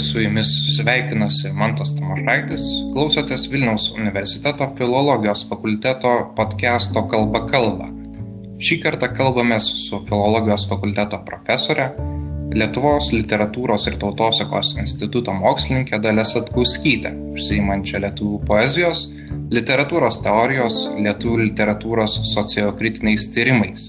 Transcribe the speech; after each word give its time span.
su 0.00 0.20
jumis 0.20 0.48
sveikinasi 0.76 1.50
Mantas 1.56 1.92
Tamošaitis, 1.98 2.62
klausotės 2.94 3.44
Vilniaus 3.52 3.90
universiteto 3.92 4.68
filologijos 4.78 5.42
fakulteto 5.50 6.12
podcast'o 6.38 7.02
Kalba 7.10 7.42
kalba. 7.50 7.90
Šį 8.60 8.78
kartą 8.84 9.10
kalbamės 9.16 9.66
su 9.82 10.00
filologijos 10.08 10.64
fakulteto 10.70 11.20
profesorė, 11.28 11.90
Lietuvos 12.50 13.12
literatūros 13.14 13.84
ir 13.86 13.98
tautosakos 14.02 14.72
instituto 14.82 15.30
mokslininkė 15.36 16.00
Dalė 16.02 16.24
Satkauskytė, 16.26 17.12
užsiimančia 17.36 18.00
lietuvių 18.02 18.40
poezijos, 18.48 19.04
literatūros 19.54 20.18
teorijos, 20.24 20.80
lietuvių 20.96 21.44
literatūros 21.44 22.18
sociokritiniais 22.32 23.30
tyrimais 23.36 23.86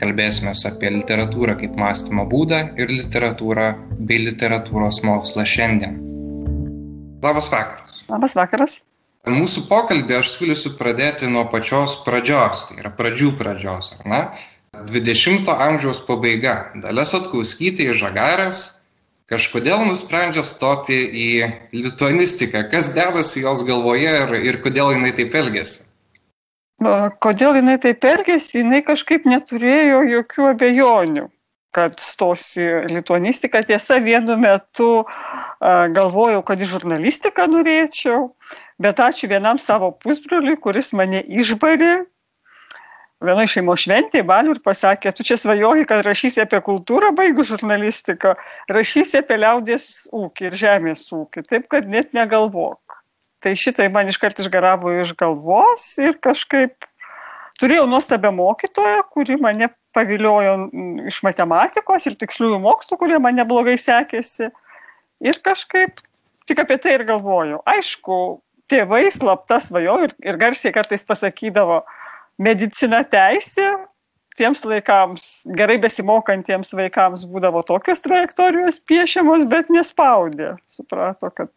Kalbėsime 0.00 0.52
apie 0.68 0.90
literatūrą 0.92 1.54
kaip 1.60 1.76
mąstymo 1.80 2.26
būdą 2.28 2.58
ir 2.76 2.90
literatūrą 2.92 3.68
bei 4.08 4.18
literatūros 4.26 5.00
mokslą 5.06 5.46
šiandien. 5.48 5.96
Labas 7.24 7.48
vakaras. 7.52 8.02
Labas 8.10 8.36
vakaras. 8.36 8.80
Mūsų 9.26 9.64
pokalbį 9.66 10.20
aš 10.20 10.36
siūlysiu 10.36 10.76
pradėti 10.78 11.26
nuo 11.32 11.46
pačios 11.50 11.96
pradžios, 12.04 12.68
tai 12.68 12.76
yra 12.82 12.92
pradžių 12.94 13.32
pradžios, 13.40 13.96
ar 13.96 14.10
ne? 14.12 14.20
20-ojo 14.76 15.56
amžiaus 15.64 16.02
pabaiga. 16.06 16.70
Dalės 16.78 17.16
atkauskytė 17.16 17.88
į 17.90 17.96
žagarės 17.96 18.60
kažkodėl 19.30 19.82
nusprendžia 19.88 20.44
stoti 20.46 20.98
į 21.08 21.30
lituanistiką. 21.74 22.66
Kas 22.70 22.92
dedasi 22.94 23.42
jos 23.42 23.64
galvoje 23.66 24.12
ir, 24.12 24.36
ir 24.52 24.60
kodėl 24.62 24.92
jinai 24.94 25.16
taip 25.16 25.34
elgesi? 25.34 25.85
Kodėl 26.76 27.56
jinai 27.56 27.78
taip 27.80 28.04
elgėsi, 28.04 28.60
jinai 28.60 28.82
kažkaip 28.84 29.24
neturėjo 29.24 30.02
jokių 30.10 30.48
abejonių, 30.50 31.22
kad 31.72 31.96
stosi 32.00 32.66
lituanistiką. 32.92 33.62
Tiesa, 33.64 33.96
vienu 34.04 34.36
metu 34.36 35.06
galvojau, 35.60 36.42
kad 36.44 36.60
į 36.60 36.68
žurnalistiką 36.74 37.48
norėčiau, 37.48 38.28
bet 38.76 39.00
ačiū 39.00 39.30
vienam 39.32 39.56
savo 39.56 39.88
pusbroliui, 40.04 40.58
kuris 40.60 40.92
mane 40.92 41.24
išbarė. 41.24 42.04
Viena 43.24 43.46
iš 43.48 43.54
šeimos 43.56 43.80
šventė, 43.80 44.20
balių 44.28 44.58
ir 44.58 44.58
pasakė, 44.60 45.08
tu 45.16 45.24
čia 45.24 45.38
svajoji, 45.40 45.86
kad 45.88 46.04
rašysi 46.04 46.42
apie 46.42 46.60
kultūrą, 46.60 47.14
baigus 47.16 47.48
žurnalistiką, 47.48 48.34
rašysi 48.68 49.22
apie 49.22 49.38
liaudės 49.40 50.10
ūkį 50.12 50.50
ir 50.50 50.58
žemės 50.60 51.06
ūkį, 51.16 51.46
taip 51.48 51.64
kad 51.72 51.88
net 51.88 52.12
negalvok. 52.12 52.85
Tai 53.46 53.52
šitai 53.54 53.84
man 53.94 54.08
iškart 54.10 54.40
išgaravo 54.42 54.90
iš 55.04 55.12
galvos 55.14 55.82
ir 56.02 56.16
kažkaip 56.18 56.82
turėjau 57.62 57.84
nuostabią 57.86 58.32
mokytoją, 58.34 59.04
kuri 59.14 59.36
mane 59.38 59.68
paviliojo 59.94 60.56
iš 61.06 61.20
matematikos 61.22 62.08
ir 62.10 62.16
tiksliųjų 62.18 62.58
mokslų, 62.64 62.98
kurie 62.98 63.20
man 63.22 63.38
neblogai 63.38 63.76
sekėsi. 63.78 64.48
Ir 65.22 65.38
kažkaip 65.46 66.02
tik 66.50 66.58
apie 66.58 66.74
tai 66.82 66.96
ir 66.96 67.04
galvoju. 67.06 67.60
Aišku, 67.70 68.16
tėvai 68.66 69.04
slapta 69.14 69.60
svajojo 69.62 70.08
ir, 70.08 70.14
ir 70.26 70.40
garsiai 70.42 70.74
kartais 70.74 71.06
pasakydavo, 71.06 71.84
medicina 72.42 73.04
teisė, 73.06 73.68
tiems 74.34 74.64
laikams, 74.66 75.28
gerai 75.54 75.78
besimokantiems 75.86 76.74
vaikams 76.74 77.22
būdavo 77.30 77.62
tokios 77.70 78.02
trajektorijos 78.02 78.82
piešiamos, 78.90 79.46
bet 79.54 79.70
nespaudė. 79.70 80.56
Suprato, 80.66 81.30
kad 81.30 81.54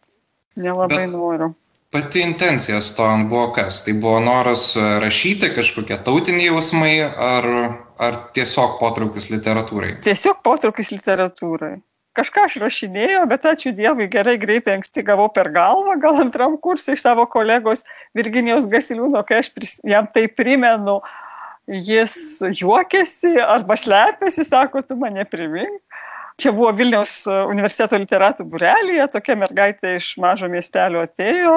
nelabai 0.54 1.08
bet, 1.08 1.18
noriu 1.18 1.50
pati 1.92 2.22
intencija 2.22 2.80
stojant 2.80 3.28
buvo 3.28 3.50
kas? 3.52 3.84
Tai 3.84 3.94
buvo 3.98 4.20
noras 4.20 4.76
e, 4.76 4.82
rašyti 5.02 5.52
kažkokie 5.56 5.98
tautiniai 6.06 6.48
jausmai 6.50 6.94
ar, 7.04 7.46
ar 7.98 8.18
tiesiog 8.34 8.78
potraukis 8.80 9.30
literatūrai? 9.32 9.96
Tiesiog 10.06 10.42
potraukis 10.46 10.92
literatūrai. 10.94 11.78
Kažką 12.18 12.46
aš 12.48 12.56
rašinėjau, 12.58 13.22
bet 13.30 13.44
ačiū 13.46 13.70
Dievui 13.74 14.08
gerai 14.10 14.34
greitai 14.42 14.74
anksti 14.78 15.04
gavau 15.06 15.28
per 15.30 15.52
galvą, 15.54 15.94
gal 16.02 16.18
antram 16.24 16.56
kursui 16.58 16.96
iš 16.96 17.04
savo 17.04 17.26
kolegos 17.30 17.84
Virginijos 18.18 18.66
Gasiliūno, 18.70 19.22
kai 19.26 19.38
aš 19.44 19.52
pris, 19.54 19.76
jam 19.86 20.08
tai 20.10 20.24
primenu, 20.26 20.98
jis 21.70 22.16
juokiasi 22.58 23.36
arba 23.38 23.78
slepiasi, 23.78 24.46
sako, 24.48 24.82
tu 24.82 24.98
mane 24.98 25.22
primink 25.30 25.78
Čia 26.40 26.52
buvo 26.56 26.70
Vilniaus 26.76 27.12
e, 27.28 27.34
universiteto 27.50 27.98
literatų 28.00 28.46
burelėje, 28.48 29.06
tokia 29.12 29.36
mergaitė 29.36 29.94
iš 29.98 30.14
mažo 30.22 30.48
miestelio 30.48 31.04
atėjo. 31.04 31.54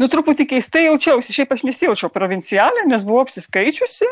Nu, 0.00 0.08
truputį 0.12 0.48
keistai 0.50 0.86
jaučiausi, 0.86 1.34
šiaip 1.36 1.54
aš 1.56 1.64
nesijaučiau 1.68 2.12
provincialė, 2.12 2.84
nes 2.90 3.04
buvau 3.06 3.24
apsiskaičiusi. 3.24 4.08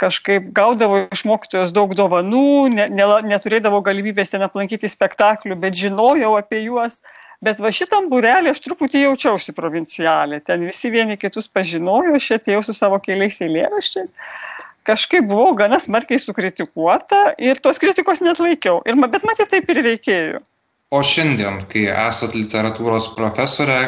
Kažkaip 0.00 0.48
gaudavo 0.56 1.02
iš 1.12 1.26
mokytojos 1.28 1.74
daug 1.76 1.92
dovanų, 1.96 2.70
ne, 2.72 2.86
ne, 2.88 3.08
neturėdavo 3.28 3.82
galimybės 3.84 4.32
ten 4.32 4.46
aplankyti 4.46 4.88
spektaklių, 4.88 5.58
bet 5.60 5.76
žinojau 5.76 6.38
apie 6.38 6.62
juos. 6.64 7.02
Bet 7.44 7.60
va 7.60 7.72
šitam 7.72 8.08
burelį 8.12 8.52
aš 8.52 8.62
truputį 8.64 9.06
jaučiausi 9.06 9.52
provincialė. 9.56 10.40
Ten 10.44 10.64
visi 10.68 10.88
vieni 10.92 11.16
kitus 11.20 11.48
pažinojo, 11.48 12.16
aš 12.16 12.34
atėjau 12.36 12.64
su 12.64 12.76
savo 12.76 13.00
keliais 13.04 13.40
eilėraščiais 13.44 14.16
kažkaip 14.90 15.26
buvau 15.30 15.54
gana 15.58 15.78
smarkiai 15.82 16.20
sukritikuota 16.22 17.30
ir 17.38 17.62
tos 17.62 17.78
kritikos 17.82 18.22
net 18.26 18.42
laikiau. 18.42 18.82
Ir, 18.88 18.98
bet 19.06 19.26
matyt, 19.26 19.50
taip 19.52 19.70
ir 19.70 19.84
reikėjo. 19.86 20.44
O 20.90 21.04
šiandien, 21.06 21.60
kai 21.70 21.86
esat 21.86 22.34
literatūros 22.34 23.12
profesorė, 23.14 23.78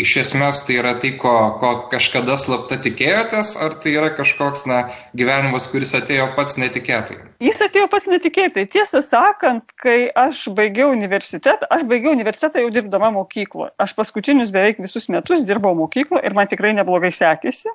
iš 0.00 0.14
esmės 0.22 0.62
tai 0.64 0.78
yra 0.80 0.94
tai, 1.00 1.10
ko, 1.20 1.32
ko 1.60 1.72
kažkada 1.92 2.38
slapta 2.40 2.78
tikėjotės, 2.80 3.50
ar 3.60 3.76
tai 3.82 3.92
yra 3.98 4.08
kažkoks 4.16 4.64
na, 4.70 4.78
gyvenimas, 5.18 5.68
kuris 5.68 5.92
atėjo 5.98 6.30
pats 6.38 6.56
netikėtai? 6.56 7.18
Jis 7.44 7.60
atėjo 7.66 7.90
pats 7.92 8.08
netikėtai. 8.08 8.64
Tiesą 8.72 9.02
sakant, 9.04 9.76
kai 9.82 10.08
aš 10.24 10.46
baigiau 10.56 10.94
universitetą, 10.96 11.68
aš 11.68 11.84
baigiau 11.90 12.16
universitetą 12.16 12.64
jau 12.64 12.72
dirbdama 12.72 13.12
mokykloje. 13.18 13.74
Aš 13.84 13.92
paskutinius 13.98 14.54
beveik 14.54 14.80
visus 14.80 15.10
metus 15.12 15.44
dirbau 15.44 15.76
mokykloje 15.84 16.24
ir 16.24 16.38
man 16.38 16.48
tikrai 16.48 16.72
neblogai 16.78 17.12
sekėsi. 17.12 17.68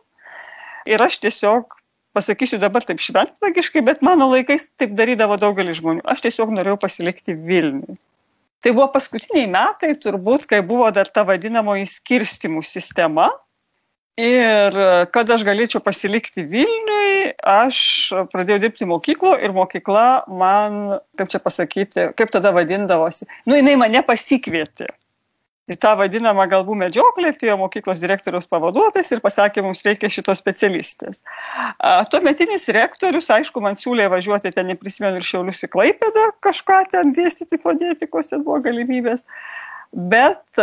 Ir 0.89 1.03
aš 1.03 1.22
tiesiog 1.22 1.78
pasakysiu 2.16 2.59
dabar 2.62 2.85
taip 2.88 3.01
šventvagiškai, 3.03 3.84
bet 3.85 4.03
mano 4.06 4.29
laikais 4.31 4.69
taip 4.79 4.94
darydavo 4.97 5.38
daugelis 5.41 5.81
žmonių. 5.81 6.06
Aš 6.07 6.28
tiesiog 6.28 6.53
norėjau 6.56 6.79
pasilikti 6.81 7.35
Vilniui. 7.35 7.97
Tai 8.66 8.73
buvo 8.73 8.88
paskutiniai 8.95 9.50
metai, 9.51 9.91
turbūt, 10.01 10.47
kai 10.50 10.63
buvo 10.66 10.90
dar 10.94 11.09
ta 11.13 11.23
vadinamoji 11.28 11.85
skirstimų 11.91 12.63
sistema. 12.66 13.29
Ir 14.18 14.73
kad 15.13 15.29
aš 15.29 15.44
galėčiau 15.45 15.78
pasilikti 15.85 16.41
Vilniui, 16.50 17.35
aš 17.45 17.79
pradėjau 18.31 18.63
dirbti 18.63 18.88
mokyklo 18.89 19.35
ir 19.45 19.53
mokykla 19.53 20.07
man, 20.41 20.95
kaip 21.22 21.29
čia 21.29 21.41
pasakyti, 21.44 22.07
kaip 22.18 22.34
tada 22.34 22.50
vadindavosi, 22.56 23.29
nu 23.45 23.59
jinai 23.59 23.75
mane 23.78 24.01
pasikvietė 24.07 24.89
į 25.68 25.76
tą 25.84 25.94
vadinamą 26.00 26.46
galbų 26.50 26.78
medžioklę, 26.80 27.34
atėjo 27.34 27.58
mokyklos 27.60 28.00
direktoriaus 28.04 28.48
pavaduotojas 28.50 29.12
ir 29.12 29.22
pasakė, 29.24 29.64
mums 29.66 29.84
reikia 29.86 30.10
šitos 30.12 30.40
specialistės. 30.40 31.24
Tuometinis 32.12 32.70
rektorius, 32.76 33.30
aišku, 33.34 33.64
man 33.64 33.76
siūlė 33.80 34.08
važiuoti 34.14 34.54
ten, 34.56 34.72
neprisimenu, 34.72 35.20
ir 35.20 35.28
šiaulius 35.28 35.66
į 35.68 35.72
Klaipėdą, 35.76 36.28
kažką 36.46 36.82
ten 36.94 37.12
dėstyti 37.18 37.60
fonetikos, 37.62 38.32
ten 38.32 38.46
buvo 38.48 38.62
galimybės. 38.64 39.26
Bet 39.92 40.60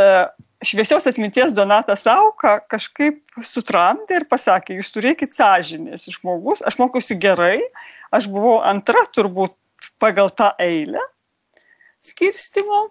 šviesios 0.65 1.07
atminties 1.09 1.55
Donatas 1.57 2.05
Auka 2.09 2.59
kažkaip 2.73 3.23
sutramdė 3.45 4.21
ir 4.21 4.29
pasakė, 4.29 4.77
jūs 4.79 4.93
turėkit 4.93 5.33
sąžinės 5.33 6.05
žmogus, 6.17 6.65
aš 6.65 6.81
mokiausi 6.81 7.17
gerai, 7.21 7.59
aš 8.15 8.29
buvau 8.33 8.59
antra 8.65 9.05
turbūt 9.17 9.57
pagal 10.01 10.33
tą 10.37 10.53
eilę 10.61 11.01
skirstimo 12.05 12.87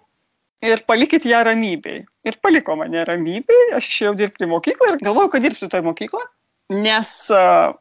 ir 0.62 0.82
palikit 0.88 1.26
ją 1.28 1.42
ramybėj. 1.46 2.02
Ir 2.28 2.38
paliko 2.44 2.76
mane 2.78 3.04
ramybėj, 3.08 3.74
aš 3.78 3.88
išėjau 3.90 4.14
dirbti 4.20 4.46
į 4.46 4.50
mokyklą 4.52 4.92
ir 4.92 5.00
galvojau, 5.02 5.32
kad 5.34 5.44
dirbsiu 5.44 5.68
toje 5.72 5.84
mokykloje, 5.86 6.28
nes, 6.72 7.14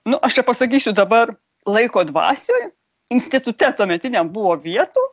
nu, 0.10 0.20
aš 0.20 0.40
čia 0.40 0.46
pasakysiu 0.48 0.96
dabar 0.96 1.36
laiko 1.70 2.04
dvasioje, 2.08 2.72
institute 3.14 3.70
tuometiniam 3.78 4.30
buvo 4.34 4.56
vietų, 4.64 5.04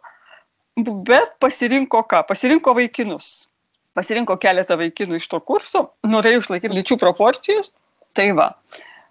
bet 1.07 1.37
pasirinko 1.43 2.03
ką? 2.11 2.25
Pasirinko 2.29 2.75
vaikinus. 2.79 3.49
Pasirinko 3.95 4.37
keletą 4.41 4.79
vaikinų 4.81 5.19
iš 5.19 5.27
to 5.33 5.41
kurso, 5.43 5.89
norėjau 6.07 6.45
išlaikyti 6.45 6.77
lyčių 6.79 6.99
proporcijos, 7.01 7.73
tai 8.15 8.31
va. 8.39 8.53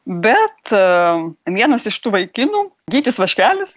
Bet 0.09 0.71
uh, 0.73 1.27
vienas 1.45 1.85
iš 1.89 1.99
tų 2.01 2.15
vaikinų, 2.15 2.63
Gytis 2.89 3.19
Vaškelis, 3.21 3.75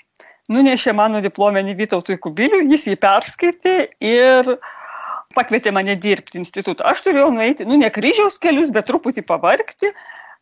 nunešė 0.51 0.95
mano 0.97 1.21
diplomenį 1.23 1.77
Vytautui 1.79 2.19
Kubiliui, 2.23 2.67
jis 2.73 2.89
jį 2.91 2.97
perskaitė 3.03 3.77
ir 4.03 4.57
pakvietė 5.37 5.73
mane 5.75 5.95
dirbti 5.97 6.41
institutą. 6.41 6.85
Aš 6.89 7.05
turėjau 7.07 7.31
nueiti, 7.35 7.67
nu, 7.69 7.79
ne 7.81 7.89
kryžiaus 7.93 8.41
kelius, 8.43 8.73
bet 8.75 8.89
truputį 8.91 9.25
pavarkti, 9.29 9.93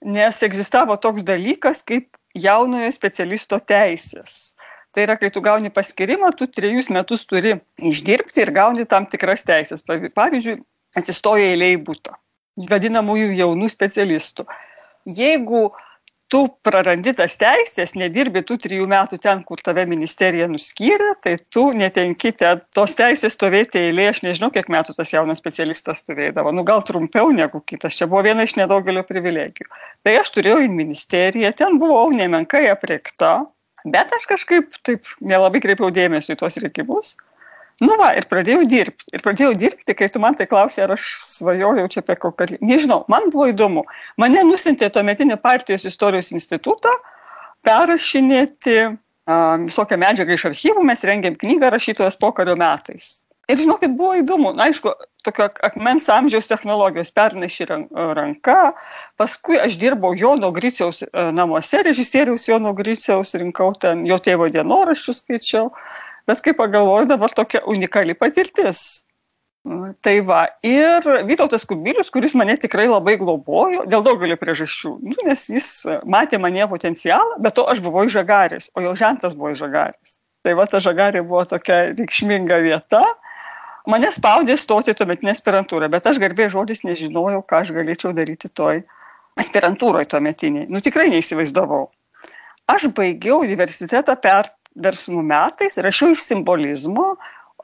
nes 0.07 0.41
egzistavo 0.47 0.97
toks 0.97 1.27
dalykas 1.27 1.85
kaip 1.87 2.17
jaunojo 2.35 2.91
specialisto 2.95 3.61
teisės. 3.61 4.55
Tai 4.91 5.05
yra, 5.05 5.15
kai 5.21 5.31
tu 5.31 5.43
gauni 5.45 5.71
paskirimą, 5.71 6.33
tu 6.35 6.49
trejus 6.51 6.89
metus 6.91 7.23
turi 7.31 7.55
išdirbti 7.79 8.43
ir 8.43 8.51
gauni 8.55 8.87
tam 8.91 9.07
tikras 9.07 9.45
teisės. 9.47 9.85
Pavyzdžiui, 9.87 10.57
atsistoja 10.99 11.53
eilė 11.53 11.77
į 11.77 11.85
būtą, 11.87 12.17
vadinamųjų 12.71 13.31
jaunų 13.39 13.71
specialistų. 13.71 14.49
Jeigu 15.07 15.69
tu 16.31 16.41
prarandi 16.65 17.13
tas 17.19 17.35
teisės, 17.41 17.97
nedirbi 17.99 18.43
tų 18.47 18.57
trijų 18.65 18.87
metų 18.91 19.19
ten, 19.23 19.43
kur 19.47 19.61
tave 19.65 19.85
ministerija 19.91 20.47
nuskyrė, 20.51 21.15
tai 21.25 21.35
tu 21.53 21.67
netenki 21.77 22.33
tos 22.77 22.95
teisės 22.99 23.35
stovėti 23.37 23.83
eilė, 23.83 24.09
aš 24.13 24.23
nežinau, 24.27 24.53
kiek 24.55 24.71
metų 24.73 24.95
tas 24.97 25.11
jaunas 25.13 25.43
specialistas 25.43 26.05
stovėdavo, 26.05 26.55
nu 26.55 26.65
gal 26.67 26.85
trumpiau 26.87 27.33
negu 27.35 27.63
kitas, 27.67 27.99
čia 27.99 28.09
buvo 28.11 28.23
viena 28.29 28.47
iš 28.47 28.55
nedaugelio 28.61 29.03
privilegijų. 29.09 29.71
Tai 30.07 30.19
aš 30.23 30.31
turėjau 30.37 30.61
į 30.67 30.71
ministeriją, 30.75 31.53
ten 31.59 31.81
buvau 31.83 32.07
nemenkai 32.15 32.69
apriekta, 32.71 33.41
bet 33.85 34.15
aš 34.15 34.29
kažkaip 34.31 34.79
taip 34.87 35.11
nelabai 35.21 35.63
kreipiau 35.65 35.91
dėmesį 35.95 36.37
į 36.37 36.41
tuos 36.45 36.61
reikimus. 36.63 37.17
Nu 37.81 37.97
va, 37.97 38.11
ir 38.19 38.27
pradėjau 38.29 38.67
dirbti. 38.69 39.07
Ir 39.17 39.23
pradėjau 39.25 39.55
dirbti, 39.57 39.95
kai 39.97 40.11
tu 40.13 40.21
man 40.21 40.37
tai 40.37 40.47
klausai, 40.51 40.85
ar 40.85 40.93
aš 40.97 41.07
svajojau 41.25 41.87
čia 41.93 42.03
apie 42.05 42.17
kokią... 42.21 42.59
Nežinau, 42.61 43.07
man 43.09 43.31
buvo 43.33 43.49
įdomu. 43.49 43.87
Mane 44.21 44.43
nusintė 44.45 44.91
tuometinį 44.93 45.39
partijos 45.41 45.87
istorijos 45.89 46.29
institutą 46.37 46.93
perrašinėti 47.65 48.77
uh, 48.85 49.57
visokią 49.65 49.97
medžiagą 50.01 50.37
iš 50.37 50.47
archyvų, 50.51 50.85
mes 50.93 51.05
rengėm 51.09 51.41
knygą 51.41 51.73
rašytojas 51.73 52.21
pokario 52.21 52.57
metais. 52.61 53.25
Ir 53.51 53.59
žinokit, 53.59 53.97
buvo 53.99 54.15
įdomu, 54.21 54.53
na 54.55 54.69
aišku, 54.69 54.93
tokio 55.27 55.49
akmens 55.67 56.05
amžiaus 56.13 56.47
technologijos 56.47 57.11
perneši 57.17 57.67
ranka, 58.15 58.59
paskui 59.19 59.59
aš 59.59 59.75
dirbau 59.81 60.13
Jono 60.15 60.53
Griciaus 60.55 61.03
namuose, 61.35 61.83
režisieriaus 61.83 62.47
Jono 62.47 62.73
Griciaus, 62.79 63.35
rinkau 63.41 63.73
ten 63.81 64.05
jo 64.07 64.21
tėvo 64.23 64.47
dienoraščius 64.55 65.25
skaičiau. 65.25 65.73
Bet 66.31 66.43
kaip 66.47 66.61
pagalvoju, 66.63 67.09
dabar 67.11 67.33
tokia 67.35 67.65
unikali 67.67 68.15
patirtis. 68.15 69.03
Tai 70.01 70.13
va, 70.25 70.45
ir 70.65 71.05
Vytautas 71.29 71.67
Kubilius, 71.69 72.09
kuris 72.15 72.33
mane 72.39 72.55
tikrai 72.57 72.87
labai 72.89 73.19
globojo 73.21 73.83
dėl 73.91 74.05
daugelio 74.07 74.39
priežasčių, 74.41 74.93
nu, 75.05 75.17
nes 75.27 75.43
jis 75.53 75.67
matė 76.09 76.39
mane 76.41 76.65
potencialą, 76.71 77.37
bet 77.45 77.59
to 77.59 77.67
aš 77.69 77.83
buvau 77.85 78.07
žagaris, 78.09 78.71
o 78.73 78.85
jo 78.87 78.95
žentas 78.97 79.35
buvo 79.37 79.53
žagaris. 79.59 80.17
Tai 80.47 80.55
va, 80.57 80.65
ta 80.71 80.81
žagarė 80.81 81.21
buvo 81.27 81.43
tokia 81.51 81.91
reikšminga 81.91 82.63
vieta. 82.65 83.03
Mane 83.91 84.09
spaudė 84.15 84.57
stoti 84.61 84.95
tuometinę 84.97 85.35
aspirantūrą, 85.35 85.91
bet 85.93 86.09
aš 86.09 86.23
garbė 86.23 86.49
žodis 86.53 86.81
nežinojau, 86.87 87.43
ką 87.45 87.61
aš 87.61 87.75
galėčiau 87.77 88.15
daryti 88.17 88.49
toj 88.49 88.81
aspirantūroje 89.41 90.09
tuometiniai. 90.15 90.71
Nu 90.73 90.81
tikrai 90.81 91.11
neįsivaizdavau. 91.13 91.91
Aš 92.71 92.89
baigiau 92.97 93.43
universitetą 93.45 94.17
per 94.23 94.49
versmų 94.79 95.23
metais 95.27 95.79
rašiau 95.83 96.15
iš 96.15 96.25
simbolizmo. 96.29 97.15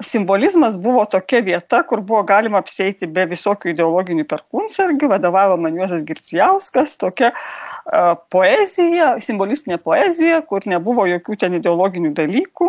Simbolizmas 0.04 0.74
buvo 0.76 1.06
tokia 1.08 1.40
vieta, 1.40 1.80
kur 1.88 2.02
buvo 2.04 2.20
galima 2.28 2.60
apsėti 2.60 3.08
be 3.08 3.24
visokių 3.30 3.70
ideologinių 3.72 4.26
perkunsargių, 4.28 5.08
vadovavo 5.14 5.56
man 5.56 5.78
Juozas 5.78 6.04
Gircijauskas, 6.04 6.98
tokia 7.00 7.30
uh, 7.32 8.12
poezija, 8.28 9.14
simbolistinė 9.24 9.78
poezija, 9.80 10.42
kur 10.44 10.68
nebuvo 10.68 11.06
jokių 11.08 11.38
ten 11.40 11.56
ideologinių 11.56 12.12
dalykų, 12.18 12.68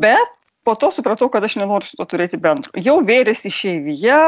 bet 0.00 0.40
po 0.64 0.78
to 0.80 0.88
supratau, 0.96 1.28
kad 1.28 1.44
aš 1.44 1.58
nenoriu 1.60 1.90
su 1.90 2.00
to 2.00 2.08
turėti 2.08 2.40
bendro. 2.40 2.72
Jau 2.80 3.02
vėrėsi 3.04 3.52
išeivyje, 3.52 4.24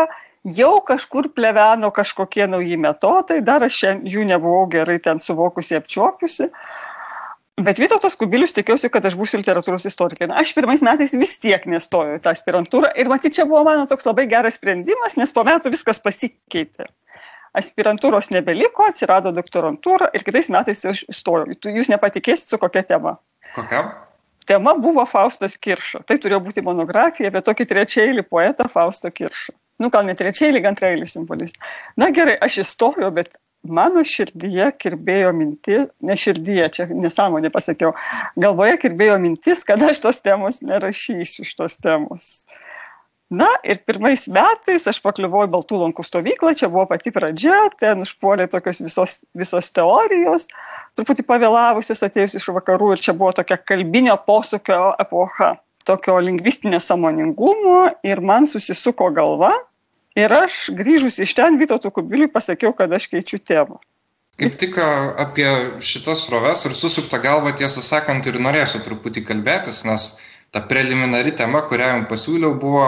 jau 0.52 0.72
kažkur 0.84 1.32
pleveno 1.32 1.88
kažkokie 1.96 2.44
nauji 2.44 2.76
metodai, 2.76 3.40
dar 3.40 3.64
aš 3.64 3.86
jų 4.04 4.28
nebuvau 4.28 4.66
gerai 4.68 5.00
ten 5.00 5.22
suvokusi, 5.22 5.80
apčiopiusi. 5.80 6.52
Uh, 6.52 6.91
Bet 7.60 7.76
Vytautas 7.78 8.16
Kubilius 8.16 8.54
tikiuosi, 8.56 8.88
kad 8.88 9.04
aš 9.04 9.14
būsiu 9.18 9.36
literatūros 9.42 9.84
istorikė. 9.90 10.24
Na, 10.30 10.38
aš 10.40 10.54
pirmais 10.56 10.80
metais 10.84 11.12
vis 11.12 11.34
tiek 11.42 11.66
nestojau 11.68 12.16
į 12.16 12.22
tą 12.24 12.32
aspirantūrą 12.32 12.94
ir 12.96 13.10
matyt, 13.12 13.34
čia 13.36 13.44
buvo 13.44 13.60
mano 13.68 13.84
toks 13.90 14.08
labai 14.08 14.24
geras 14.30 14.56
sprendimas, 14.56 15.18
nes 15.20 15.34
po 15.36 15.44
metų 15.44 15.74
viskas 15.74 16.00
pasikeitė. 16.00 16.88
Aspirantūros 17.60 18.30
nebeliko, 18.32 18.86
atsirado 18.88 19.34
doktorantūra 19.36 20.08
ir 20.16 20.24
kitais 20.24 20.48
metais 20.54 20.80
aš 20.88 21.04
įstojau. 21.12 21.52
Jūs 21.76 21.92
nepatikėsit, 21.92 22.48
su 22.48 22.58
kokia 22.62 22.86
tema. 22.88 23.18
Kokia? 23.52 23.84
Tema 24.48 24.72
buvo 24.80 25.04
Faustas 25.06 25.58
Kirša. 25.60 26.06
Tai 26.08 26.16
turėjo 26.18 26.40
būti 26.48 26.64
monografija 26.64 27.28
apie 27.28 27.44
tokį 27.44 27.68
trečiailį 27.68 28.24
poetą 28.32 28.66
Faustą 28.72 29.12
Kiršą. 29.12 29.52
Nu, 29.82 29.92
gal 29.92 30.08
ne 30.08 30.16
trečiailį, 30.16 30.64
antrailį 30.72 31.06
simbolistą. 31.10 31.60
Na 32.00 32.08
gerai, 32.14 32.38
aš 32.40 32.62
įstojau, 32.64 33.12
bet 33.14 33.36
mano 33.62 34.02
širdyje 34.06 34.68
kirbėjo 34.80 35.32
mintis, 35.36 35.88
ne 36.02 36.16
širdyje, 36.18 36.68
čia 36.76 36.86
nesąmonė 36.90 37.52
pasakiau, 37.54 37.94
galvoje 38.40 38.78
kirbėjo 38.82 39.18
mintis, 39.22 39.64
kad 39.68 39.82
aš 39.86 40.02
tos 40.04 40.22
temos 40.24 40.62
nerašysiu 40.66 41.46
iš 41.46 41.54
tos 41.58 41.78
temos. 41.82 42.44
Na 43.32 43.48
ir 43.64 43.78
pirmais 43.88 44.26
metais 44.28 44.84
aš 44.90 44.98
pakliuvau 45.00 45.46
į 45.46 45.50
Baltų 45.54 45.78
lankų 45.80 46.04
stovyklą, 46.04 46.52
čia 46.58 46.68
buvo 46.68 46.84
pati 46.90 47.08
pradžia, 47.14 47.56
ten 47.80 48.04
užpuolė 48.04 48.44
tokios 48.52 48.82
visos, 48.84 49.14
visos 49.32 49.70
teorijos, 49.72 50.50
truputį 50.98 51.24
pavėlavusios 51.30 52.04
atėjus 52.04 52.36
iš 52.36 52.50
vakarų 52.58 52.90
ir 52.92 53.04
čia 53.06 53.16
buvo 53.16 53.32
tokia 53.38 53.56
kalbinio 53.56 54.18
posūkio 54.26 54.92
epocha, 55.00 55.54
tokio 55.88 56.18
lingvistinio 56.20 56.82
samoningumo 56.82 57.86
ir 58.04 58.20
man 58.20 58.44
susisuko 58.44 59.08
galva, 59.16 59.54
Ir 60.18 60.32
aš 60.36 60.66
grįžus 60.76 61.16
iš 61.24 61.32
ten 61.38 61.56
Vytauto 61.60 61.90
Kubiliui 61.94 62.28
pasakiau, 62.32 62.74
kad 62.76 62.92
aš 62.92 63.08
keičiu 63.12 63.40
tėvą. 63.40 63.78
Kaip 64.40 64.56
tik 64.60 64.76
apie 64.80 65.48
šitas 65.84 66.26
roves 66.32 66.64
ir 66.66 66.74
susuktą 66.76 67.20
galvą, 67.22 67.52
tiesą 67.56 67.84
sakant, 67.84 68.26
ir 68.26 68.40
norėsiu 68.40 68.80
truputį 68.84 69.24
kalbėtis, 69.28 69.82
nes 69.88 70.06
ta 70.52 70.60
preliminari 70.68 71.32
tema, 71.36 71.62
kurią 71.68 71.90
jums 71.94 72.08
pasiūliau, 72.10 72.56
buvo 72.60 72.86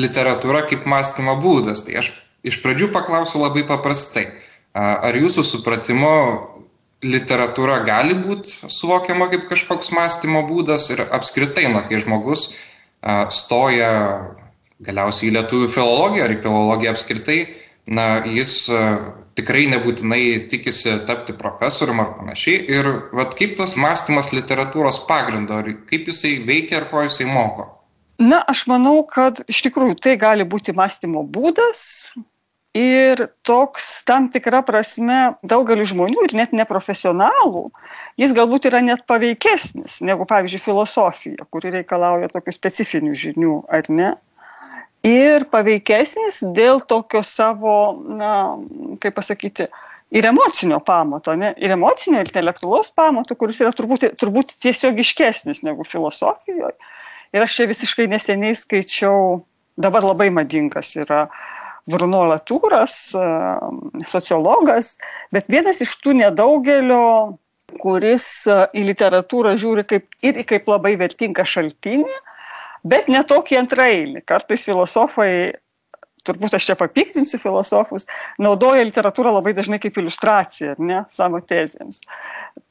literatūra 0.00 0.64
kaip 0.68 0.88
mąstymo 0.88 1.36
būdas. 1.40 1.84
Tai 1.86 2.00
aš 2.02 2.12
iš 2.46 2.60
pradžių 2.64 2.90
paklausiu 2.94 3.42
labai 3.42 3.64
paprastai. 3.68 4.28
Ar 4.76 5.16
jūsų 5.16 5.44
supratimu 5.44 6.14
literatūra 7.04 7.78
gali 7.86 8.16
būti 8.18 8.68
suvokiama 8.72 9.28
kaip 9.32 9.46
kažkoks 9.50 9.92
mąstymo 9.94 10.44
būdas 10.48 10.88
ir 10.92 11.04
apskritai, 11.06 11.68
na, 11.72 11.84
kai 11.86 12.00
žmogus 12.02 12.50
stoja 13.34 13.92
galiausiai 14.84 15.30
į 15.30 15.36
lietuvių 15.38 15.70
filologiją 15.74 16.26
ar 16.26 16.34
į 16.34 16.42
filologiją 16.44 16.92
apskritai, 16.94 17.38
na, 17.88 18.06
jis 18.28 18.52
e, 18.70 18.82
tikrai 19.38 19.66
nebūtinai 19.72 20.22
tikisi 20.52 20.98
tapti 21.08 21.34
profesorium 21.38 22.02
ar 22.04 22.14
panašiai. 22.18 22.60
Ir 22.78 22.90
vat, 23.16 23.34
kaip 23.38 23.56
tas 23.58 23.76
mąstymas 23.80 24.32
literatūros 24.36 25.02
pagrindo, 25.08 25.60
kaip 25.88 26.10
jisai 26.12 26.38
veikia 26.46 26.82
ir 26.82 26.88
ko 26.92 27.04
jisai 27.06 27.28
moko? 27.30 27.68
Na, 28.18 28.42
aš 28.50 28.66
manau, 28.70 29.04
kad 29.06 29.44
iš 29.46 29.62
tikrųjų 29.68 29.98
tai 30.02 30.16
gali 30.18 30.46
būti 30.46 30.74
mąstymo 30.74 31.22
būdas 31.22 32.10
ir 32.78 33.28
toks 33.46 33.86
tam 34.06 34.26
tikra 34.30 34.60
prasme 34.66 35.38
daugelį 35.46 35.86
žmonių 35.92 36.26
ir 36.26 36.34
net 36.36 36.54
neprofesionalų, 36.54 37.68
jis 38.20 38.34
galbūt 38.36 38.68
yra 38.70 38.82
net 38.84 39.06
paveikesnis 39.08 40.00
negu, 40.06 40.26
pavyzdžiui, 40.28 40.62
filosofija, 40.66 41.46
kuri 41.50 41.72
reikalauja 41.78 42.30
tokių 42.34 42.54
specifinių 42.54 43.14
žinių, 43.22 43.54
ar 43.70 43.88
ne? 43.88 44.12
Ir 45.08 45.46
paveikesnis 45.52 46.40
dėl 46.56 46.82
tokio 46.88 47.22
savo, 47.26 47.74
na, 48.14 48.32
kaip 49.02 49.16
pasakyti, 49.18 49.68
ir 50.10 50.28
emocinio 50.30 50.80
pamato, 50.84 51.34
ne? 51.36 51.52
ir 51.60 51.74
emocinio, 51.74 52.22
ir 52.22 52.30
intelektualaus 52.30 52.90
pamato, 52.96 53.36
kuris 53.38 53.60
yra 53.64 53.72
turbūt, 53.76 54.08
turbūt 54.20 54.56
tiesiogiškesnis 54.64 55.62
negu 55.66 55.86
filosofijoje. 55.88 56.76
Ir 57.36 57.44
aš 57.44 57.58
čia 57.58 57.68
visiškai 57.68 58.08
neseniai 58.08 58.56
skaičiau, 58.56 59.42
dabar 59.80 60.06
labai 60.06 60.30
madingas 60.32 60.94
yra 60.96 61.26
Bruno 61.88 62.22
Latūras, 62.28 62.96
sociologas, 64.08 64.96
bet 65.32 65.48
vienas 65.52 65.82
iš 65.84 65.94
tų 66.04 66.18
nedaugelio, 66.22 67.36
kuris 67.80 68.26
į 68.48 68.84
literatūrą 68.88 69.54
žiūri 69.60 69.84
kaip, 69.88 70.08
ir 70.24 70.40
kaip 70.48 70.68
labai 70.68 70.94
vertingą 71.00 71.44
šaltinį, 71.48 72.16
bet 72.90 73.08
ne 73.12 73.22
tokį 73.26 73.58
antraeilį. 73.62 74.22
Kartais 74.28 74.64
filosofai, 74.66 75.30
turbūt 76.28 76.56
aš 76.58 76.70
čia 76.70 76.76
papiktinsiu 76.78 77.40
filosofus, 77.40 78.06
naudoja 78.42 78.84
literatūrą 78.86 79.32
labai 79.38 79.54
dažnai 79.56 79.80
kaip 79.82 79.98
iliustraciją, 80.00 80.76
ne, 80.82 81.02
savo 81.14 81.40
tezėms. 81.44 82.02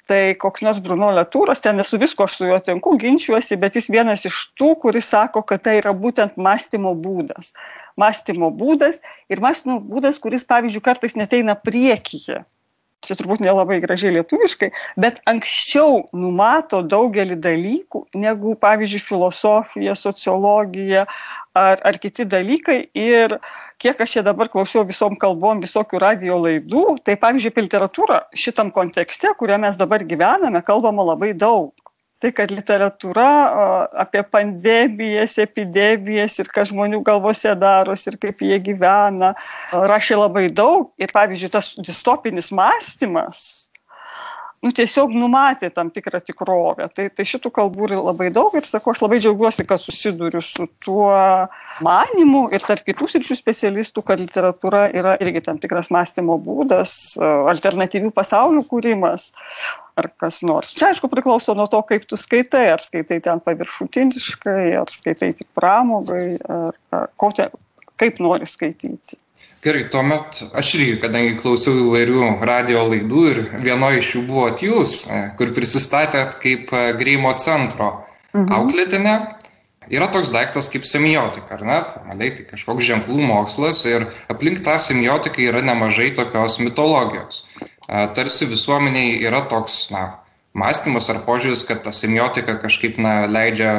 Tai 0.08 0.22
koks 0.40 0.64
nors 0.64 0.80
Bruno 0.84 1.10
Latūras, 1.12 1.60
ten 1.64 1.84
esu 1.84 2.00
visko, 2.00 2.28
aš 2.28 2.38
su 2.40 2.48
juo 2.48 2.60
tenku, 2.64 2.94
ginčiuosi, 3.02 3.58
bet 3.60 3.76
jis 3.76 3.90
vienas 3.92 4.24
iš 4.30 4.38
tų, 4.60 4.74
kuris 4.84 5.10
sako, 5.12 5.44
kad 5.48 5.66
tai 5.66 5.80
yra 5.82 5.92
būtent 5.96 6.38
mąstymo 6.40 6.94
būdas. 7.04 7.52
Mąstymo 8.00 8.54
būdas 8.56 9.02
ir 9.34 9.42
mąstymo 9.44 9.82
būdas, 9.84 10.22
kuris, 10.24 10.48
pavyzdžiui, 10.48 10.86
kartais 10.86 11.18
neteina 11.20 11.58
priekyje 11.60 12.46
čia 13.06 13.18
turbūt 13.20 13.42
nelabai 13.44 13.77
gražiai 13.84 14.16
lietuviškai, 14.18 14.70
bet 15.00 15.20
anksčiau 15.30 16.01
numato 16.18 16.82
daugelį 16.82 17.38
dalykų, 17.44 18.04
negu, 18.18 18.56
pavyzdžiui, 18.60 19.04
filosofija, 19.06 19.96
sociologija 19.96 21.06
ar, 21.58 21.82
ar 21.82 22.00
kiti 22.01 22.25
dalykai. 22.27 22.80
Ir 22.98 23.38
kiek 23.82 24.01
aš 24.01 24.18
čia 24.18 24.25
dabar 24.25 24.50
klausiau 24.51 24.86
visom 24.88 25.18
kalbom, 25.20 25.62
visokių 25.63 26.01
radio 26.01 26.39
laidų, 26.42 26.86
tai, 27.06 27.18
pavyzdžiui, 27.22 27.54
apie 27.54 27.68
literatūrą 27.68 28.22
šitam 28.46 28.74
kontekste, 28.75 29.34
kuriame 29.38 29.68
mes 29.68 29.77
dabar 29.80 30.04
gyvename, 30.08 30.62
kalbama 30.66 31.06
labai 31.13 31.34
daug 31.38 31.74
tai 32.24 32.32
kad 32.34 32.52
literatūra 32.54 33.28
apie 34.06 34.24
pandemijas, 34.32 35.38
epidemijas 35.42 36.40
ir 36.42 36.50
kas 36.54 36.72
žmonių 36.72 37.04
galvose 37.06 37.54
darosi 37.60 38.10
ir 38.12 38.20
kaip 38.22 38.42
jie 38.42 38.58
gyvena, 38.72 39.34
rašė 39.92 40.18
labai 40.24 40.48
daug. 40.50 40.92
Ir 41.02 41.14
pavyzdžiui, 41.14 41.54
tas 41.54 41.74
distopinis 41.78 42.50
mąstymas 42.56 43.67
nu, 44.68 44.74
tiesiog 44.76 45.16
numatė 45.16 45.70
tam 45.74 45.90
tikrą 45.94 46.20
tikrovę. 46.28 46.90
Tai, 46.94 47.08
tai 47.16 47.26
šitų 47.28 47.52
kalbų 47.56 47.88
yra 47.90 48.02
labai 48.04 48.30
daug 48.36 48.54
ir 48.58 48.68
sakau, 48.68 48.94
aš 48.94 49.02
labai 49.06 49.20
džiaugiuosi, 49.24 49.66
kad 49.70 49.82
susiduriu 49.82 50.42
su 50.44 50.68
tuo 50.84 51.16
manimu 51.86 52.48
ir 52.56 52.64
tarp 52.66 52.84
kitų 52.88 53.10
sričių 53.14 53.38
specialistų, 53.40 54.04
kad 54.08 54.22
literatūra 54.22 54.88
yra 54.98 55.16
irgi 55.24 55.46
tam 55.48 55.62
tikras 55.64 55.92
mąstymo 55.94 56.40
būdas, 56.44 57.16
alternatyvių 57.24 58.12
pasaulių 58.16 58.66
kūrimas 58.68 59.32
ar 59.98 60.10
kas 60.22 60.42
nors. 60.46 60.76
Čia 60.78 60.92
aišku 60.92 61.10
priklauso 61.10 61.56
nuo 61.58 61.66
to, 61.72 61.80
kaip 61.90 62.06
tu 62.10 62.20
skaitai, 62.20 62.68
ar 62.76 62.84
skaitai 62.84 63.18
ten 63.26 63.42
paviršutiniškai, 63.46 64.76
ar 64.82 64.92
skaitai 64.94 65.32
tik 65.38 65.50
pramogai, 65.58 66.36
ar, 66.46 66.78
ar 66.94 67.34
te, 67.38 67.50
kaip 67.98 68.20
nori 68.22 68.50
skaityti. 68.50 69.18
Gerai, 69.66 69.88
tuomet 69.90 70.44
aš 70.54 70.76
irgi, 70.78 70.98
kadangi 71.02 71.38
klausiau 71.40 71.88
įvairių 71.88 72.28
radio 72.46 72.84
laidų 72.92 73.22
ir 73.32 73.40
vienoje 73.64 74.04
iš 74.04 74.12
jų 74.14 74.22
buvot 74.28 74.62
jūs, 74.62 74.92
e, 75.10 75.22
kur 75.40 75.50
prisistatėt 75.56 76.38
kaip 76.44 76.70
e, 76.70 76.84
Greimo 77.00 77.32
centro 77.42 77.88
mhm. 78.36 78.52
auklėtinė, 78.54 79.16
yra 79.90 80.12
toks 80.14 80.30
daiktas 80.36 80.70
kaip 80.70 80.86
semiotika, 80.86 81.58
ar 81.58 81.66
ne? 81.66 81.80
Formaliai 81.90 82.36
tai 82.38 82.46
kažkoks 82.52 82.86
ženklų 82.86 83.18
mokslas 83.32 83.82
ir 83.90 84.06
aplink 84.30 84.62
tą 84.68 84.78
semiotiką 84.84 85.48
yra 85.50 85.64
nemažai 85.66 86.12
tokios 86.20 86.60
mitologijos. 86.62 87.48
E, 87.58 88.06
tarsi 88.14 88.46
visuomeniai 88.52 89.18
yra 89.26 89.42
toks, 89.50 89.88
na, 89.96 90.20
mąstymas 90.54 91.10
ar 91.10 91.24
požiūris, 91.26 91.66
kad 91.66 91.82
ta 91.88 91.96
semiotika 91.96 92.60
kažkaip, 92.62 93.02
na, 93.02 93.24
leidžia 93.26 93.74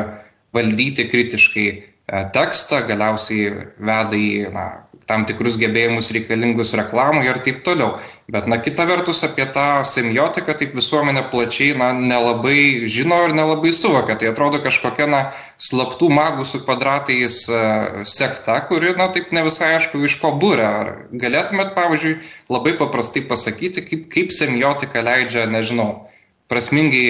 valdyti 0.56 1.06
kritiškai 1.06 1.68
tekstą, 2.08 2.82
galiausiai 2.88 3.50
veda 3.76 4.16
į, 4.16 4.48
na, 4.54 4.68
tam 5.08 5.24
tikrus 5.28 5.56
gebėjimus 5.60 6.10
reikalingus 6.12 6.74
reklamai 6.76 7.24
ir 7.26 7.40
taip 7.44 7.62
toliau. 7.64 7.96
Bet, 8.28 8.48
na, 8.48 8.58
kita 8.60 8.84
vertus, 8.88 9.22
apie 9.24 9.46
tą 9.52 9.84
semiotiką 9.88 10.52
taip 10.60 10.74
visuomenė 10.76 11.26
plačiai, 11.32 11.74
na, 11.80 11.90
nelabai 11.96 12.88
žino 12.92 13.22
ir 13.24 13.34
nelabai 13.36 13.72
suvokia. 13.76 14.18
Tai 14.20 14.32
atrodo 14.32 14.60
kažkokia, 14.64 15.08
na, 15.08 15.22
slaptų 15.60 16.10
magų 16.12 16.44
su 16.48 16.60
kvadratais 16.64 17.40
uh, 17.52 18.02
sekta, 18.08 18.58
kuri, 18.68 18.92
na, 19.00 19.08
taip 19.12 19.32
ne 19.36 19.44
visai 19.48 19.74
aišku, 19.78 20.00
iš 20.04 20.18
ko 20.20 20.34
būrė. 20.40 20.68
Ar 20.68 20.92
galėtumėt, 21.12 21.72
pavyzdžiui, 21.76 22.18
labai 22.52 22.76
paprastai 22.80 23.24
pasakyti, 23.28 23.84
kaip, 23.88 24.08
kaip 24.12 24.36
semiotika 24.36 25.04
leidžia, 25.04 25.48
nežinau, 25.48 26.08
prasmingai 26.52 27.08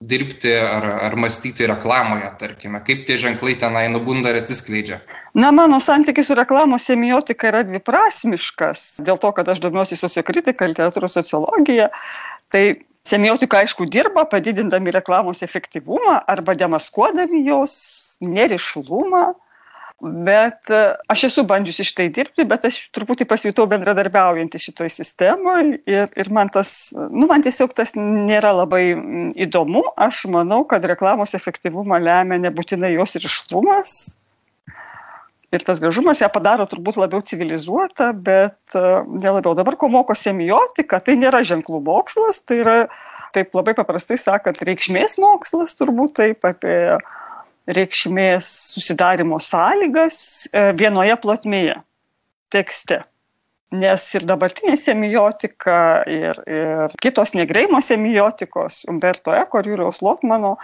dirbti 0.00 0.52
ar, 0.54 0.84
ar 1.02 1.16
mąstyti 1.18 1.66
reklamoje, 1.66 2.30
tarkime, 2.38 2.78
kaip 2.86 3.00
tie 3.06 3.16
ženklai 3.18 3.56
tenai 3.58 3.88
nubunda 3.90 4.30
ir 4.30 4.38
atsiskleidžia? 4.38 5.00
Na, 5.34 5.50
mano 5.50 5.80
santykis 5.82 6.28
su 6.30 6.36
reklamos 6.38 6.86
semiotika 6.86 7.48
yra 7.50 7.64
dviprasmiškas, 7.66 8.84
dėl 9.06 9.18
to, 9.18 9.32
kad 9.34 9.50
aš 9.50 9.58
domiuosi 9.64 9.98
sociokritika, 9.98 10.70
literatūros 10.70 11.18
sociologija. 11.18 11.88
Tai 12.54 12.62
semiotika, 13.10 13.64
aišku, 13.64 13.88
dirba, 13.90 14.22
padidindami 14.30 14.94
reklamos 14.94 15.42
efektyvumą 15.42 16.20
arba 16.30 16.54
demaskuodami 16.54 17.42
jos 17.48 17.74
nerišlumą 18.22 19.32
bet 20.00 20.70
e, 20.70 20.82
aš 21.10 21.24
esu 21.28 21.44
bandžiusi 21.48 21.86
šitai 21.88 22.06
dirbti, 22.14 22.46
bet 22.48 22.66
aš 22.68 22.78
truputį 22.94 23.26
pasijutau 23.28 23.66
bendradarbiaujantį 23.70 24.60
šitoj 24.62 24.92
sistemoje 24.94 25.80
ir, 25.90 26.12
ir 26.14 26.30
man 26.34 26.52
tas, 26.54 26.92
nu, 26.94 27.26
man 27.30 27.42
tiesiog 27.42 27.74
tas 27.76 27.96
nėra 27.98 28.54
labai 28.60 28.84
įdomu. 29.46 29.82
Aš 29.98 30.26
manau, 30.30 30.62
kad 30.70 30.86
reklamos 30.86 31.34
efektyvumą 31.38 31.98
lemia 32.02 32.38
nebūtinai 32.46 32.94
jos 32.94 33.18
ryšlumas. 33.18 33.98
Ir 35.48 35.62
tas 35.64 35.78
gražumas 35.80 36.20
ją 36.20 36.28
padaro 36.28 36.66
turbūt 36.68 36.98
labiau 37.00 37.22
civilizuotą, 37.24 38.10
bet 38.20 38.74
uh, 38.76 39.00
nelabiau. 39.08 39.54
Dabar, 39.56 39.78
ko 39.80 39.88
moko 39.88 40.12
semiotika, 40.12 41.00
tai 41.00 41.14
nėra 41.16 41.40
ženklų 41.40 41.80
mokslas, 41.86 42.42
tai 42.44 42.58
yra, 42.60 42.74
taip 43.32 43.56
labai 43.56 43.72
paprastai 43.78 44.18
sakant, 44.20 44.60
reikšmės 44.68 45.16
mokslas, 45.22 45.72
turbūt 45.80 46.18
taip 46.20 46.44
apie 46.44 46.76
reikšmės 47.76 48.48
susidarimo 48.74 49.38
sąlygas 49.42 50.18
e, 50.52 50.70
vienoje 50.78 51.16
plotmėje 51.22 51.78
tekste. 52.52 53.02
Nes 53.68 54.04
ir 54.16 54.24
dabartinė 54.24 54.78
semiotika, 54.80 55.74
ir, 56.08 56.38
ir 56.48 56.94
kitos 57.04 57.34
negreimo 57.36 57.82
semiotikos, 57.84 58.86
Umberto 58.88 59.34
Eko 59.36 59.60
ir 59.60 59.74
Jūriaus 59.74 60.00
Lotmano 60.00 60.54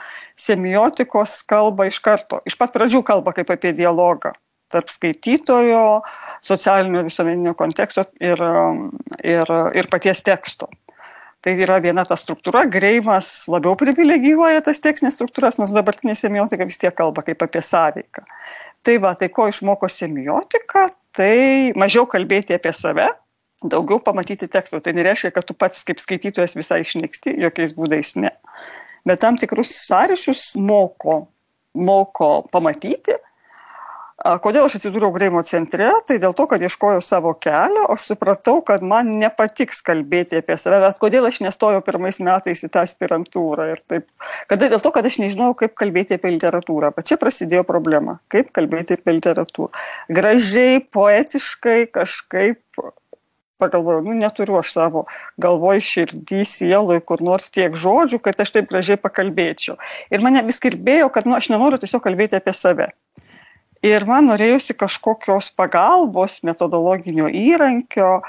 semiotikos 0.40 1.42
kalba 1.44 1.90
iš 1.90 2.00
karto, 2.00 2.40
iš 2.48 2.56
pat 2.56 2.72
pradžių 2.72 3.02
kalba 3.04 3.36
kaip 3.36 3.52
apie 3.52 3.74
dialogą 3.76 4.32
tarp 4.72 4.88
skaitytojo, 4.88 6.00
socialinio 6.42 7.04
visuomeninio 7.06 7.52
konteksto 7.58 8.06
ir, 8.24 8.40
ir, 9.20 9.52
ir 9.76 9.90
paties 9.92 10.24
teksto. 10.24 10.72
Tai 11.44 11.52
yra 11.60 11.76
viena 11.84 12.06
ta 12.08 12.16
struktūra, 12.16 12.62
greimas 12.72 13.26
labiau 13.52 13.74
privilegijuoja 13.76 14.62
tas 14.64 14.78
tekstinės 14.80 15.18
struktūras, 15.18 15.58
nors 15.60 15.74
dabartinė 15.76 16.14
semiotika 16.16 16.64
vis 16.64 16.80
tiek 16.80 16.94
kalba 16.96 17.20
kaip 17.26 17.44
apie 17.44 17.60
sąveiką. 17.60 18.24
Tai 18.86 18.94
va, 19.04 19.12
tai 19.20 19.28
ko 19.28 19.50
išmoko 19.50 19.90
semiotika, 19.92 20.86
tai 21.12 21.74
mažiau 21.76 22.08
kalbėti 22.08 22.56
apie 22.56 22.72
save, 22.72 23.10
daugiau 23.60 24.00
pamatyti 24.06 24.48
tekstų. 24.48 24.80
Tai 24.86 24.96
nereiškia, 24.96 25.34
kad 25.36 25.44
tu 25.44 25.56
pats 25.56 25.84
kaip 25.84 26.00
skaitytojas 26.00 26.56
visai 26.56 26.80
išnyksti, 26.84 27.36
jokiais 27.44 27.76
būdais 27.76 28.14
ne. 28.24 28.32
Bet 29.04 29.20
tam 29.20 29.36
tikrus 29.36 29.74
sąryšius 29.84 30.54
moko, 30.56 31.26
moko 31.76 32.30
pamatyti 32.56 33.20
Kodėl 34.24 34.64
aš 34.64 34.78
atsidūriau 34.78 35.12
Greimo 35.12 35.42
centre? 35.44 35.90
Tai 36.08 36.14
dėl 36.16 36.32
to, 36.32 36.46
kad 36.48 36.62
ieškojau 36.64 37.02
savo 37.04 37.34
kelio, 37.36 37.82
aš 37.92 38.06
supratau, 38.08 38.62
kad 38.64 38.80
man 38.80 39.10
nepatiks 39.20 39.82
kalbėti 39.84 40.38
apie 40.40 40.56
save, 40.56 40.78
bet 40.80 41.00
kodėl 41.02 41.28
aš 41.28 41.42
nestojau 41.44 41.82
pirmais 41.84 42.16
metais 42.24 42.64
į 42.64 42.70
tą 42.72 42.86
aspirantūrą. 42.88 43.66
Ir 43.74 43.82
taip, 43.84 44.08
kada 44.48 44.70
dėl 44.72 44.80
to, 44.80 44.94
kad 44.96 45.04
aš 45.04 45.18
nežinojau, 45.20 45.58
kaip 45.60 45.76
kalbėti 45.76 46.16
apie 46.16 46.32
literatūrą. 46.38 46.94
Bet 46.96 47.10
čia 47.12 47.20
prasidėjo 47.20 47.66
problema, 47.68 48.16
kaip 48.32 48.48
kalbėti 48.56 48.96
apie 48.96 49.18
literatūrą. 49.18 49.84
Gražiai, 50.16 50.80
poetiškai, 50.96 51.78
kažkaip 51.92 52.80
pagalvojau, 53.60 54.06
nu 54.08 54.16
neturiu 54.16 54.56
aš 54.62 54.72
savo 54.72 55.04
galvoj, 55.36 55.84
širdį, 55.84 56.40
sieloj, 56.48 57.04
kur 57.04 57.20
nors 57.20 57.52
tiek 57.52 57.76
žodžių, 57.76 58.24
kad 58.24 58.40
aš 58.40 58.56
taip 58.56 58.72
gražiai 58.72 58.96
pakalbėčiau. 59.04 59.76
Ir 60.08 60.24
mane 60.24 60.40
vis 60.48 60.64
kirbėjo, 60.64 61.12
kad 61.12 61.28
nu, 61.28 61.36
aš 61.36 61.52
nenoriu 61.52 61.76
tiesiog 61.84 62.08
kalbėti 62.08 62.40
apie 62.40 62.56
save 62.56 62.88
ir 63.84 64.06
man 64.08 64.30
norėjosi 64.30 64.76
kažkokios 64.80 65.50
pagalbos, 65.58 66.40
metodologinio 66.46 67.28
įrankio. 67.28 68.20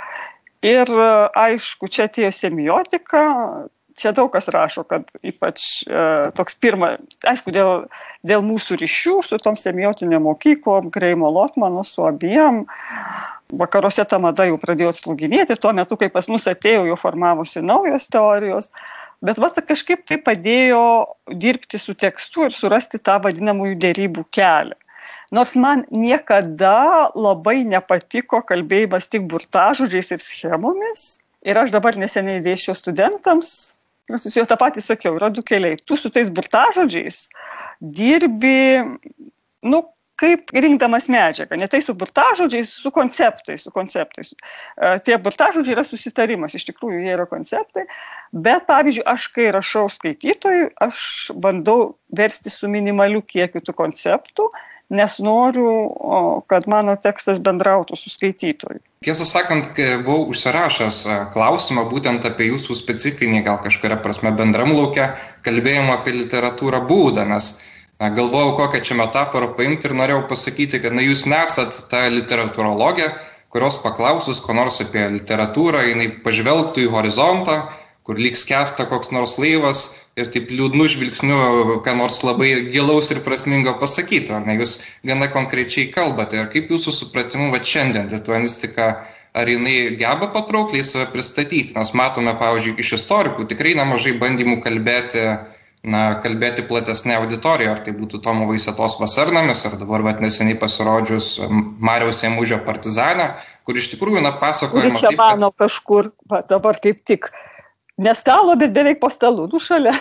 Ir 0.66 0.90
aišku, 1.38 1.88
čia 1.94 2.08
atėjo 2.08 2.32
semiotika, 2.34 3.22
čia 3.96 4.12
daug 4.16 4.32
kas 4.34 4.50
rašo, 4.52 4.84
kad 4.88 5.12
ypač 5.24 5.86
e, 5.86 6.04
toks 6.36 6.58
pirma, 6.60 6.96
aišku, 7.28 7.54
dėl, 7.56 7.86
dėl 8.28 8.44
mūsų 8.46 8.80
ryšių 8.82 9.20
su 9.24 9.40
tom 9.44 9.58
semiotinėm 9.60 10.26
mokyklom, 10.28 10.90
Greimo 10.94 11.30
Lotmanu, 11.32 11.86
su 11.88 12.04
abiem, 12.08 12.64
vakaruose 13.56 14.04
ta 14.10 14.20
mada 14.20 14.48
jau 14.50 14.58
pradėjo 14.62 14.92
atslūginėti, 14.94 15.58
tuo 15.62 15.72
metu, 15.78 16.00
kai 16.02 16.10
pas 16.14 16.28
mus 16.32 16.48
atėjo, 16.50 16.88
jau 16.90 16.98
formavosi 17.00 17.64
naujos 17.64 18.10
teorijos, 18.12 18.72
bet 19.26 19.40
va 19.42 19.52
kažkaip 19.56 20.04
tai 20.10 20.18
padėjo 20.24 20.82
dirbti 21.32 21.80
su 21.80 21.96
tekstu 21.96 22.50
ir 22.50 22.58
surasti 22.58 23.00
tą 23.00 23.20
vadinamųjų 23.24 23.78
dėrybų 23.86 24.28
kelią. 24.34 24.80
Nors 25.34 25.56
man 25.58 25.86
niekada 25.90 27.10
labai 27.16 27.64
nepatiko 27.66 28.42
kalbėjimas 28.46 29.10
tik 29.10 29.26
burtažodžiais 29.32 30.14
ir 30.14 30.22
schemomis. 30.22 31.06
Ir 31.46 31.58
aš 31.62 31.74
dabar 31.74 31.98
neseniai 31.98 32.44
dėšiu 32.46 32.76
studentams. 32.78 33.76
Aš 34.14 34.28
jau 34.38 34.46
tą 34.46 34.58
patį 34.62 34.84
sakiau, 34.86 35.16
yra 35.18 35.32
du 35.34 35.42
keliai. 35.46 35.80
Tu 35.82 35.98
su 35.98 36.12
tais 36.14 36.30
burtažodžiais 36.30 37.28
dirbi, 37.82 38.86
nu, 39.66 39.82
kaip 40.20 40.54
rinkdamas 40.56 41.10
medžiagą, 41.12 41.58
ne 41.60 41.68
tai 41.72 41.82
su 41.84 41.96
burtažodžiais, 41.98 42.72
su 42.72 42.92
konceptais, 42.96 43.66
su 43.66 43.74
konceptais. 43.76 44.32
E, 44.32 44.96
tie 45.04 45.18
burtažodžiai 45.22 45.76
yra 45.76 45.84
susitarimas, 45.88 46.56
iš 46.56 46.70
tikrųjų 46.70 47.02
jie 47.04 47.12
yra 47.18 47.28
konceptai, 47.30 47.84
bet 48.32 48.68
pavyzdžiui, 48.70 49.04
aš 49.12 49.28
kai 49.36 49.50
rašau 49.56 49.90
skaitytojui, 49.92 50.70
aš 50.88 51.04
bandau 51.44 51.96
versti 52.16 52.54
su 52.54 52.72
minimaliu 52.72 53.22
kiekiu 53.26 53.64
tų 53.66 53.76
konceptų, 53.76 54.48
nes 54.96 55.18
noriu, 55.26 55.70
kad 56.48 56.68
mano 56.70 56.94
tekstas 57.02 57.40
bendrautų 57.44 57.98
su 57.98 58.12
skaitytoju. 58.14 58.80
Tiesą 59.06 59.26
sakant, 59.28 59.78
buvau 60.06 60.30
užsirašęs 60.32 61.00
e, 61.06 61.20
klausimą 61.36 61.86
būtent 61.92 62.26
apie 62.26 62.48
jūsų 62.54 62.78
specifinį, 62.80 63.44
gal 63.46 63.60
kažkuria 63.62 64.00
prasme 64.02 64.32
bendram 64.38 64.72
laukia, 64.74 65.12
kalbėjimo 65.46 65.94
apie 65.98 66.16
literatūrą 66.16 66.86
būdą, 66.88 67.28
nes 67.30 67.58
na, 68.00 68.10
galvojau, 68.10 68.56
kokią 68.60 68.82
čia 68.84 68.98
metaforą 69.00 69.54
paimti 69.58 69.90
ir 69.90 69.96
norėjau 69.98 70.26
pasakyti, 70.30 70.82
kad 70.84 70.96
na, 70.96 71.04
jūs 71.06 71.26
nesat 71.30 71.78
ta 71.92 72.06
literatūrologė, 72.12 73.08
kurios 73.54 73.80
paklausus 73.84 74.42
ko 74.44 74.56
nors 74.58 74.82
apie 74.84 75.06
literatūrą, 75.16 75.86
jinai 75.90 76.10
pažvelgtų 76.26 76.86
į 76.86 76.92
horizontą, 76.92 77.62
kur 78.06 78.20
lyg 78.22 78.36
skęsta 78.38 78.86
koks 78.90 79.10
nors 79.16 79.38
laivas 79.42 79.86
ir 80.20 80.28
taip 80.32 80.52
liūdnų 80.54 80.86
žvilgsnių, 80.94 81.40
ką 81.86 81.96
nors 81.98 82.20
labai 82.28 82.52
gilaus 82.70 83.10
ir 83.12 83.24
prasmingo 83.26 83.74
pasakytų, 83.80 84.36
ar 84.38 84.46
ne, 84.46 84.60
jūs 84.60 84.78
gana 85.08 85.28
konkrečiai 85.32 85.90
kalbate. 85.96 86.38
Ir 86.38 86.52
kaip 86.54 86.70
jūsų 86.72 86.94
supratimu, 86.94 87.50
va 87.56 87.64
šiandien 87.64 88.12
lituanistika 88.14 88.92
ar 89.36 89.50
jinai 89.52 89.96
geba 90.00 90.30
patraukliai 90.32 90.86
save 90.88 91.10
pristatyti, 91.12 91.74
nes 91.76 91.92
matome, 91.98 92.36
pavyzdžiui, 92.40 92.78
iš 92.80 92.94
istorikų 93.02 93.48
tikrai 93.50 93.74
nemažai 93.76 94.16
bandymų 94.22 94.62
kalbėti, 94.64 95.26
na, 95.86 96.04
kalbėti 96.24 96.66
platesnė 96.68 97.16
auditorija, 97.20 97.76
ar 97.76 97.82
tai 97.86 97.94
būtų 97.98 98.20
Tomo 98.26 98.48
Vaisetos 98.50 98.98
vasarnamis, 99.00 99.64
ar 99.68 99.78
dabar 99.80 100.04
vat 100.06 100.22
neseniai 100.24 100.58
pasirodžius 100.60 101.30
Mariaus 101.50 102.24
Emužio 102.28 102.60
partizanę, 102.66 103.32
kur 103.68 103.80
iš 103.80 103.92
tikrųjų, 103.94 104.24
na, 104.26 104.34
pasakojama. 104.42 104.92
Ir 104.92 105.00
čia 105.00 105.14
mano 105.18 105.52
kad... 105.54 105.66
kažkur, 105.66 106.12
va, 106.32 106.42
dabar 106.50 106.80
kaip 106.82 107.04
tik, 107.08 107.30
ne 108.02 108.16
stalo, 108.18 108.58
bet 108.60 108.74
beveik 108.76 109.02
po 109.04 109.12
stalu, 109.14 109.48
du 109.52 109.62
šalia. 109.62 109.96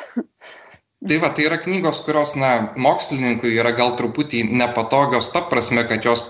Tai 1.04 1.18
va, 1.20 1.28
tai 1.36 1.44
yra 1.44 1.58
knygos, 1.60 2.00
kurios, 2.06 2.32
na, 2.40 2.70
mokslininkui 2.80 3.50
yra 3.58 3.74
gal 3.76 3.92
truputį 3.98 4.46
nepatogios 4.56 5.28
ta 5.34 5.42
prasme, 5.50 5.84
kad 5.84 6.06
jos 6.06 6.22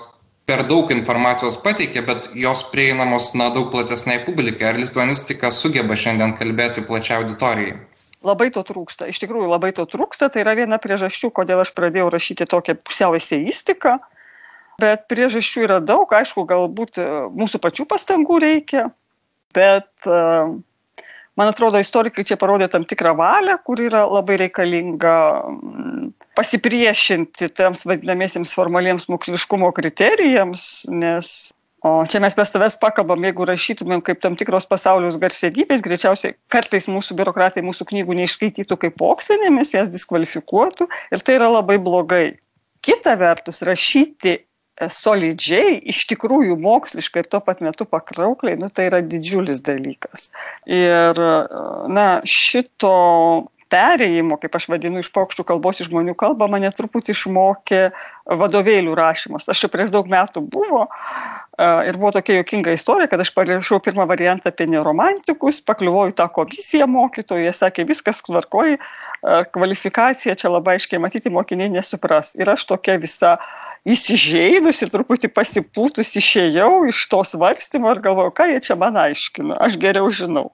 per 0.45 0.65
daug 0.69 0.91
informacijos 0.91 1.61
pateikia, 1.63 2.03
bet 2.03 2.27
jos 2.35 2.65
prieinamos, 2.73 3.31
na, 3.39 3.53
daug 3.55 3.71
platesniai 3.71 4.25
publikai. 4.27 4.73
Ar 4.73 4.81
lituanistika 4.81 5.53
sugeba 5.55 5.95
šiandien 5.97 6.35
kalbėti 6.41 6.83
plačiai 6.89 7.23
auditorijai? 7.23 7.79
Labai 8.25 8.49
to 8.55 8.63
trūksta, 8.65 9.09
iš 9.11 9.21
tikrųjų 9.21 9.51
labai 9.51 9.75
to 9.77 9.85
trūksta, 9.89 10.31
tai 10.33 10.45
yra 10.45 10.55
viena 10.57 10.79
priežasčių, 10.81 11.29
kodėl 11.37 11.61
aš 11.61 11.75
pradėjau 11.77 12.09
rašyti 12.15 12.49
tokią 12.49 12.79
pusiau 12.81 13.17
eseistiką, 13.19 13.99
bet 14.81 15.05
priežasčių 15.13 15.67
yra 15.67 15.81
daug, 15.85 16.09
aišku, 16.09 16.47
galbūt 16.49 17.01
e, 17.03 17.09
mūsų 17.37 17.61
pačių 17.63 17.85
pastangų 17.91 18.39
reikia, 18.43 18.87
bet 19.55 20.09
uh, 20.09 20.55
man 21.37 21.51
atrodo, 21.51 21.79
istorikai 21.83 22.25
čia 22.27 22.39
parodė 22.41 22.71
tam 22.73 22.87
tikrą 22.89 23.13
valią, 23.19 23.59
kur 23.67 23.83
yra 23.85 24.05
labai 24.09 24.39
reikalinga 24.45 25.17
pasipriešinti 26.39 27.51
tiems 27.55 27.85
vadinamiesiems 27.87 28.55
formaliems 28.57 29.07
moksliškumo 29.13 29.71
kriterijams, 29.77 30.87
nes 30.91 31.29
o 31.85 31.93
čia 32.09 32.21
mes 32.25 32.37
pas 32.37 32.51
tavęs 32.55 32.79
pakalbam, 32.81 33.27
jeigu 33.29 33.47
rašytumėm 33.49 34.03
kaip 34.07 34.23
tam 34.25 34.39
tikros 34.41 34.67
pasaulios 34.71 35.19
garsiedybės, 35.21 35.85
greičiausiai 35.85 36.35
kartais 36.53 36.89
mūsų 36.91 37.19
biurokratai 37.19 37.65
mūsų 37.67 37.87
knygų 37.93 38.17
neišskaitytų 38.23 38.81
kaip 38.87 38.99
mokslinėmis, 39.03 39.75
jas 39.77 39.93
diskvalifikuotų 39.93 40.89
ir 40.89 41.25
tai 41.27 41.39
yra 41.39 41.53
labai 41.53 41.79
blogai. 41.83 42.27
Kita 42.85 43.15
vertus, 43.21 43.63
rašyti 43.65 44.39
solidžiai, 44.91 45.79
iš 45.87 46.03
tikrųjų 46.11 46.57
moksliškai 46.61 47.23
ir 47.23 47.29
tuo 47.31 47.41
pat 47.45 47.61
metu 47.63 47.87
pakraukliai, 47.87 48.59
nu, 48.59 48.71
tai 48.75 48.89
yra 48.89 49.01
didžiulis 49.07 49.63
dalykas. 49.65 50.31
Ir 50.67 51.21
na, 51.95 52.09
šito 52.27 52.95
perėjimo, 53.75 54.39
kaip 54.43 54.55
aš 54.59 54.69
vadinu, 54.71 55.03
iš 55.03 55.11
paukščių 55.15 55.47
kalbos 55.49 55.81
į 55.83 55.89
žmonių 55.89 56.15
kalbą, 56.19 56.49
mane 56.51 56.71
truputį 56.75 57.15
išmokė 57.15 57.83
vadovėlių 58.43 58.95
rašymas. 58.99 59.49
Aš 59.51 59.65
čia 59.65 59.71
prieš 59.73 59.95
daug 59.95 60.11
metų 60.11 60.45
buvo 60.51 60.87
ir 61.59 61.97
buvo 61.97 62.11
tokia 62.15 62.39
jokinga 62.41 62.73
istorija, 62.75 63.09
kad 63.11 63.21
aš 63.23 63.31
parašiau 63.35 63.79
pirmą 63.83 64.07
variantą 64.11 64.51
apie 64.51 64.67
neromantikus, 64.71 65.61
pakliuvau 65.67 66.09
į 66.11 66.17
tą 66.19 66.27
komisiją 66.35 66.89
mokytojų, 66.91 67.47
jie 67.47 67.55
sakė, 67.55 67.87
viskas 67.89 68.23
tvarkoji, 68.27 68.81
kvalifikacija 69.55 70.35
čia 70.41 70.51
labai 70.51 70.79
aiškiai 70.79 71.03
matyti, 71.03 71.33
mokiniai 71.35 71.71
nesupras. 71.77 72.35
Ir 72.41 72.51
aš 72.51 72.67
tokia 72.73 72.99
visa 73.03 73.37
įsižeidus 73.87 74.83
ir 74.83 74.93
truputį 74.95 75.31
pasipūtus 75.35 76.15
išėjau 76.19 76.85
iš 76.91 77.07
to 77.13 77.23
svarstymo 77.35 77.95
ir 77.95 78.03
galvojau, 78.05 78.35
ką 78.35 78.51
jie 78.51 78.61
čia 78.65 78.79
man 78.81 78.99
aiškino, 79.07 79.59
aš 79.61 79.79
geriau 79.83 80.11
žinau. 80.11 80.51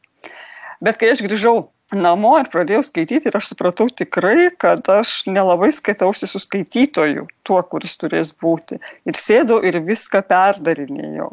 Bet 0.85 1.01
kai 1.01 1.13
aš 1.15 1.25
grįžau 1.25 1.71
namo 1.97 2.37
ir 2.41 2.49
pradėjau 2.53 2.83
skaityti 2.87 3.31
ir 3.31 3.37
aš 3.37 3.51
supratau 3.53 3.89
tikrai, 3.91 4.51
kad 4.61 4.87
aš 4.93 5.25
nelabai 5.31 5.71
skaitausi 5.75 6.29
su 6.31 6.41
skaitytoju, 6.43 7.27
tuo, 7.47 7.61
kuris 7.63 7.97
turės 8.01 8.33
būti. 8.37 8.81
Ir 9.09 9.19
sėdau 9.19 9.61
ir 9.67 9.81
viską 9.87 10.23
perdarinėjau. 10.29 11.31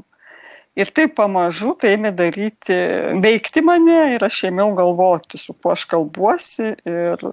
Ir 0.77 0.91
taip 0.93 1.15
pamažu 1.17 1.73
tai 1.81 1.95
ėmė 1.95 2.11
daryti, 2.13 2.75
veikti 3.23 3.63
mane 3.65 4.13
ir 4.13 4.25
aš 4.27 4.43
ėmiau 4.51 4.75
galvoti, 4.77 5.39
su 5.41 5.55
kuo 5.57 5.73
aš 5.73 5.87
kalbuosi 5.89 6.75
ir, 6.85 7.23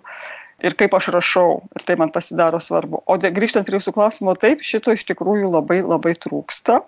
ir 0.64 0.76
kaip 0.81 0.97
aš 0.97 1.10
rašau. 1.19 1.58
Ir 1.76 1.84
tai 1.84 1.99
man 2.00 2.13
pasidaro 2.15 2.60
svarbu. 2.65 3.02
O 3.04 3.19
grįžtant 3.21 3.69
prie 3.69 3.76
jūsų 3.76 3.93
klausimo, 3.99 4.32
taip, 4.41 4.65
šito 4.65 4.97
iš 4.97 5.04
tikrųjų 5.13 5.52
labai 5.52 5.82
labai 5.84 6.17
trūksta. 6.17 6.80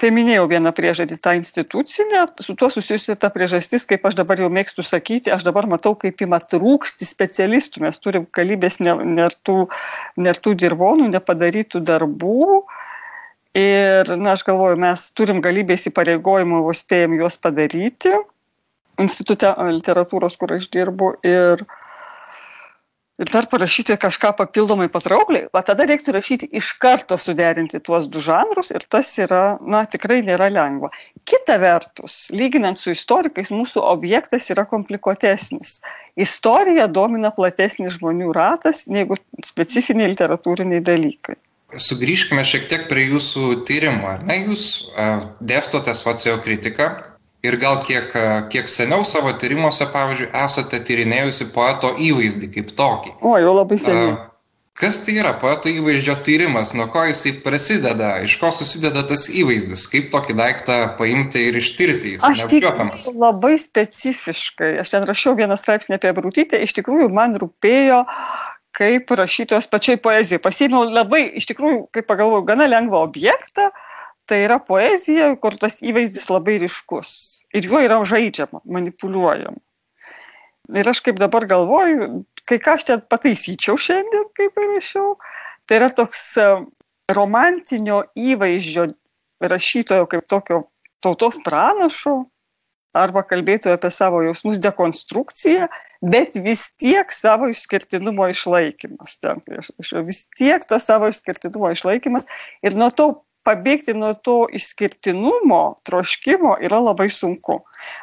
Tai 0.00 0.10
minėjau 0.12 0.44
vieną 0.50 0.72
priežastį, 0.76 1.16
tą 1.24 1.32
institucinę, 1.38 2.26
su 2.44 2.56
tuo 2.58 2.68
susijusi 2.72 3.14
ta 3.20 3.30
priežastis, 3.32 3.86
kaip 3.88 4.04
aš 4.08 4.16
dabar 4.18 4.40
jau 4.42 4.50
mėgstu 4.52 4.84
sakyti, 4.84 5.32
aš 5.32 5.46
dabar 5.46 5.68
matau, 5.70 5.94
kaip 5.96 6.20
ima 6.24 6.40
trūksti 6.42 7.08
specialistų, 7.08 7.84
mes 7.86 8.00
turim 8.04 8.26
kalybės 8.38 8.80
nertų, 8.82 9.56
nertų 10.20 10.54
dirbonų, 10.64 11.08
nepadarytų 11.14 11.80
darbų. 11.88 12.62
Ir, 13.56 14.12
na, 14.20 14.34
aš 14.34 14.44
galvoju, 14.44 14.76
mes 14.84 15.08
turim 15.16 15.40
galybės 15.44 15.88
įpareigojimų, 15.88 16.60
vos 16.66 16.84
spėjom 16.84 17.16
juos 17.22 17.40
padaryti 17.40 18.12
institute 19.00 19.48
literatūros, 19.78 20.36
kur 20.40 20.56
aš 20.56 20.68
dirbu. 20.72 21.14
Ir, 21.24 21.64
uh, 21.64 21.95
ir 23.20 23.30
dar 23.32 23.46
parašyti 23.50 23.96
kažką 24.00 24.32
papildomai 24.38 24.88
patraukliai, 24.92 25.48
va 25.54 25.62
tada 25.66 25.86
reiktų 25.88 26.14
rašyti 26.16 26.48
iš 26.60 26.72
karto 26.82 27.18
suderinti 27.20 27.80
tuos 27.84 28.08
du 28.12 28.20
žanrus 28.22 28.72
ir 28.74 28.84
tas 28.92 29.10
yra, 29.22 29.56
na, 29.60 29.84
tikrai 29.90 30.20
nėra 30.26 30.50
lengva. 30.52 30.90
Kita 31.28 31.58
vertus, 31.62 32.26
lyginant 32.36 32.80
su 32.80 32.92
istorikais, 32.92 33.52
mūsų 33.54 33.82
objektas 33.86 34.50
yra 34.52 34.66
komplikuotesnis. 34.68 35.80
Istorija 36.16 36.86
domina 36.88 37.32
platesnis 37.34 37.96
žmonių 37.98 38.32
ratas 38.36 38.84
negu 38.86 39.18
specifiniai 39.44 40.12
literatūriniai 40.12 40.84
dalykai. 40.84 41.36
Sugrįžkime 41.82 42.44
šiek 42.46 42.68
tiek 42.70 42.84
prie 42.86 43.08
jūsų 43.08 43.64
tyrimo. 43.66 44.12
Na, 44.28 44.36
jūs 44.38 44.86
uh, 44.94 45.24
dėstote 45.42 45.96
sociokritiką, 45.98 46.92
ir 47.46 47.58
gal 47.62 47.80
kiek, 47.86 48.14
kiek 48.52 48.70
seniau 48.70 49.04
savo 49.08 49.32
tyrimuose, 49.40 49.88
pavyzdžiui, 49.94 50.32
esate 50.44 50.82
tyrinėjusi 50.86 51.50
poeto 51.54 51.92
įvaizdį 51.96 52.50
kaip 52.54 52.72
tokį. 52.78 53.18
O, 53.22 53.36
jau 53.40 53.54
labai 53.56 53.78
seniai. 53.80 54.16
Kas 54.76 54.98
tai 55.06 55.14
yra 55.16 55.30
poeto 55.40 55.70
įvaizdžio 55.72 56.18
tyrimas, 56.20 56.74
nuo 56.76 56.84
ko 56.92 57.06
jisai 57.08 57.30
prasideda, 57.40 58.10
iš 58.26 58.34
ko 58.36 58.50
susideda 58.52 59.06
tas 59.08 59.22
įvaizdis, 59.32 59.86
kaip 59.88 60.10
tokį 60.12 60.36
daiktą 60.36 60.76
paimti 60.98 61.46
ir 61.48 61.56
ištirti, 61.56 62.12
jis 62.18 62.26
neapčiuopiamas. 62.26 63.06
Labai 63.16 63.54
specifiškai, 63.62 64.74
aš 64.82 64.92
ten 64.92 65.08
rašiau 65.08 65.32
vieną 65.38 65.56
straipsnį 65.56 65.96
apie 65.96 66.12
Brūtytę, 66.18 66.60
iš 66.60 66.76
tikrųjų 66.76 67.08
man 67.16 67.38
rūpėjo 67.40 68.02
kaip 68.76 69.16
rašytojas 69.16 69.70
pačiai 69.72 69.96
poezijai. 69.96 70.42
Pasėmiau 70.44 70.84
labai, 70.92 71.24
iš 71.40 71.48
tikrųjų, 71.54 71.86
kaip 71.96 72.08
pagalvojau, 72.12 72.44
gana 72.52 72.68
lengvą 72.68 73.00
objektą, 73.08 73.70
tai 74.28 74.42
yra 74.44 74.60
poezija, 74.60 75.32
kur 75.40 75.56
tas 75.56 75.80
įvaizdis 75.80 76.28
labai 76.28 76.58
ryškus. 76.66 77.16
Ir 77.54 77.68
juo 77.68 77.80
yra 77.82 77.98
žaidžiama, 78.04 78.62
manipuliuojama. 78.64 79.60
Ir 80.74 80.88
aš 80.90 81.00
kaip 81.06 81.20
dabar 81.22 81.46
galvoju, 81.46 82.24
kai 82.48 82.58
ką 82.62 82.74
aš 82.74 82.86
ten 82.88 83.02
pataisyčiau 83.06 83.78
šiandien, 83.78 84.26
kaip 84.34 84.58
ir 84.58 84.72
rašiau, 84.74 85.12
tai 85.66 85.78
yra 85.78 85.92
toks 85.94 86.32
e, 86.42 86.46
romantinio 87.14 88.00
įvaizdžio 88.18 88.88
rašytojo 89.46 90.08
kaip 90.10 90.26
tokio 90.26 90.64
tautos 91.04 91.38
pranašo, 91.46 92.24
arba 92.96 93.22
kalbėtų 93.26 93.74
apie 93.74 93.90
savo 93.92 94.22
jausmus 94.24 94.58
dekonstrukciją, 94.62 95.68
bet 96.04 96.38
vis 96.42 96.70
tiek 96.80 97.12
savo 97.12 97.50
išskirtinumo 97.52 98.30
išlaikymas. 98.32 99.18
Ten, 99.22 99.42
vis 100.06 100.24
tiek 100.38 100.64
to 100.68 100.80
savo 100.82 101.10
išskirtinumo 101.12 101.72
išlaikymas 101.76 102.28
ir 102.66 102.78
nuo 102.78 102.90
to 102.90 103.10
pabėgti 103.46 103.94
nuo 103.96 104.12
to 104.26 104.36
išskirtinumo, 104.58 105.62
troškimo 105.86 106.56
yra 106.66 106.80
labai 106.82 107.08
sunku. 107.12 107.60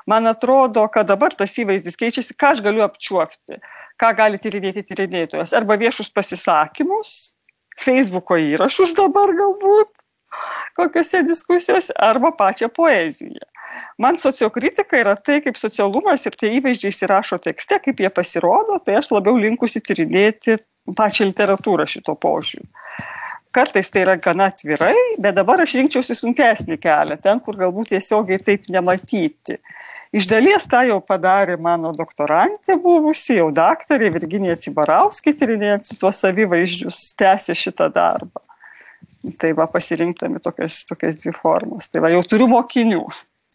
Man 0.09 0.29
atrodo, 0.29 0.85
kad 0.93 1.09
dabar 1.11 1.35
tas 1.37 1.55
įvaizdis 1.59 1.99
keičiasi, 1.99 2.37
ką 2.39 2.53
aš 2.55 2.63
galiu 2.65 2.85
apčiuopti, 2.85 3.59
ką 3.99 4.13
gali 4.17 4.39
tyrinėti 4.41 4.85
tyrinėtojas. 4.89 5.55
Arba 5.57 5.77
viešus 5.81 6.11
pasisakymus, 6.15 7.33
Facebooko 7.79 8.37
įrašus 8.39 8.93
dabar 8.97 9.33
galbūt, 9.37 10.03
kokiuose 10.79 11.23
diskusijose, 11.27 11.93
arba 11.97 12.33
pačią 12.37 12.69
poeziją. 12.73 13.49
Man 14.01 14.19
sociokritika 14.21 14.99
yra 14.99 15.15
tai, 15.17 15.39
kaip 15.41 15.57
socialumas 15.57 16.27
ir 16.29 16.37
tie 16.37 16.51
įvaizdžiai 16.59 16.93
įsirašo 16.93 17.39
tekste, 17.41 17.79
kaip 17.81 18.03
jie 18.03 18.11
pasirodo, 18.13 18.77
tai 18.85 18.99
aš 18.99 19.09
labiau 19.15 19.39
linkusi 19.41 19.81
tyrinėti 19.81 20.59
pačią 20.97 21.29
literatūrą 21.31 21.87
šito 21.89 22.13
požiūriu 22.21 22.69
kartais 23.53 23.89
tai 23.93 24.03
yra 24.03 24.15
gana 24.19 24.49
atvirai, 24.51 24.95
bet 25.21 25.37
dabar 25.37 25.63
aš 25.63 25.75
rinkčiausi 25.79 26.17
sunkesnį 26.17 26.77
kelią, 26.83 27.17
ten, 27.23 27.41
kur 27.43 27.57
galbūt 27.59 27.93
tiesiogiai 27.93 28.41
taip 28.41 28.69
nematyti. 28.73 29.59
Iš 30.13 30.27
dalies 30.29 30.67
tą 30.69 30.83
jau 30.85 30.99
padarė 31.01 31.55
mano 31.57 31.89
doktorantė 31.97 32.77
buvusi, 32.81 33.39
jau 33.39 33.49
daktarė 33.55 34.11
Virginija 34.13 34.59
Cibarauskė, 34.61 35.33
tyrinėjant 35.39 35.95
tuos 35.97 36.19
savivaizdžius, 36.21 36.99
tęsė 37.17 37.55
šitą 37.57 37.89
darbą. 37.95 38.43
Tai 39.39 39.53
va 39.57 39.65
pasirinktami 39.71 40.41
tokias, 40.43 40.83
tokias 40.85 41.17
dvi 41.21 41.33
formas. 41.33 41.87
Tai 41.89 42.03
va 42.03 42.11
jau 42.13 42.21
turiu 42.29 42.45
mokinių 42.51 43.01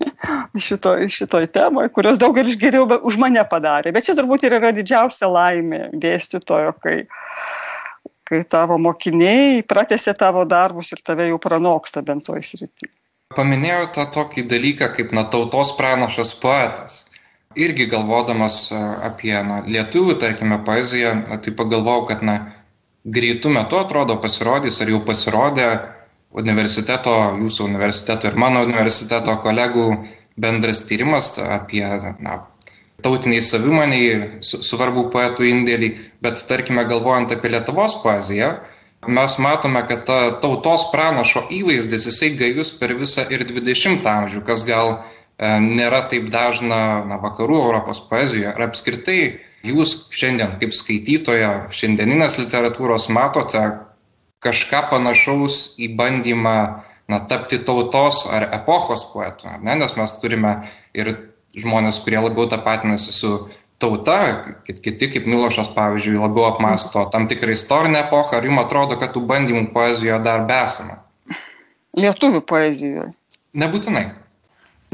šito, 0.66 0.94
šitoj 1.14 1.46
temoje, 1.54 1.92
kurios 1.94 2.18
daug 2.18 2.36
ir 2.40 2.50
geriau 2.60 2.88
už 3.06 3.18
mane 3.22 3.44
padarė. 3.50 3.92
Bet 3.94 4.08
čia 4.08 4.16
turbūt 4.18 4.46
ir 4.46 4.58
yra 4.58 4.72
didžiausia 4.74 5.30
laimė 5.30 5.88
dėstytojo, 5.94 6.74
kai 6.82 6.96
kai 8.28 8.44
tavo 8.44 8.78
mokiniai 8.78 9.62
pratęsia 9.68 10.14
tavo 10.14 10.44
darbus 10.44 10.92
ir 10.92 11.02
tave 11.04 11.28
jau 11.30 11.38
pranoksta 11.40 12.02
bent 12.04 12.26
toj 12.28 12.42
srity. 12.44 12.90
paminėjau 13.36 13.90
tą 13.94 14.04
tokį 14.12 14.46
dalyką 14.48 14.88
kaip 14.96 15.12
na, 15.12 15.24
tautos 15.32 15.74
pranašas 15.76 16.32
poetas. 16.42 17.04
Irgi 17.56 17.86
galvodamas 17.90 18.56
e, 18.72 18.78
apie 19.08 19.34
na, 19.44 19.60
lietuvių, 19.66 20.14
tarkime, 20.22 20.60
poeziją, 20.64 21.12
tai 21.28 21.52
pagalvojau, 21.56 22.06
kad 22.08 22.24
na, 22.24 22.36
greitų 23.04 23.52
metų 23.56 23.80
atrodo 23.82 24.16
pasirodys 24.22 24.80
ar 24.82 24.92
jau 24.92 25.00
pasirodė 25.04 25.68
universiteto, 26.42 27.14
jūsų 27.40 27.68
universiteto 27.68 28.28
ir 28.28 28.36
mano 28.40 28.62
universiteto 28.66 29.36
kolegų 29.44 29.86
bendras 30.38 30.84
tyrimas 30.88 31.36
apie 31.42 31.84
na, 32.20 32.42
tautiniai 33.04 33.42
savimoniai 33.44 34.40
svarbų 34.42 35.06
poetų 35.12 35.46
indėlį, 35.46 35.92
bet 36.24 36.42
tarkime 36.48 36.82
galvojant 36.88 37.30
apie 37.34 37.52
Lietuvos 37.52 38.00
poeziją, 38.02 38.56
mes 39.06 39.36
matome, 39.38 39.84
kad 39.86 40.02
ta 40.08 40.18
tautos 40.42 40.88
pranašo 40.92 41.44
įvaizdis 41.54 42.08
jisai 42.10 42.32
gajus 42.38 42.72
per 42.80 42.96
visą 42.98 43.28
ir 43.30 43.46
20 43.46 44.08
amžių, 44.10 44.42
kas 44.46 44.66
gal 44.66 44.96
e, 44.96 45.52
nėra 45.62 46.02
taip 46.10 46.26
dažna 46.34 46.80
na, 47.06 47.20
vakarų 47.22 47.60
Europos 47.68 48.02
poezijoje. 48.10 48.50
Ir 48.50 48.66
apskritai 48.66 49.20
jūs 49.68 50.08
šiandien 50.14 50.58
kaip 50.58 50.74
skaitytoja 50.74 51.52
šiandieninės 51.70 52.40
literatūros 52.42 53.06
matote 53.14 53.62
kažką 54.42 54.88
panašaus 54.90 55.78
į 55.78 55.92
bandymą 55.98 56.58
na, 57.08 57.22
tapti 57.30 57.62
tautos 57.62 58.26
ar 58.34 58.50
epochos 58.58 59.06
poetu, 59.14 59.46
ne? 59.62 59.78
nes 59.78 59.94
mes 59.94 60.18
turime 60.18 60.58
ir 60.98 61.14
žmonės, 61.62 62.02
kurie 62.04 62.20
labiau 62.22 62.48
tapatinasi 62.50 63.14
su 63.14 63.32
tauta, 63.78 64.18
kiti 64.66 65.10
kaip 65.12 65.26
Milošas, 65.30 65.70
pavyzdžiui, 65.74 66.18
labiau 66.18 66.48
apmasto 66.50 67.04
tam 67.12 67.28
tikrą 67.30 67.54
istorinę 67.54 68.02
epochą, 68.06 68.38
ar 68.38 68.46
jums 68.48 68.64
atrodo, 68.64 68.98
kad 69.00 69.14
tų 69.14 69.22
bandymų 69.28 69.68
poezijoje 69.74 70.18
dar 70.24 70.46
besama? 70.48 70.98
Lietuvių 71.98 72.42
poezijoje. 72.46 73.12
Nebūtinai. 73.58 74.06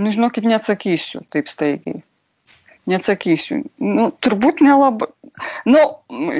Nu, 0.00 0.11
žinokit, 0.11 0.46
neatsakysiu 0.48 1.22
taip 1.33 1.50
staigiai. 1.50 2.03
Neatsakysiu. 2.90 3.62
Nu, 3.81 4.09
turbūt 4.24 4.62
nelabai. 4.64 5.09
Nu, 5.68 5.81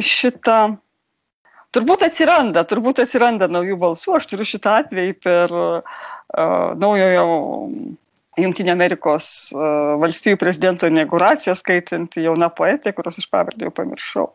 šitą. 0.05 0.77
Turbūt 1.75 2.05
atsiranda, 2.07 2.63
turbūt 2.71 3.01
atsiranda 3.03 3.49
naujų 3.51 3.79
balsų. 3.81 4.19
Aš 4.19 4.29
turiu 4.31 4.47
šitą 4.47 4.77
atvejį 4.85 5.15
per 5.25 5.55
uh, 5.55 6.03
naujojo 6.79 7.25
Junktinė 8.41 8.73
Amerikos 8.75 9.27
uh, 9.55 9.95
valstybių 10.03 10.39
prezidento 10.41 10.89
inauguraciją 10.91 11.55
skaitant 11.59 12.17
jauna 12.19 12.49
poetė, 12.51 12.91
kurios 12.97 13.21
aš 13.21 13.29
pavardę 13.31 13.69
jau 13.69 13.73
pamiršau. 13.75 14.27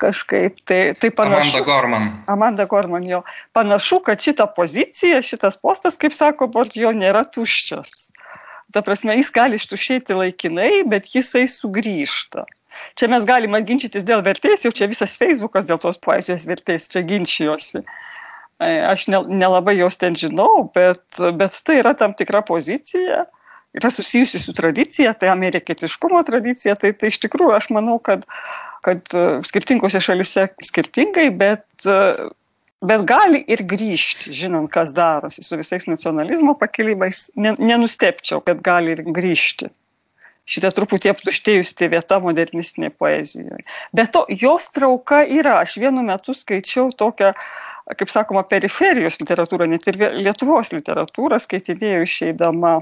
Kažkaip 0.00 0.62
tai, 0.64 0.80
tai 0.96 1.10
panašu. 1.12 1.42
Amanda 1.52 1.64
Gorman. 1.68 2.08
Amanda 2.32 2.66
Gorman 2.70 3.08
jo. 3.08 3.22
Panašu, 3.56 4.00
kad 4.06 4.24
šita 4.24 4.48
pozicija, 4.56 5.20
šitas 5.24 5.60
postas, 5.60 6.00
kaip 6.00 6.16
sako 6.16 6.48
Bordjo, 6.52 6.94
nėra 6.96 7.26
tuščias. 7.28 8.10
Ta 8.72 8.82
prasme, 8.84 9.14
jis 9.20 9.30
gali 9.32 9.60
ištušėti 9.60 10.16
laikinai, 10.16 10.70
bet 10.88 11.12
jisai 11.12 11.44
sugrįžta. 11.50 12.46
Čia 12.96 13.08
mes 13.12 13.24
galime 13.28 13.60
ginčytis 13.64 14.04
dėl 14.04 14.24
vertės, 14.24 14.64
jau 14.66 14.72
čia 14.74 14.88
visas 14.90 15.16
Facebookas 15.20 15.68
dėl 15.68 15.80
tos 15.80 16.00
poezijos 16.00 16.44
vertės 16.48 16.90
čia 16.92 17.04
ginčijosi. 17.06 17.84
Aš 18.58 19.08
nelabai 19.12 19.76
jos 19.76 19.98
ten 20.00 20.14
žinau, 20.16 20.70
bet, 20.74 21.04
bet 21.36 21.58
tai 21.64 21.80
yra 21.82 21.92
tam 21.98 22.14
tikra 22.16 22.40
pozicija, 22.46 23.26
yra 23.76 23.90
susijusi 23.92 24.40
su 24.40 24.54
tradicija, 24.56 25.12
tai 25.12 25.28
amerikietiškumo 25.28 26.22
tradicija, 26.24 26.76
tai, 26.80 26.94
tai 26.96 27.12
iš 27.12 27.20
tikrųjų 27.26 27.52
aš 27.52 27.68
manau, 27.76 27.98
kad, 28.00 28.24
kad 28.86 29.04
e, 29.12 29.26
skirtingose 29.44 30.00
šalise 30.00 30.48
skirtingai, 30.64 31.28
bet, 31.36 31.66
e, 31.84 31.98
bet 32.80 33.04
gali 33.08 33.42
ir 33.44 33.66
grįžti, 33.68 34.32
žinant, 34.32 34.72
kas 34.72 34.96
darosi 34.96 35.44
su 35.44 35.60
visais 35.60 35.84
nacionalizmo 35.90 36.56
pakilimais, 36.56 37.26
nenustepčiau, 37.36 38.40
kad 38.46 38.64
gali 38.64 38.96
ir 38.96 39.04
grįžti 39.04 39.68
šitą 40.46 40.70
truputį 40.74 41.10
aptuštėjusi 41.10 41.88
vieta 41.90 42.20
modernistinėje 42.22 42.92
poezijoje. 42.94 43.64
Bet 43.96 44.12
to 44.14 44.24
jos 44.30 44.70
trauka 44.74 45.24
yra. 45.26 45.58
Aš 45.64 45.76
vienu 45.82 46.04
metu 46.06 46.34
skaičiau 46.36 46.92
tokią, 46.94 47.32
kaip 47.94 48.10
sakoma, 48.10 48.42
periferijos 48.50 49.20
literatūrą, 49.22 49.68
net 49.70 49.86
ir 49.86 50.00
Lietuvos 50.18 50.72
literatūrą 50.74 51.38
skaitinėjau 51.42 52.02
išeidama, 52.06 52.78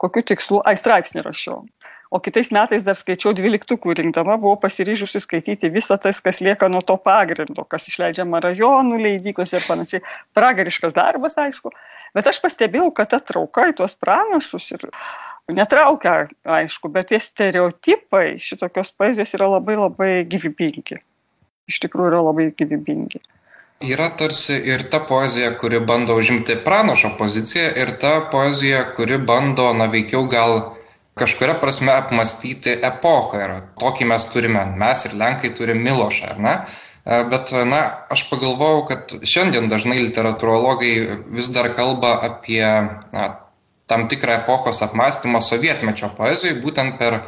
kokiu 0.00 0.24
tikslu, 0.32 0.62
ai 0.64 0.76
straipsnį 0.78 1.26
rašiau. 1.26 1.64
O 2.08 2.20
kitais 2.24 2.48
metais 2.56 2.86
dar 2.86 2.96
skaičiau 2.96 3.34
dvyliktukų 3.36 3.92
rinkdama, 3.98 4.38
buvau 4.40 4.56
pasiryžusi 4.62 5.20
skaityti 5.20 5.68
visą 5.68 5.98
tas, 6.00 6.22
kas 6.24 6.40
lieka 6.40 6.70
nuo 6.72 6.80
to 6.80 6.96
pagrindo, 6.96 7.66
kas 7.68 7.90
išleidžiama 7.90 8.40
rajonų 8.46 8.96
leidyklos 9.04 9.52
ir 9.52 9.66
panašiai. 9.66 10.00
Pragariškas 10.32 10.96
darbas, 10.96 11.36
aišku. 11.36 11.74
Bet 12.16 12.30
aš 12.32 12.40
pastebėjau, 12.40 12.88
kad 12.96 13.12
ta 13.12 13.20
trauka 13.20 13.66
į 13.68 13.76
tuos 13.76 13.92
pranašus 14.00 14.70
ir 14.78 14.88
netraukia, 15.52 16.14
aišku, 16.48 16.88
bet 16.94 17.12
tie 17.12 17.20
stereotipai 17.20 18.38
šitokios 18.40 18.94
poezijos 18.96 19.36
yra 19.36 19.52
labai 19.58 19.76
labai 19.76 20.12
gyvybingi. 20.32 21.02
Iš 21.68 21.82
tikrųjų 21.84 22.14
yra 22.14 22.24
labai 22.24 22.48
gyvybingi. 22.56 23.20
Yra 23.78 24.08
tarsi 24.18 24.56
ir 24.66 24.82
ta 24.90 24.98
poezija, 25.06 25.52
kuri 25.58 25.78
bando 25.86 26.16
užimti 26.18 26.56
pranašo 26.64 27.12
poziciją, 27.18 27.68
ir 27.78 27.92
ta 28.02 28.24
poezija, 28.32 28.80
kuri 28.96 29.18
bando, 29.22 29.68
na 29.72 29.86
veikiau 29.86 30.24
gal 30.26 30.58
kažkuria 31.18 31.54
prasme 31.62 31.92
apmastyti 31.94 32.74
epochą. 32.90 33.38
Ir 33.44 33.52
tokį 33.78 34.08
mes 34.10 34.26
turime, 34.32 34.64
mes 34.82 35.04
ir 35.06 35.14
Lenkai 35.20 35.52
turime 35.54 35.84
Milošą, 35.86 36.32
ar 36.34 36.42
ne? 36.42 36.56
Bet, 37.30 37.54
na, 37.70 37.80
aš 38.10 38.26
pagalvojau, 38.32 38.82
kad 38.90 39.14
šiandien 39.22 39.70
dažnai 39.70 40.00
literatūrologai 40.02 40.92
vis 41.38 41.48
dar 41.54 41.70
kalba 41.78 42.16
apie 42.26 42.64
na, 43.14 43.28
tam 43.88 44.08
tikrą 44.10 44.42
epochos 44.42 44.82
apmąstymą 44.84 45.40
sovietmečio 45.40 46.10
poezijai 46.18 46.58
būtent 46.60 46.98
per 46.98 47.22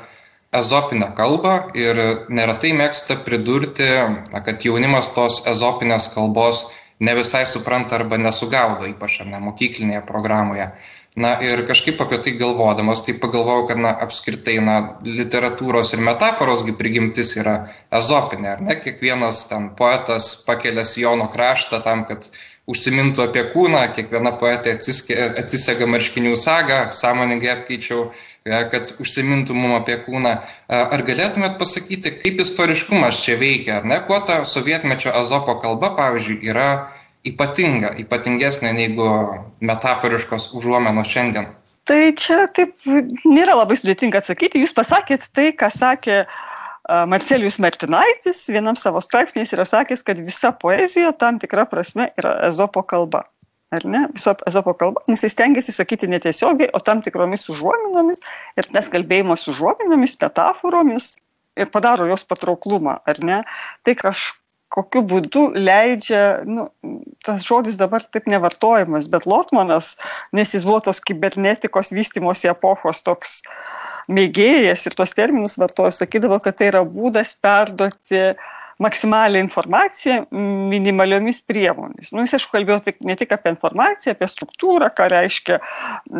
ezopinę 0.52 1.12
kalbą 1.16 1.56
ir 1.78 1.98
neretai 2.28 2.72
mėgsta 2.74 3.16
pridurti, 3.24 3.88
kad 4.32 4.64
jaunimas 4.66 5.12
tos 5.14 5.42
ezopinės 5.50 6.10
kalbos 6.14 6.64
ne 7.00 7.14
visai 7.16 7.44
supranta 7.46 7.96
arba 8.00 8.18
nesugaudo, 8.20 8.88
ypač 8.90 9.20
ne 9.26 9.38
mokyklinėje 9.40 10.02
programoje. 10.08 10.72
Na 11.18 11.32
ir 11.42 11.64
kažkaip 11.66 11.98
apie 12.04 12.20
tai 12.22 12.36
galvodamas, 12.38 13.00
tai 13.02 13.16
pagalvojau, 13.18 13.64
kad 13.66 13.80
na, 13.82 13.90
apskritai 14.04 14.60
na, 14.62 14.76
literatūros 15.02 15.90
ir 15.96 16.04
metaforosgi 16.06 16.76
prigimtis 16.78 17.32
yra 17.40 17.56
ezopinė, 17.98 18.52
ar 18.52 18.62
ne? 18.62 18.76
Kiekvienas 18.78 19.48
ten 19.50 19.72
poetas 19.78 20.36
pakelia 20.46 20.86
Jono 21.02 21.26
kraštą 21.32 21.82
tam, 21.82 22.04
kad 22.06 22.30
užsimintų 22.70 23.24
apie 23.26 23.42
kūną, 23.50 23.82
kiekviena 23.96 24.36
poetė 24.38 24.76
atsisega 24.78 25.88
marškinių 25.90 26.36
sagą, 26.38 26.78
sąmoningai 26.94 27.50
apkeičiau, 27.56 28.04
e, 28.06 28.29
kad 28.44 28.94
užsimintų 29.02 29.54
mum 29.56 29.74
apie 29.76 29.98
kūną. 30.04 30.32
E, 30.40 30.78
ar 30.80 31.04
galėtumėt 31.06 31.58
pasakyti, 31.60 32.14
kaip 32.22 32.40
istoriškumas 32.44 33.20
čia 33.24 33.36
veikia, 33.40 33.80
ar 33.80 33.88
ne, 33.88 34.00
kuo 34.06 34.20
ta 34.26 34.42
sovietmečio 34.48 35.12
azopo 35.16 35.58
kalba, 35.60 35.92
pavyzdžiui, 35.98 36.40
yra 36.48 36.68
ypatinga, 37.26 37.94
ypatingesnė 38.00 38.72
negu 38.76 39.08
metaforiškos 39.60 40.52
užuomenos 40.56 41.10
šiandien? 41.10 41.50
Tai 41.88 42.00
čia 42.16 42.46
taip 42.54 42.76
nėra 43.26 43.58
labai 43.58 43.76
sudėtinga 43.76 44.20
atsakyti. 44.22 44.60
Jūs 44.62 44.72
pasakėt 44.76 45.26
tai, 45.34 45.50
ką 45.58 45.68
sakė 45.74 46.22
uh, 46.22 47.04
Marcelijus 47.10 47.58
Martinaitis 47.62 48.44
vienam 48.52 48.78
savo 48.78 49.02
straipsnės 49.04 49.52
yra 49.56 49.66
sakęs, 49.68 50.04
kad 50.06 50.20
visa 50.24 50.52
poezija 50.52 51.12
tam 51.18 51.38
tikra 51.42 51.66
prasme 51.70 52.08
yra 52.20 52.36
ezopo 52.48 52.82
kalba. 52.86 53.24
Ar 53.70 53.86
ne? 53.86 54.06
Viso 54.14 54.34
ezopo 54.50 54.74
kalba. 54.78 55.04
Jis 55.10 55.28
stengiasi 55.34 55.74
sakyti 55.74 56.08
netiesiogiai, 56.10 56.72
o 56.74 56.80
tam 56.82 57.02
tikromis 57.06 57.46
užuominomis 57.52 58.22
ir 58.58 58.68
tas 58.74 58.90
kalbėjimas 58.90 59.46
užuominomis, 59.52 60.16
metaforomis 60.22 61.12
ir 61.60 61.70
padaro 61.70 62.08
jos 62.10 62.26
patrauklumą, 62.26 62.98
ar 63.06 63.20
ne? 63.26 63.38
Tai 63.86 63.94
kažkokiu 64.00 65.04
būdu 65.12 65.44
leidžia, 65.54 66.24
nu, 66.46 66.66
tas 67.26 67.46
žodis 67.46 67.78
dabar 67.78 68.02
taip 68.02 68.26
nevartojamas, 68.30 69.06
bet 69.12 69.28
Lotmanas, 69.30 69.94
nes 70.34 70.56
jis 70.56 70.66
buvo 70.66 70.82
tos 70.88 71.02
kibernetikos 71.06 71.94
vystimosi 71.94 72.50
epochos 72.50 73.04
toks 73.06 73.40
uh, 73.44 73.90
mėgėjas 74.10 74.86
ir 74.88 74.96
tuos 74.98 75.14
terminus 75.16 75.58
vartojo, 75.60 75.92
sakydavo, 75.94 76.40
kad 76.42 76.58
tai 76.58 76.70
yra 76.70 76.82
būdas 76.86 77.34
perduoti 77.42 78.34
maksimalią 78.82 79.44
informaciją 79.44 80.24
minimaliomis 80.70 81.42
priemonėmis. 81.48 82.14
Nu, 82.14 82.24
jis, 82.24 82.38
aišku, 82.38 82.54
kalbėjo 82.56 82.80
tik, 82.88 82.98
ne 83.06 83.16
tik 83.20 83.32
apie 83.36 83.52
informaciją, 83.54 84.16
apie 84.16 84.28
struktūrą, 84.30 84.90
ką 84.96 85.08
reiškia 85.12 85.60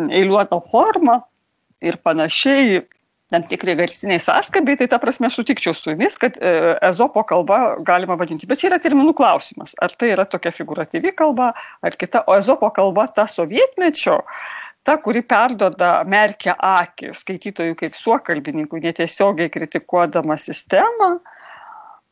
eiliuota 0.09 0.61
forma 0.71 1.21
ir 1.81 1.97
panašiai, 2.05 2.83
tam 3.31 3.45
tikri 3.47 3.77
garsiniai 3.79 4.19
sąskabiai, 4.19 4.77
tai 4.81 4.89
ta 4.91 4.99
prasme 4.99 5.29
sutikčiau 5.31 5.73
su 5.77 5.93
jumis, 5.93 6.17
kad 6.19 6.35
ezopo 6.83 7.23
kalba 7.27 7.77
galima 7.87 8.17
vadinti. 8.19 8.49
Bet 8.49 8.59
čia 8.59 8.67
yra 8.73 8.81
terminų 8.83 9.15
klausimas. 9.17 9.71
Ar 9.81 9.93
tai 9.95 10.11
yra 10.17 10.25
tokia 10.27 10.51
figuratyvi 10.55 11.13
kalba, 11.15 11.53
ar 11.81 11.95
kita. 11.95 12.25
O 12.27 12.35
ezopo 12.35 12.69
kalba 12.75 13.07
ta 13.15 13.29
sovietmečio 13.31 14.19
ta, 14.83 14.97
kuri 14.97 15.21
perdoda, 15.23 16.01
merkia 16.09 16.55
akį 16.57 17.13
skaitytojų 17.17 17.77
kaip 17.79 17.97
suokalbininkų, 17.97 18.81
netiesiogiai 18.83 19.51
kritikuodama 19.53 20.37
sistemą, 20.41 21.13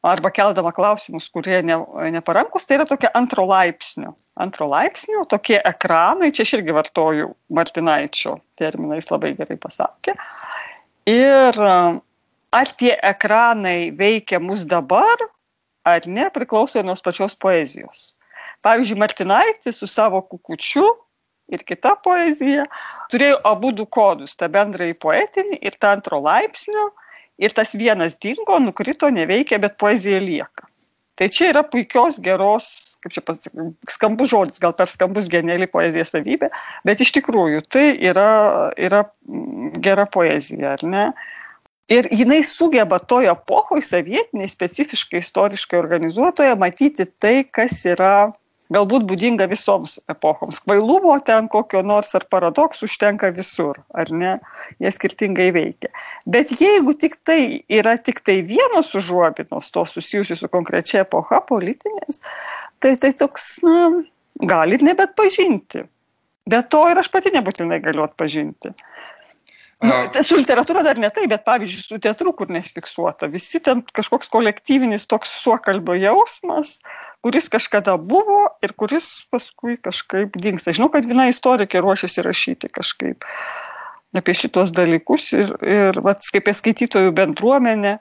arba 0.06 0.32
keldama 0.32 0.72
klausimus, 0.76 1.28
kurie 1.34 1.60
ne, 1.66 1.76
neparankus, 2.14 2.66
tai 2.68 2.78
yra 2.80 2.86
tokia 2.88 3.12
antro 3.18 3.46
laipsnio. 3.50 4.14
Antro 4.40 4.70
laipsnio, 4.72 5.26
tokie 5.30 5.60
ekranai, 5.60 6.32
čia 6.36 6.46
aš 6.48 6.56
irgi 6.60 6.76
vartoju 6.76 7.34
Martinaičio 7.56 8.38
terminą, 8.60 9.00
jis 9.00 9.12
labai 9.12 9.34
gerai 9.40 9.60
pasakė. 9.60 10.16
Ir 11.10 11.60
ar 11.60 12.72
tie 12.80 12.94
ekranai 13.12 13.92
veikia 13.98 14.40
mus 14.40 14.64
dabar, 14.70 15.28
ar 15.88 16.08
ne, 16.08 16.30
priklauso 16.34 16.84
nuo 16.86 16.96
pačios 17.04 17.36
poezijos. 17.36 18.16
Pavyzdžiui, 18.64 19.00
Martinaitis 19.00 19.80
su 19.80 19.88
savo 19.88 20.22
kukučiu 20.22 20.88
ir 21.52 21.64
kita 21.68 21.96
poezija 22.04 22.66
turėjo 23.12 23.40
abu 23.48 23.72
du 23.76 23.86
kodus, 23.88 24.36
tą 24.40 24.50
bendrąjį 24.52 24.96
poetinį 25.02 25.60
ir 25.66 25.78
tą 25.80 25.96
antro 25.98 26.20
laipsnio 26.24 26.90
ir 27.40 27.56
tas 27.56 27.74
vienas 27.78 28.18
dingo, 28.22 28.60
nukrito, 28.62 29.10
neveikia, 29.14 29.60
bet 29.62 29.80
poezija 29.82 30.20
lieka. 30.24 30.68
Tai 31.20 31.28
čia 31.36 31.50
yra 31.52 31.66
puikios, 31.68 32.20
geros, 32.24 32.68
kaip 33.04 33.16
čia 33.16 33.24
pasakyti, 33.28 33.72
skambus 33.92 34.32
žodis, 34.32 34.60
gal 34.64 34.76
per 34.76 34.88
skambus 34.92 35.28
geniali 35.32 35.68
poezija 35.68 36.06
savybė, 36.08 36.48
bet 36.88 37.04
iš 37.04 37.12
tikrųjų 37.18 37.66
tai 37.72 37.90
yra, 38.12 38.30
yra 38.80 39.04
gera 39.84 40.08
poezija, 40.08 40.78
ar 40.78 40.86
ne? 40.88 41.10
Ir 41.90 42.06
jinai 42.14 42.44
sugeba 42.46 43.00
toje 43.02 43.32
epochoje, 43.32 43.82
sovietiniai, 43.88 44.52
specifiškai 44.52 45.24
istoriškai 45.24 45.80
organizuotoje, 45.80 46.54
matyti 46.62 47.08
tai, 47.20 47.42
kas 47.50 47.82
yra 47.90 48.30
galbūt 48.74 49.06
būdinga 49.10 49.48
visoms 49.50 49.98
epochoms. 50.12 50.62
Kvailumo 50.66 51.16
ten 51.26 51.50
kokio 51.52 51.82
nors 51.86 52.14
ar 52.18 52.26
paradoksų 52.32 52.90
užtenka 52.90 53.32
visur, 53.36 53.80
ar 53.98 54.12
ne? 54.14 54.36
Jie 54.84 54.92
skirtingai 54.94 55.50
veikia. 55.56 55.92
Bet 56.30 56.54
jeigu 56.62 56.94
tik 56.98 57.20
tai 57.28 57.62
yra 57.80 57.98
tik 57.98 58.22
tai 58.26 58.40
vienos 58.46 58.92
užuobinos, 58.98 59.72
to 59.74 59.86
susijusios 59.90 60.44
su 60.44 60.52
konkrečia 60.52 61.04
epocha 61.06 61.42
politinės, 61.50 62.22
tai 62.84 62.96
tai 63.02 63.14
toks, 63.18 63.58
na, 63.66 63.90
gali 64.50 64.78
ir 64.78 64.86
nebet 64.86 65.18
pažinti. 65.20 65.86
Bet 66.50 66.70
to 66.74 66.82
ir 66.90 66.98
aš 66.98 67.12
pati 67.14 67.34
nebūtinai 67.34 67.82
galiu 67.84 68.06
atpažinti. 68.06 68.72
Nu, 69.80 69.96
su 70.28 70.36
literatūra 70.36 70.82
dar 70.84 70.98
ne 71.00 71.08
tai, 71.16 71.24
bet 71.32 71.46
pavyzdžiui, 71.48 71.84
su 71.86 72.00
teatru, 72.04 72.34
kur 72.36 72.50
nefiksuota, 72.52 73.30
visi 73.32 73.62
ten 73.64 73.80
kažkoks 73.96 74.28
kolektyvinis 74.34 75.08
toks 75.08 75.32
suokalbio 75.40 75.96
jausmas, 75.96 76.82
kuris 77.24 77.48
kažkada 77.52 77.96
buvo 77.96 78.42
ir 78.66 78.74
kuris 78.76 79.08
paskui 79.32 79.78
kažkaip 79.80 80.36
dinksta. 80.36 80.76
Žinau, 80.76 80.90
kad 80.92 81.08
viena 81.08 81.30
istorikė 81.32 81.80
ruošiasi 81.86 82.28
rašyti 82.28 82.72
kažkaip 82.76 83.24
apie 84.20 84.36
šitos 84.36 84.74
dalykus 84.76 85.30
ir, 85.38 85.56
ir 85.64 86.02
vat, 86.04 86.28
kaip 86.34 86.52
skaitytojų 86.60 87.16
bendruomenę 87.16 87.96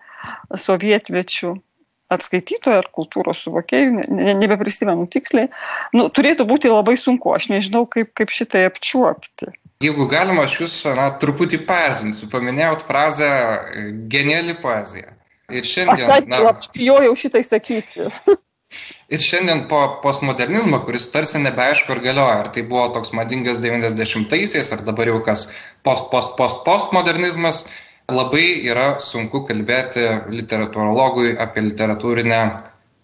sovietmečių 0.58 1.54
ar 2.08 2.24
skaitytojų, 2.24 2.80
ar 2.80 2.90
kultūros 2.90 3.44
suvokėjų, 3.44 3.94
ne, 4.00 4.04
ne, 4.16 4.34
nebeprisimenu 4.40 5.06
tiksliai, 5.12 5.50
nu, 5.94 6.08
turėtų 6.10 6.48
būti 6.48 6.72
labai 6.72 6.96
sunku, 6.98 7.34
aš 7.36 7.50
nežinau, 7.52 7.84
kaip, 7.86 8.14
kaip 8.16 8.32
šitai 8.32 8.64
apčiuopti. 8.70 9.52
Jeigu 9.78 10.08
galima, 10.10 10.42
aš 10.48 10.56
jūs, 10.58 10.74
na, 10.98 11.06
truputį 11.22 11.60
perzinsiu. 11.68 12.26
Paminėjot 12.32 12.82
frazę 12.88 13.28
geniali 14.10 14.56
poezija. 14.58 15.14
Ir 15.54 15.64
šiandien... 15.64 16.26
Na, 16.28 16.52
bijojau 16.74 17.14
šitai 17.16 17.44
sakyti. 17.46 18.08
Ir 19.14 19.22
šiandien 19.24 19.62
po 19.70 19.78
postmodernizmo, 20.02 20.82
kuris 20.84 21.06
tarsi 21.12 21.40
nebeaišku 21.40 21.94
ar 21.94 22.00
galioja, 22.04 22.40
ar 22.42 22.50
tai 22.52 22.66
buvo 22.68 22.88
toks 22.92 23.14
madingas 23.16 23.62
90-aisiais, 23.64 24.72
ar 24.74 24.82
dabar 24.84 25.08
jau 25.08 25.22
kas 25.24 25.46
post, 25.86 26.10
post, 26.12 26.34
post, 26.36 26.60
postmodernizmas, 26.66 27.62
labai 28.12 28.44
yra 28.68 28.98
sunku 29.00 29.40
kalbėti 29.48 30.04
literatūrologui 30.34 31.32
apie 31.40 31.64
literatūrinę 31.70 32.42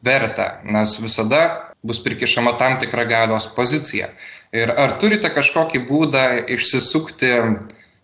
vertę, 0.05 0.51
nes 0.69 0.99
visada 1.01 1.41
bus 1.85 2.03
prikišama 2.05 2.59
tam 2.61 2.77
tikra 2.81 3.05
galios 3.09 3.49
pozicija. 3.57 4.11
Ir 4.55 4.71
ar 4.71 4.99
turite 5.03 5.31
kažkokį 5.35 5.81
būdą 5.89 6.25
išsisukti 6.55 7.31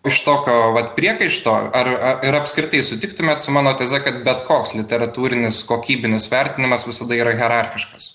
iš 0.07 0.17
tokio 0.25 0.71
vat, 0.75 0.95
priekaišto, 0.97 1.53
ar, 1.77 1.89
ar 2.09 2.25
ir 2.27 2.35
apskritai 2.35 2.81
sutiktumėt 2.83 3.45
su 3.45 3.53
mano 3.55 3.71
teze, 3.79 4.01
kad 4.03 4.23
bet 4.25 4.43
koks 4.49 4.73
literatūrinis 4.75 5.61
kokybinis 5.69 6.27
vertinimas 6.31 6.83
visada 6.89 7.15
yra 7.15 7.35
hierarchiškas? 7.37 8.09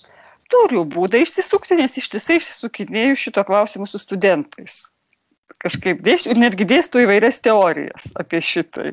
Turiu 0.51 0.83
būdą 0.85 1.23
išsisukti, 1.23 1.79
nes 1.79 1.97
ištisai 1.99 2.37
išsisukinėjau 2.37 3.17
šito 3.23 3.43
klausimu 3.47 3.89
su 3.89 3.99
studentais 4.03 4.85
kažkaip 5.63 6.03
dėsiu 6.05 6.33
ir 6.33 6.41
netgi 6.41 6.67
dėstu 6.69 7.01
įvairias 7.03 7.41
teorijas 7.45 8.11
apie 8.19 8.41
šitai. 8.43 8.91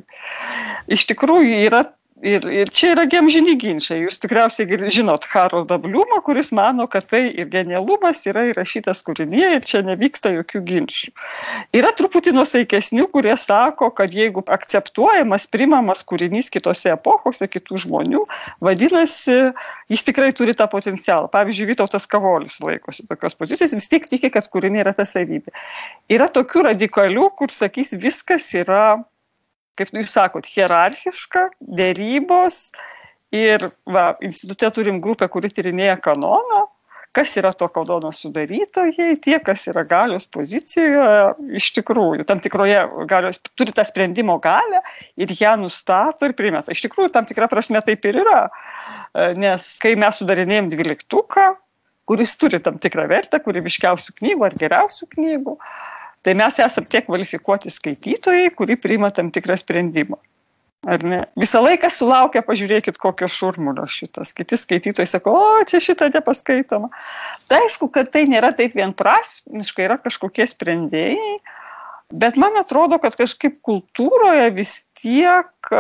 Iš 0.92 1.07
tikrųjų 1.11 1.61
yra 1.66 1.85
Ir, 2.25 2.45
ir 2.49 2.71
čia 2.73 2.95
yra 2.95 3.05
gemžini 3.11 3.53
ginčiai. 3.61 3.99
Jūs 4.07 4.17
tikriausiai 4.23 4.89
žinot 4.89 5.27
Haroldą 5.29 5.77
Bliumą, 5.83 6.23
kuris 6.25 6.55
mano, 6.57 6.87
kad 6.89 7.05
tai 7.11 7.27
ir 7.29 7.51
genialumas 7.53 8.23
yra 8.31 8.47
įrašytas 8.49 9.03
kūrinyje 9.05 9.51
ir 9.59 9.67
čia 9.69 9.83
nevyksta 9.85 10.33
jokių 10.33 10.63
ginčių. 10.71 11.13
Yra 11.77 11.93
truputį 11.99 12.33
nusaikesnių, 12.39 13.11
kurie 13.13 13.37
sako, 13.37 13.91
kad 13.93 14.17
jeigu 14.17 14.41
akceptuojamas, 14.57 15.51
primamas 15.53 16.01
kūrinys 16.09 16.49
kitose 16.55 16.95
epochose, 16.95 17.45
kitų 17.45 17.85
žmonių, 17.85 18.25
vadinasi, 18.65 19.41
jis 19.93 20.09
tikrai 20.09 20.33
turi 20.33 20.57
tą 20.57 20.71
potencialą. 20.73 21.29
Pavyzdžiui, 21.35 21.75
Vytautas 21.75 22.09
Kavolis 22.09 22.57
laikosi 22.65 23.05
tokios 23.11 23.37
pozicijos, 23.37 23.77
vis 23.77 23.93
tiek 23.93 24.09
tiki, 24.09 24.33
kad 24.33 24.49
kūriniai 24.49 24.87
yra 24.87 24.97
ta 24.97 25.05
savybė. 25.05 25.53
Yra 26.09 26.33
tokių 26.33 26.71
radikalių, 26.73 27.35
kur 27.37 27.53
sakys, 27.53 27.93
viskas 28.01 28.49
yra 28.57 28.95
kaip 29.79 29.95
jūs 29.95 30.15
sakot, 30.15 30.47
hierarchiška, 30.49 31.49
dėrybos 31.79 32.69
ir 33.35 33.65
va, 33.91 34.13
institute 34.23 34.71
turim 34.77 35.01
grupę, 35.03 35.29
kuri 35.33 35.51
tyrinėja 35.53 35.97
kanoną, 36.03 36.65
kas 37.15 37.37
yra 37.39 37.53
to 37.55 37.69
kanono 37.71 38.11
sudarytojai, 38.15 39.15
tie, 39.23 39.37
kas 39.43 39.69
yra 39.71 39.85
galios 39.87 40.27
pozicijoje, 40.35 41.35
iš 41.61 41.71
tikrųjų, 41.77 42.27
tam 42.27 42.43
tikroje 42.43 42.81
galios, 43.11 43.39
turi 43.55 43.75
tą 43.75 43.85
sprendimo 43.87 44.41
galę 44.43 44.83
ir 45.21 45.35
ją 45.39 45.55
nustato 45.63 46.27
ir 46.27 46.35
primeta. 46.39 46.75
Iš 46.75 46.87
tikrųjų, 46.89 47.13
tam 47.15 47.29
tikrą 47.31 47.51
prasme 47.51 47.83
taip 47.87 48.07
ir 48.11 48.19
yra, 48.25 48.41
nes 49.39 49.69
kai 49.83 49.95
mes 49.99 50.19
sudarinėjom 50.19 50.73
dvyliktuką, 50.75 51.53
kuris 52.05 52.35
turi 52.37 52.59
tam 52.61 52.83
tikrą 52.83 53.07
vertę, 53.09 53.39
kūrybiškiausių 53.47 54.19
knygų 54.19 54.49
ar 54.51 54.59
geriausių 54.59 55.07
knygų, 55.15 55.55
uh, 55.55 55.93
tai 56.25 56.35
mes 56.39 56.61
esam 56.63 56.87
tie 56.89 57.03
kvalifikuoti 57.05 57.73
skaitytojai, 57.73 58.53
kuri 58.57 58.79
priima 58.81 59.13
tam 59.15 59.31
tikrą 59.35 59.59
sprendimą. 59.61 60.21
Ar 60.85 61.01
ne? 61.09 61.23
Visą 61.41 61.63
laiką 61.65 61.89
sulaukia, 61.89 62.43
pažiūrėkit, 62.45 62.99
kokio 63.01 63.29
šurmulio 63.31 63.87
šitas. 63.89 64.35
Kiti 64.37 64.59
skaitytojai 64.61 65.09
sako, 65.09 65.33
o 65.33 65.63
čia 65.69 65.81
šitą 65.81 66.11
nepaskaitoma. 66.13 66.91
Tai 67.49 67.61
aišku, 67.65 67.89
kad 67.93 68.11
tai 68.13 68.27
nėra 68.29 68.53
taip 68.57 68.77
vienprasmiškai, 68.77 69.87
yra 69.87 69.97
kažkokie 70.05 70.45
sprendėjai, 70.51 71.39
Bet 72.12 72.37
man 72.37 72.53
atrodo, 72.61 72.99
kad 73.01 73.17
kažkaip 73.17 73.57
kultūroje 73.64 74.51
vis 74.55 74.73
tiek 75.01 75.71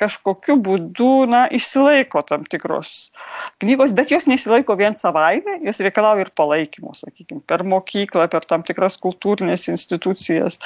kažkokiu 0.00 0.56
būdu 0.58 1.28
na, 1.30 1.44
išsilaiko 1.46 2.24
tam 2.26 2.42
tikros 2.50 3.12
knygos, 3.62 3.94
bet 3.94 4.10
jos 4.10 4.26
nesilaiko 4.30 4.74
vien 4.80 4.98
savaime, 4.98 5.60
jos 5.64 5.78
reikalauja 5.84 6.26
ir 6.26 6.32
palaikymo, 6.36 6.96
sakykime, 6.98 7.44
per 7.46 7.62
mokyklą, 7.70 8.26
per 8.32 8.46
tam 8.50 8.66
tikras 8.66 8.98
kultūrinės 9.00 9.68
institucijas. 9.70 10.58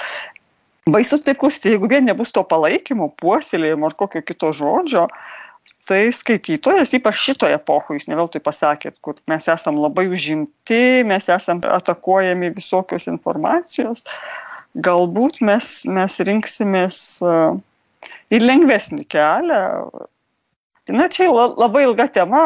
Baisus 0.88 1.20
tai 1.20 1.37
klausti, 1.37 1.74
jeigu 1.74 1.90
vien 1.90 2.09
nebus 2.09 2.33
to 2.33 2.40
palaikymo, 2.48 3.11
puoselėjimo 3.20 3.90
ar 3.90 3.96
kokio 3.98 4.24
kito 4.24 4.55
žodžio, 4.57 5.05
tai 5.88 6.09
skaitytojas, 6.12 6.94
ypač 6.96 7.20
šitoje 7.22 7.57
epochoje, 7.57 8.01
jūs 8.01 8.09
ne 8.11 8.16
veltui 8.16 8.40
pasakėt, 8.44 8.96
kur 9.05 9.20
mes 9.29 9.48
esam 9.53 9.81
labai 9.81 10.07
užimti, 10.12 11.05
mes 11.09 11.29
esam 11.33 11.61
atakuojami 11.64 12.53
visokios 12.57 13.09
informacijos, 13.12 14.05
galbūt 14.76 15.40
mes, 15.44 15.81
mes 15.88 16.20
rinksimės 16.28 17.00
e, 17.22 17.35
ir 18.35 18.46
lengvesnį 18.46 19.04
kelią. 19.11 19.64
Na, 20.88 21.04
čia 21.12 21.26
labai 21.28 21.83
ilga 21.85 22.07
tema, 22.09 22.42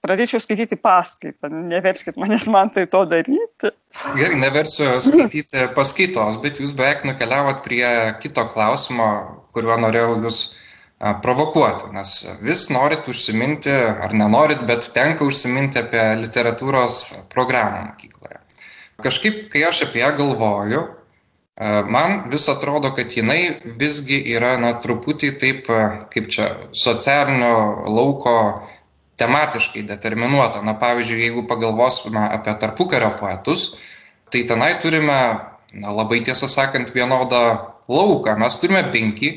pradėčiau 0.00 0.40
skaityti 0.40 0.78
paskaitą, 0.80 1.50
neverskit 1.52 2.16
manęs 2.16 2.46
man 2.48 2.72
tai 2.72 2.86
to 2.88 3.02
daryti. 3.04 3.68
Gerai, 4.16 4.38
neversiu 4.40 4.88
skaityti 5.04 5.66
paskaitos, 5.76 6.38
bet 6.40 6.56
jūs 6.62 6.72
beveik 6.78 7.04
nukeliavot 7.04 7.60
prie 7.66 7.84
kito 8.22 8.46
klausimo, 8.48 9.10
kuriuo 9.52 9.76
norėjau 9.84 10.22
jūs 10.22 10.40
provokuoti, 11.20 11.90
nes 11.92 12.14
vis 12.40 12.64
norit 12.72 13.04
užsiminti, 13.10 13.72
ar 13.74 14.16
nenorit, 14.16 14.64
bet 14.64 14.88
tenka 14.96 15.26
užsiminti 15.28 15.82
apie 15.82 16.02
literatūros 16.22 17.02
programą 17.34 17.90
mokykloje. 17.90 18.40
Kažkaip, 19.04 19.48
kai 19.52 19.66
aš 19.68 19.84
apie 19.88 20.00
ją 20.00 20.14
galvoju, 20.16 20.82
Man 21.60 22.30
vis 22.32 22.48
atrodo, 22.48 22.94
kad 22.96 23.12
jinai 23.12 23.60
visgi 23.78 24.16
yra, 24.32 24.54
na, 24.60 24.72
truputį 24.80 25.28
taip, 25.40 25.66
kaip 26.12 26.30
čia, 26.32 26.46
socialinio 26.72 27.88
lauko 27.92 28.36
tematiškai 29.20 29.84
determinuota. 29.84 30.62
Na, 30.64 30.72
pavyzdžiui, 30.80 31.20
jeigu 31.26 31.44
pagalvosime 31.50 32.24
apie 32.32 32.54
tarpukario 32.58 33.12
poetus, 33.20 33.74
tai 34.32 34.46
tenai 34.48 34.72
turime, 34.80 35.18
na, 35.76 35.92
labai 35.92 36.22
tiesą 36.24 36.48
sakant, 36.48 36.94
vienodą 36.96 37.42
lauką. 37.88 38.38
Mes 38.40 38.56
turime 38.62 38.86
penki 38.94 39.34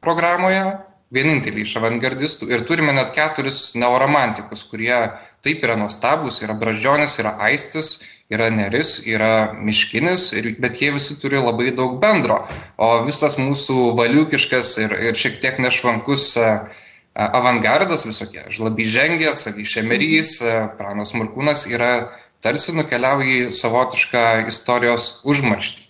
programoje 0.00 0.64
vieninteliai 1.12 1.66
iš 1.66 1.74
avangardistų 1.80 2.48
ir 2.54 2.64
turime 2.64 2.94
net 2.96 3.12
keturis 3.12 3.74
neoromantikus, 3.76 4.64
kurie 4.70 4.96
taip 5.44 5.64
yra 5.66 5.76
nuostabus, 5.76 6.40
yra 6.44 6.54
Bražionis, 6.56 7.18
yra 7.20 7.34
Aistis, 7.50 7.98
yra 8.30 8.50
Neris, 8.54 9.00
yra 9.10 9.52
Miškinis, 9.58 10.30
ir, 10.38 10.52
bet 10.62 10.78
jie 10.82 10.92
visi 10.94 11.16
turi 11.20 11.40
labai 11.42 11.72
daug 11.76 11.98
bendro. 12.02 12.44
O 12.78 12.92
visas 13.06 13.36
mūsų 13.40 13.90
valiukiškas 13.98 14.76
ir, 14.84 14.94
ir 15.10 15.18
šiek 15.18 15.40
tiek 15.42 15.58
nešvankus 15.62 16.30
avangardas 17.14 18.06
visokie, 18.06 18.42
žlabi 18.54 18.86
žengės, 18.86 19.48
avyšemerys, 19.50 20.38
pranas 20.78 21.12
Murkūnas 21.16 21.66
yra 21.68 21.92
tarsi 22.40 22.74
nukeliauja 22.76 23.26
į 23.26 23.52
savotišką 23.56 24.24
istorijos 24.48 25.20
užmarštį. 25.28 25.86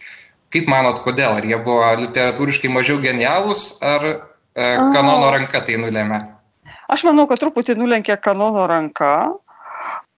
Kaip 0.50 0.66
manot, 0.66 0.98
kodėl? 1.04 1.36
Ar 1.38 1.46
jie 1.46 1.58
buvo 1.62 1.84
literatūriškai 2.00 2.72
mažiau 2.74 2.98
genialūs, 3.02 3.76
ar 3.86 4.06
e, 4.08 4.14
kanono 4.56 5.28
ranka 5.30 5.60
tai 5.62 5.76
nulėmė? 5.78 6.24
Aš 6.90 7.04
manau, 7.06 7.28
kad 7.30 7.38
truputį 7.38 7.76
nulenkė 7.78 8.16
kanono 8.18 8.64
ranka. 8.66 9.30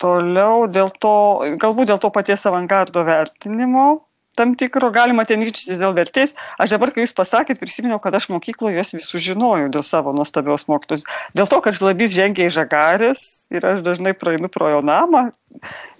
Toliau 0.02 0.66
dėl 0.66 0.90
to, 0.98 1.16
galbūt 1.62 1.92
dėl 1.92 2.00
to 2.02 2.10
paties 2.10 2.42
avangardo 2.48 3.04
vertinimo, 3.06 4.02
tam 4.36 4.54
tikro, 4.56 4.90
galima 4.90 5.24
ten 5.28 5.42
ryčytis 5.44 5.78
dėl 5.80 5.94
vertės. 5.96 6.32
Aš 6.60 6.74
dabar, 6.74 6.92
kai 6.92 7.04
jūs 7.04 7.14
pasakėt, 7.16 7.60
prisiminiau, 7.60 8.00
kad 8.02 8.16
aš 8.16 8.30
mokykloje 8.32 8.78
juos 8.78 8.92
visus 8.96 9.22
žinojau 9.22 9.68
dėl 9.72 9.84
savo 9.86 10.14
nuostabios 10.16 10.66
mokytos. 10.70 11.04
Dėl 11.36 11.48
to, 11.50 11.60
kad 11.64 11.76
žlabys 11.76 12.16
žengia 12.16 12.48
į 12.48 12.54
žagarės 12.56 13.24
ir 13.52 13.66
aš 13.68 13.84
dažnai 13.86 14.14
praeinu 14.18 14.50
pro 14.52 14.70
jo 14.72 14.80
namą, 14.84 15.26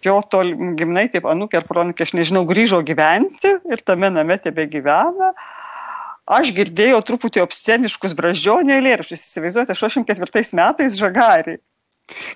jo 0.05 0.19
tol 0.33 0.55
gimnai, 0.79 1.09
kaip 1.13 1.29
anukė 1.29 1.61
ar 1.61 1.69
pronikė, 1.69 2.09
aš 2.09 2.17
nežinau, 2.19 2.47
grįžo 2.49 2.81
gyventi 2.87 3.59
ir 3.71 3.85
tame 3.85 4.11
name 4.11 4.39
tebe 4.43 4.67
gyvena. 4.73 5.35
Aš 6.33 6.55
girdėjau 6.57 7.03
truputį 7.05 7.43
obsceniškus 7.43 8.15
braždžionio 8.17 8.79
eilėraščius, 8.79 9.27
įsivaizduojate, 9.27 9.77
84 9.77 10.57
metais 10.57 10.97
žagarį 10.97 11.59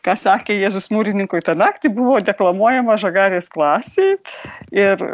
ką 0.07 0.17
sakė 0.19 0.57
Jėzus 0.61 0.91
mūrininkui 0.95 1.43
tą 1.45 1.57
naktį, 1.59 1.93
buvo 1.97 2.21
deklamuojama 2.25 2.99
žagarės 3.03 3.51
klasiai 3.53 4.17
ir 4.75 5.05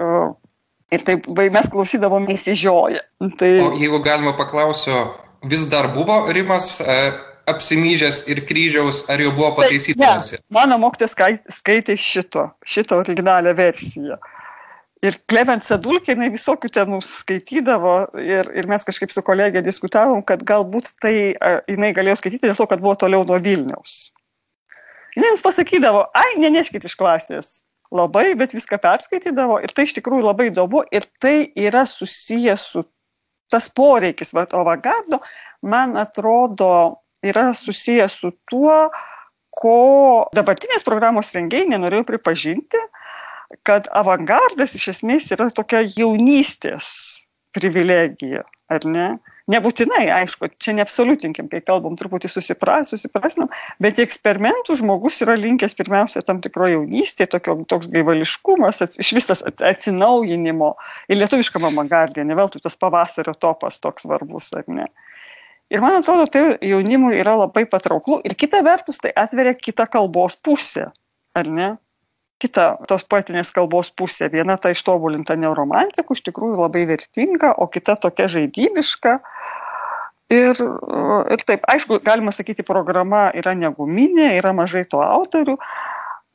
Ir 0.92 1.01
taip 1.09 1.25
mes 1.33 1.68
klausydavom 1.72 2.27
įsižioję. 2.35 3.01
Tai... 3.40 3.53
O 3.64 3.70
jeigu 3.81 4.03
galima 4.05 4.35
paklausiu, 4.37 4.92
vis 5.48 5.64
dar 5.72 5.88
buvo 5.94 6.18
Rimas 6.37 6.83
e, 6.85 6.96
apsimyžęs 7.48 8.27
ir 8.29 8.42
kryžiaus, 8.48 9.07
ar 9.09 9.22
jau 9.25 9.33
buvo 9.33 9.55
pataisyta 9.57 10.05
versija? 10.05 10.42
Mano 10.53 10.77
mokytas 10.83 11.16
skaitė 11.57 11.96
šito, 11.96 12.51
šitą 12.68 13.01
originalią 13.07 13.57
versiją. 13.57 14.20
Ir 15.03 15.16
Klemensa 15.27 15.81
Dulkė, 15.83 16.12
jinai 16.12 16.29
visokių 16.31 16.68
ten 16.77 16.92
mums 16.92 17.09
skaitydavo 17.25 17.96
ir, 18.22 18.53
ir 18.55 18.68
mes 18.70 18.85
kažkaip 18.87 19.11
su 19.11 19.25
kolegė 19.27 19.64
diskutavom, 19.64 20.20
kad 20.22 20.44
galbūt 20.46 20.92
tai 21.03 21.14
jinai 21.72 21.90
galėjo 21.96 22.20
skaityti 22.20 22.53
dėl 22.53 22.61
to, 22.61 22.68
kad 22.70 22.85
buvo 22.85 22.94
toliau 23.01 23.25
nuo 23.27 23.40
Vilniaus. 23.42 24.12
Jis 25.16 25.25
mums 25.27 25.44
pasakydavo, 25.44 26.07
ai, 26.16 26.31
neneškit 26.40 26.87
iš 26.88 26.96
klasės, 26.96 27.51
labai, 27.92 28.33
bet 28.38 28.55
viską 28.57 28.79
perskaitydavo 28.81 29.59
ir 29.64 29.72
tai 29.77 29.85
iš 29.88 29.96
tikrųjų 29.98 30.25
labai 30.25 30.48
įdomu 30.48 30.85
ir 30.94 31.05
tai 31.20 31.53
yra 31.59 31.85
susijęs 31.88 32.64
su 32.75 32.85
tas 33.53 33.68
poreikis, 33.68 34.33
va, 34.33 34.46
avangardo, 34.57 35.20
man 35.61 35.98
atrodo, 36.01 37.03
yra 37.20 37.51
susijęs 37.57 38.14
su 38.22 38.33
tuo, 38.48 38.77
ko 39.53 39.77
dabartinės 40.33 40.87
programos 40.87 41.29
rengėjai 41.37 41.68
nenorėjo 41.75 42.07
pripažinti, 42.09 42.81
kad 43.68 43.90
avangardas 43.92 44.72
iš 44.79 44.88
esmės 44.94 45.29
yra 45.35 45.51
tokia 45.53 45.83
jaunystės 45.85 46.88
privilegija, 47.53 48.46
ar 48.72 48.88
ne? 48.88 49.09
Nebūtinai, 49.50 50.05
aišku, 50.20 50.52
čia 50.62 50.74
neabsoliutinkim, 50.76 51.48
kai 51.50 51.59
kalbam 51.66 51.96
truputį 51.98 52.28
susipras, 52.31 52.92
susiprasnam, 52.92 53.48
bet 53.83 53.98
eksperimentų 53.98 54.76
žmogus 54.78 55.18
yra 55.24 55.35
linkęs 55.35 55.74
pirmiausia 55.78 56.22
tam 56.22 56.38
tikro 56.44 56.68
jaunystėje, 56.70 57.33
tokio, 57.35 57.57
toks 57.66 57.90
gaivališkumas, 57.90 58.78
iš 59.02 59.11
vis 59.18 59.26
tas 59.33 59.42
atsinaujinimo 59.50 60.70
ir 61.11 61.18
lietuviškam 61.24 61.66
avangardė, 61.72 62.22
ne 62.22 62.38
veltui 62.38 62.62
tas 62.62 62.78
pavasario 62.78 63.35
topas 63.35 63.83
toks 63.83 64.07
svarbus, 64.07 64.52
ar 64.55 64.68
ne. 64.70 64.87
Ir 65.72 65.83
man 65.83 65.98
atrodo, 65.98 66.28
tai 66.31 66.44
jaunimui 66.62 67.16
yra 67.18 67.35
labai 67.42 67.64
patrauklu 67.66 68.20
ir 68.28 68.37
kita 68.38 68.61
vertus 68.62 69.02
tai 69.02 69.11
atveria 69.16 69.57
kitą 69.59 69.88
kalbos 69.90 70.37
pusę, 70.38 70.90
ar 71.35 71.48
ne? 71.48 71.72
Kita 72.42 72.66
tos 72.90 73.05
poetinės 73.07 73.52
kalbos 73.55 73.92
pusė. 73.94 74.28
Viena 74.33 74.59
ta 74.59 74.72
ištobulinta 74.74 75.37
neuromantika, 75.38 76.14
iš 76.14 76.24
tikrųjų 76.26 76.59
labai 76.61 76.85
vertinga, 76.90 77.55
o 77.57 77.68
kita 77.70 77.96
tokia 78.02 78.28
žaidybiška. 78.33 79.18
Ir, 80.33 80.57
ir 81.35 81.44
taip, 81.44 81.64
aišku, 81.68 82.00
galima 82.07 82.33
sakyti, 82.33 82.64
programa 82.64 83.26
yra 83.37 83.52
neguminė, 83.59 84.31
yra 84.38 84.55
mažai 84.57 84.87
to 84.88 85.02
autorių. 85.05 85.59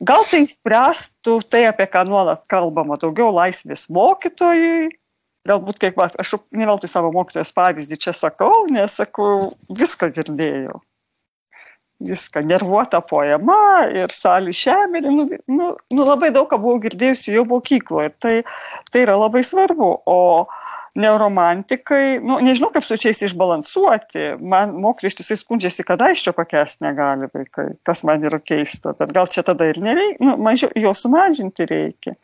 Gal 0.06 0.22
tai 0.22 0.44
spręstų 0.46 1.40
tai, 1.50 1.64
apie 1.66 1.88
ką 1.90 2.04
nuolat 2.06 2.44
kalbama, 2.50 3.00
daugiau 3.02 3.32
laisvės 3.34 3.88
mokytojui, 3.90 4.92
galbūt 5.48 5.80
kaip 5.82 5.98
aš 6.06 6.36
ne 6.54 6.68
veltui 6.68 6.90
savo 6.90 7.10
mokytojos 7.16 7.50
pavyzdį 7.56 7.98
čia 8.04 8.14
sakau, 8.14 8.68
nes 8.70 8.94
sakau, 9.00 9.48
viską 9.74 10.12
girdėjau 10.14 10.78
viską, 12.00 12.44
nervuota 12.46 13.00
poema 13.02 13.88
ir 13.90 14.12
salį 14.14 14.54
šemerį, 14.54 15.12
nu, 15.14 15.26
nu, 15.50 15.68
nu, 15.90 16.06
labai 16.06 16.30
daug 16.34 16.48
ką 16.50 16.60
buvau 16.62 16.78
girdėjusi 16.82 17.34
jau 17.34 17.44
mokykloje, 17.48 18.12
tai, 18.22 18.34
tai 18.92 19.04
yra 19.06 19.18
labai 19.18 19.42
svarbu. 19.46 19.90
O 20.06 20.20
neuromantikai, 20.98 22.18
nu, 22.24 22.38
nežinau 22.42 22.72
kaip 22.74 22.86
su 22.86 22.96
šiais 22.98 23.20
išbalansuoti, 23.28 24.38
man 24.40 24.72
mokytojai 24.82 25.12
ištisai 25.12 25.36
skundžiasi, 25.38 25.84
kad 25.86 26.02
aš 26.02 26.24
čia 26.26 26.32
pakęs 26.34 26.78
negali 26.82 27.28
vaikai, 27.34 27.68
kas 27.86 28.02
man 28.08 28.24
yra 28.26 28.40
keista, 28.42 28.94
bet 28.98 29.12
gal 29.14 29.28
čia 29.30 29.44
tada 29.46 29.68
ir 29.70 29.78
nereikia, 29.82 30.18
nu, 30.24 30.34
mažiau, 30.42 30.72
jo 30.74 30.94
sumažinti 30.98 31.68
reikia. 31.70 32.16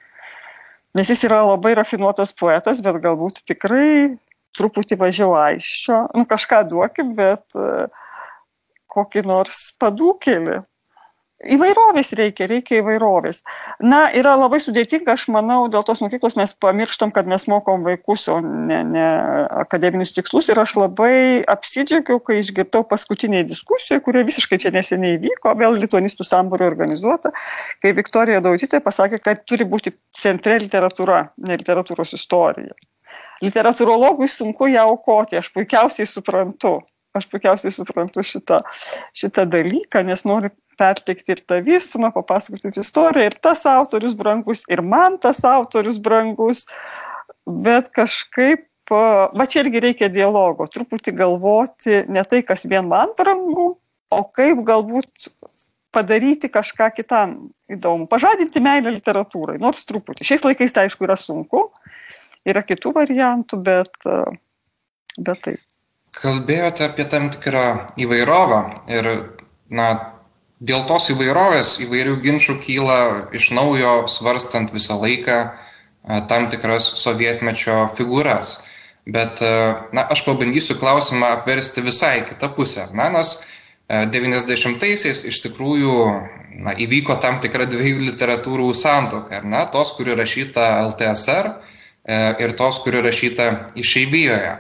Nes 0.94 1.10
jis 1.10 1.26
yra 1.26 1.42
labai 1.44 1.74
rafinuotas 1.78 2.34
poetas, 2.38 2.80
bet 2.82 2.98
galbūt 3.04 3.42
tikrai 3.50 4.16
truputį 4.54 4.98
mažiau 4.98 5.34
aiščio, 5.38 6.00
nu 6.14 6.26
kažką 6.30 6.62
duokim, 6.70 7.14
bet 7.18 7.58
uh, 7.58 7.86
kokį 8.94 9.26
nors 9.28 9.66
padūkėlį. 9.82 10.62
Įvairovės 11.44 12.12
reikia, 12.16 12.46
reikia 12.48 12.78
įvairovės. 12.78 13.42
Na, 13.82 14.06
yra 14.16 14.32
labai 14.38 14.60
sudėtinga, 14.62 15.16
aš 15.16 15.26
manau, 15.32 15.66
dėl 15.68 15.82
tos 15.84 16.00
mokyklos 16.00 16.36
mes 16.38 16.54
pamirštam, 16.62 17.12
kad 17.12 17.28
mes 17.28 17.44
mokom 17.50 17.84
vaikus, 17.84 18.24
o 18.32 18.38
ne, 18.44 18.78
ne 18.88 19.04
akademinius 19.64 20.14
tikslus. 20.16 20.48
Ir 20.48 20.60
aš 20.62 20.76
labai 20.78 21.42
apsidžiaugiau, 21.50 22.22
kai 22.24 22.38
išgirdau 22.40 22.84
paskutinėje 22.88 23.48
diskusijoje, 23.50 24.04
kurie 24.06 24.24
visiškai 24.30 24.60
čia 24.62 24.72
neseniai 24.74 25.20
vyko, 25.26 25.52
vėl 25.60 25.76
lituanistų 25.82 26.26
sambūrio 26.28 26.70
organizuota, 26.70 27.34
kai 27.84 27.92
Viktorija 27.98 28.40
Dautytė 28.44 28.80
pasakė, 28.84 29.20
kad 29.24 29.44
turi 29.44 29.68
būti 29.68 29.92
centre 30.16 30.56
literatūra, 30.62 31.26
ne 31.44 31.60
literatūros 31.60 32.16
istorija. 32.16 32.72
Literatūrologui 33.44 34.30
sunku 34.30 34.70
ją 34.72 34.88
aukoti, 34.88 35.36
aš 35.42 35.52
puikiausiai 35.52 36.08
suprantu 36.08 36.78
aš 37.14 37.28
puikiausiai 37.30 37.72
suprantu 37.74 38.24
šitą, 38.26 38.60
šitą 39.14 39.46
dalyką, 39.50 40.02
nes 40.06 40.24
noriu 40.26 40.50
perteikti 40.78 41.36
ir 41.36 41.42
tą 41.46 41.60
vystumą, 41.62 42.10
papasakoti 42.14 42.72
istoriją, 42.82 43.28
ir 43.30 43.36
tas 43.42 43.64
autorius 43.70 44.16
brangus, 44.18 44.64
ir 44.70 44.82
man 44.82 45.18
tas 45.22 45.42
autorius 45.46 46.00
brangus, 46.02 46.64
bet 47.46 47.92
kažkaip, 47.94 48.66
va 48.90 49.46
čia 49.48 49.62
irgi 49.62 49.82
reikia 49.84 50.10
dialogo, 50.12 50.66
truputį 50.70 51.14
galvoti 51.16 52.02
ne 52.10 52.24
tai, 52.28 52.42
kas 52.46 52.66
vien 52.66 52.88
man 52.90 53.14
brangu, 53.18 53.74
o 54.14 54.22
kaip 54.34 54.64
galbūt 54.66 55.30
padaryti 55.94 56.50
kažką 56.50 56.88
kitam 56.96 57.36
įdomu, 57.70 58.08
pažadinti 58.10 58.58
meilę 58.62 58.90
literatūrai, 58.96 59.60
nors 59.62 59.86
truputį. 59.86 60.26
Šiais 60.26 60.42
laikais 60.42 60.74
tai 60.74 60.88
aišku 60.88 61.06
yra 61.06 61.14
sunku, 61.18 61.68
yra 62.50 62.64
kitų 62.66 62.90
variantų, 62.98 63.60
bet, 63.62 64.10
bet 65.22 65.46
taip 65.46 65.62
kalbėjote 66.20 66.88
apie 66.88 67.06
tam 67.10 67.30
tikrą 67.34 67.64
įvairovę 68.00 68.60
ir 68.92 69.08
na 69.70 69.88
dėl 70.64 70.84
tos 70.88 71.10
įvairovės 71.12 71.78
įvairių 71.84 72.18
ginčių 72.24 72.58
kyla 72.62 72.98
iš 73.36 73.50
naujo 73.56 74.04
svarstant 74.10 74.72
visą 74.74 74.98
laiką 75.00 75.38
tam 76.28 76.48
tikras 76.52 76.86
sovietmečio 77.00 77.88
figūras. 77.98 78.60
Bet 79.04 79.40
na, 79.92 80.06
aš 80.08 80.24
pabandysiu 80.24 80.78
klausimą 80.80 81.34
apversti 81.38 81.84
visai 81.84 82.22
kitą 82.28 82.48
pusę. 82.56 82.86
Na, 82.96 83.10
nes 83.12 83.36
90-aisiais 83.88 85.26
iš 85.28 85.42
tikrųjų 85.44 85.96
na, 86.64 86.72
įvyko 86.72 87.18
tam 87.20 87.40
tikra 87.40 87.66
dviejų 87.68 88.00
literatūrų 88.12 88.70
santoka. 88.76 89.42
Na, 89.44 89.66
tos, 89.68 89.92
kuri 89.98 90.16
rašyta 90.16 90.86
LTSR 90.86 91.50
e, 91.50 92.20
ir 92.40 92.56
tos, 92.56 92.80
kuri 92.84 93.04
rašyta 93.04 93.50
išeivijoje 93.76 94.54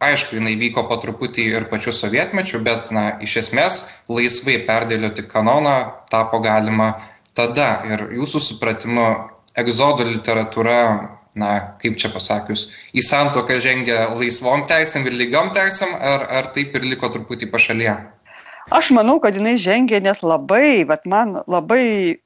aišku 0.00 0.38
jinai 0.38 0.54
vyko 0.60 0.86
po 0.88 0.98
truputį 1.02 1.46
ir 1.52 1.68
pačiu 1.70 1.92
sovietmečiu 1.92 2.62
bet 2.64 2.92
na 2.94 3.10
iš 3.24 3.36
esmės 3.42 3.80
laisvai 4.08 4.60
perdėlioti 4.68 5.26
kanoną 5.30 5.76
tapo 6.10 6.40
galima 6.44 6.92
tada 7.34 7.82
ir 7.86 8.08
jūsų 8.18 8.42
supratimu 8.50 9.08
egzodo 9.58 10.06
literatūra 10.06 10.80
na, 11.38 11.50
kaip 11.78 11.98
čia 12.00 12.10
pasakius, 12.10 12.68
į 12.90 13.02
santoką 13.06 13.58
žengia 13.62 14.08
laisvom 14.18 14.64
teisėm 14.68 15.06
ir 15.06 15.16
lygiom 15.20 15.52
teisėm, 15.54 15.92
ar, 15.94 16.26
ar 16.40 16.48
taip 16.54 16.74
ir 16.74 16.86
liko 16.88 17.10
truputį 17.14 17.50
pašalyje? 17.52 17.94
Aš 18.74 18.90
manau, 18.96 19.16
kad 19.22 19.36
jinai 19.38 19.54
žengia 19.60 20.00
net 20.04 20.24
labai, 20.26 20.84
bet 20.88 21.06
man 21.08 21.38
labai 21.48 21.84
e, 21.84 22.16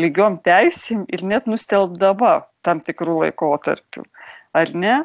lygiom 0.00 0.38
teisėm 0.46 1.04
ir 1.12 1.24
net 1.26 1.50
nustelbdama 1.50 2.38
tam 2.64 2.80
tikrų 2.84 3.18
laikotarpių. 3.24 4.06
Ar 4.56 4.72
ne? 4.74 5.00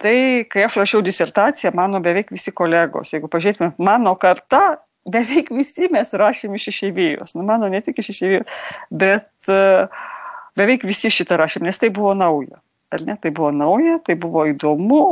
Tai 0.00 0.16
kai 0.48 0.64
aš 0.64 0.78
rašiau 0.80 1.02
disertaciją, 1.04 1.74
mano 1.76 2.00
beveik 2.00 2.30
visi 2.32 2.52
kolegos, 2.56 3.12
jeigu 3.12 3.28
pažiūrėtume, 3.28 3.74
mano 3.84 4.14
karta, 4.20 4.80
beveik 5.08 5.50
visi 5.52 5.90
mes 5.92 6.14
rašėm 6.16 6.56
iš 6.56 6.70
išeivijos. 6.72 7.36
Nu, 7.36 7.44
mano 7.48 7.68
ne 7.72 7.82
tik 7.84 8.00
iš 8.00 8.14
išeivijos, 8.14 8.58
bet 9.02 9.52
uh, 9.52 10.08
beveik 10.56 10.86
visi 10.88 11.12
šitą 11.12 11.36
rašėm, 11.40 11.68
nes 11.68 11.80
tai 11.80 11.92
buvo 11.92 12.14
nauja. 12.16 12.60
Ar 12.90 13.04
ne, 13.06 13.14
tai 13.22 13.30
buvo 13.30 13.52
nauja, 13.54 14.00
tai 14.02 14.16
buvo 14.18 14.42
įdomu, 14.50 15.02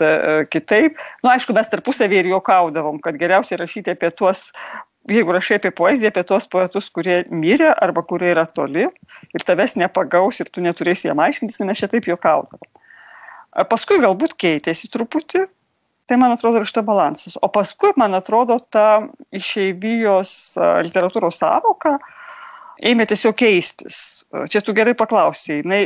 da, 0.00 0.10
kitaip. 0.48 0.94
Na, 1.20 1.26
nu, 1.26 1.32
aišku, 1.34 1.52
mes 1.56 1.68
tarpusavį 1.68 2.22
ir 2.22 2.30
juokaudavom, 2.30 3.02
kad 3.04 3.18
geriausia 3.20 3.58
rašyti 3.60 3.92
apie 3.92 4.08
tuos, 4.16 4.46
jeigu 5.10 5.34
rašai 5.36 5.58
apie 5.60 5.74
poeziją, 5.76 6.14
apie 6.14 6.24
tuos 6.30 6.48
poetus, 6.48 6.88
kurie 6.94 7.24
mirė 7.28 7.74
arba 7.74 8.06
kurie 8.08 8.30
yra 8.32 8.46
toli 8.48 8.86
ir 8.86 9.44
tavęs 9.44 9.76
nepagaus 9.82 10.40
ir 10.40 10.48
tu 10.48 10.64
neturėsi 10.64 11.10
jam 11.10 11.20
aiškintis, 11.26 11.60
mes 11.68 11.82
čia 11.82 11.90
taip 11.92 12.08
juokaudavom. 12.08 12.64
Paskui 13.64 13.96
galbūt 14.02 14.34
keitėsi 14.36 14.90
truputį, 14.92 15.46
tai 16.06 16.18
man 16.20 16.34
atrodo 16.34 16.60
yra 16.60 16.68
šitą 16.68 16.82
balansas. 16.86 17.38
O 17.40 17.48
paskui, 17.52 17.94
man 17.96 18.14
atrodo, 18.18 18.58
ta 18.60 19.06
išeivijos 19.34 20.30
literatūros 20.84 21.40
savoka, 21.40 21.96
ėmė 22.84 23.06
tiesiog 23.08 23.36
keistis. 23.40 23.98
Čia 24.52 24.60
tu 24.64 24.74
gerai 24.76 24.92
paklausai, 24.98 25.62
jinai 25.62 25.82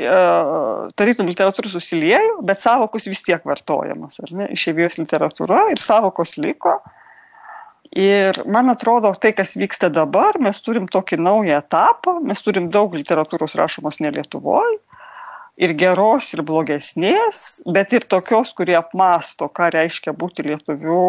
tarytum 0.98 1.30
literatūra 1.30 1.70
susiliejo, 1.70 2.40
bet 2.46 2.62
savokos 2.62 3.06
vis 3.06 3.22
tiek 3.26 3.44
vartojamas, 3.46 4.18
ar 4.24 4.34
ne, 4.34 4.50
išėvėjos 4.56 4.98
literatūra 5.04 5.68
ir 5.70 5.82
savokos 5.82 6.36
liko. 6.42 6.80
Ir 7.90 8.36
man 8.46 8.70
atrodo, 8.70 9.10
tai, 9.18 9.32
kas 9.34 9.56
vyksta 9.58 9.88
dabar, 9.90 10.36
mes 10.42 10.60
turim 10.62 10.86
tokį 10.90 11.18
naują 11.22 11.58
etapą, 11.58 12.20
mes 12.22 12.42
turim 12.46 12.68
daug 12.70 12.94
literatūros 12.94 13.56
rašomos 13.58 13.98
ne 14.02 14.12
Lietuvoje, 14.14 14.76
ir 15.60 15.74
geros, 15.78 16.30
ir 16.34 16.44
blogesnės, 16.46 17.60
bet 17.68 17.92
ir 17.96 18.06
tokios, 18.08 18.54
kurie 18.56 18.78
apmasto, 18.78 19.50
ką 19.52 19.70
reiškia 19.74 20.16
būti 20.16 20.46
lietuviu 20.48 21.02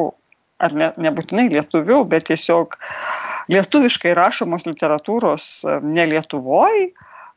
ar 0.62 0.76
ne, 0.78 0.90
nebūtinai 1.02 1.48
lietuvių, 1.52 2.02
bet 2.10 2.28
tiesiog 2.30 2.76
lietuviškai 3.52 4.14
rašomos 4.18 4.68
literatūros 4.68 5.48
ne 5.82 6.06
Lietuvoje, 6.12 6.92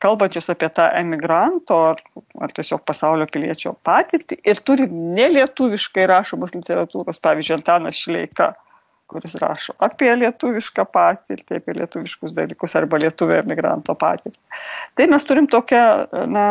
kalbančios 0.05 0.51
apie 0.53 0.69
tą 0.75 0.91
emigranto 0.99 1.79
ar, 1.93 2.03
ar 2.45 2.53
tiesiog 2.53 2.83
pasaulio 2.85 3.27
piliečio 3.31 3.73
patirtį 3.87 4.41
ir 4.45 4.61
turi 4.67 4.89
nelietuviškai 4.91 6.05
rašomos 6.11 6.53
literatūros, 6.57 7.23
pavyzdžiui, 7.25 7.57
Antanas 7.57 8.03
Šleika, 8.03 8.51
kuris 9.09 9.37
rašo 9.41 9.77
apie 9.85 10.11
lietuvišką 10.19 10.85
patirtį, 10.93 11.61
apie 11.63 11.79
lietuviškus 11.79 12.35
dalykus 12.37 12.77
arba 12.81 13.01
lietuvio 13.01 13.39
emigranto 13.41 13.97
patirtį. 14.01 14.41
Tai 14.99 15.09
mes 15.15 15.27
turim 15.29 15.49
tokią, 15.51 15.85
na, 16.29 16.47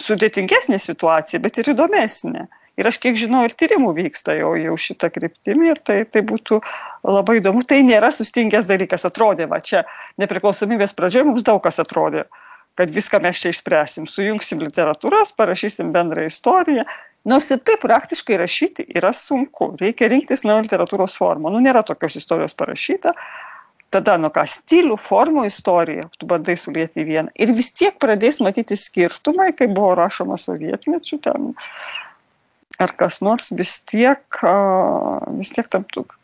sudėtingesnė 0.00 0.78
situacija, 0.80 1.40
bet 1.44 1.60
ir 1.60 1.72
įdomesnė. 1.74 2.46
Ir 2.80 2.88
aš 2.88 2.96
kiek 3.02 3.18
žinau, 3.18 3.42
ir 3.44 3.52
tyrimų 3.58 3.90
vyksta 3.96 4.36
jau, 4.38 4.54
jau 4.56 4.76
šitą 4.80 5.10
kryptimį 5.12 5.72
ir 5.74 5.80
tai, 5.84 5.98
tai 6.08 6.22
būtų 6.24 6.60
labai 7.04 7.40
įdomu. 7.40 7.64
Tai 7.68 7.80
nėra 7.84 8.08
sustingęs 8.14 8.68
dalykas, 8.70 9.04
atrodė, 9.08 9.48
va 9.50 9.58
čia 9.60 9.82
nepriklausomybės 10.22 10.94
pradžioje 10.96 11.26
mums 11.28 11.44
daug 11.44 11.60
kas 11.64 11.80
atrodė, 11.82 12.24
kad 12.78 12.92
viską 12.94 13.20
mes 13.20 13.42
čia 13.42 13.52
išspręsim, 13.52 14.06
sujungsim 14.08 14.62
literatūras, 14.64 15.34
parašysim 15.36 15.92
bendrą 15.92 16.24
istoriją. 16.30 16.86
Nors 17.28 17.50
ir 17.52 17.60
taip 17.60 17.82
praktiškai 17.84 18.38
rašyti 18.40 18.86
yra 18.96 19.10
sunku, 19.12 19.74
reikia 19.80 20.08
rinktis 20.08 20.46
naują 20.46 20.64
literatūros 20.64 21.18
formą. 21.20 21.52
Nu, 21.52 21.60
nėra 21.60 21.82
tokios 21.84 22.16
istorijos 22.16 22.56
parašyta, 22.56 23.12
tada, 23.94 24.16
nu 24.22 24.30
ką, 24.34 24.44
stilių, 24.48 24.96
formų 25.00 25.46
istorija, 25.48 26.06
tu 26.18 26.28
bandai 26.30 26.56
sulėti 26.60 27.02
į 27.02 27.08
vieną. 27.08 27.34
Ir 27.42 27.52
vis 27.56 27.72
tiek 27.76 27.96
pradės 28.02 28.40
matyti 28.44 28.78
skirtumai, 28.78 29.50
kai 29.56 29.68
buvo 29.70 29.96
rašoma 29.98 30.38
sovietmečių, 30.40 31.20
ten 31.26 31.50
ar 32.80 32.94
kas 32.96 33.20
nors 33.24 33.52
vis 33.56 33.80
tiek, 33.90 34.22
vis 35.36 35.52
tiek 35.56 35.68
tam 35.72 35.84
tuk. 35.92 36.16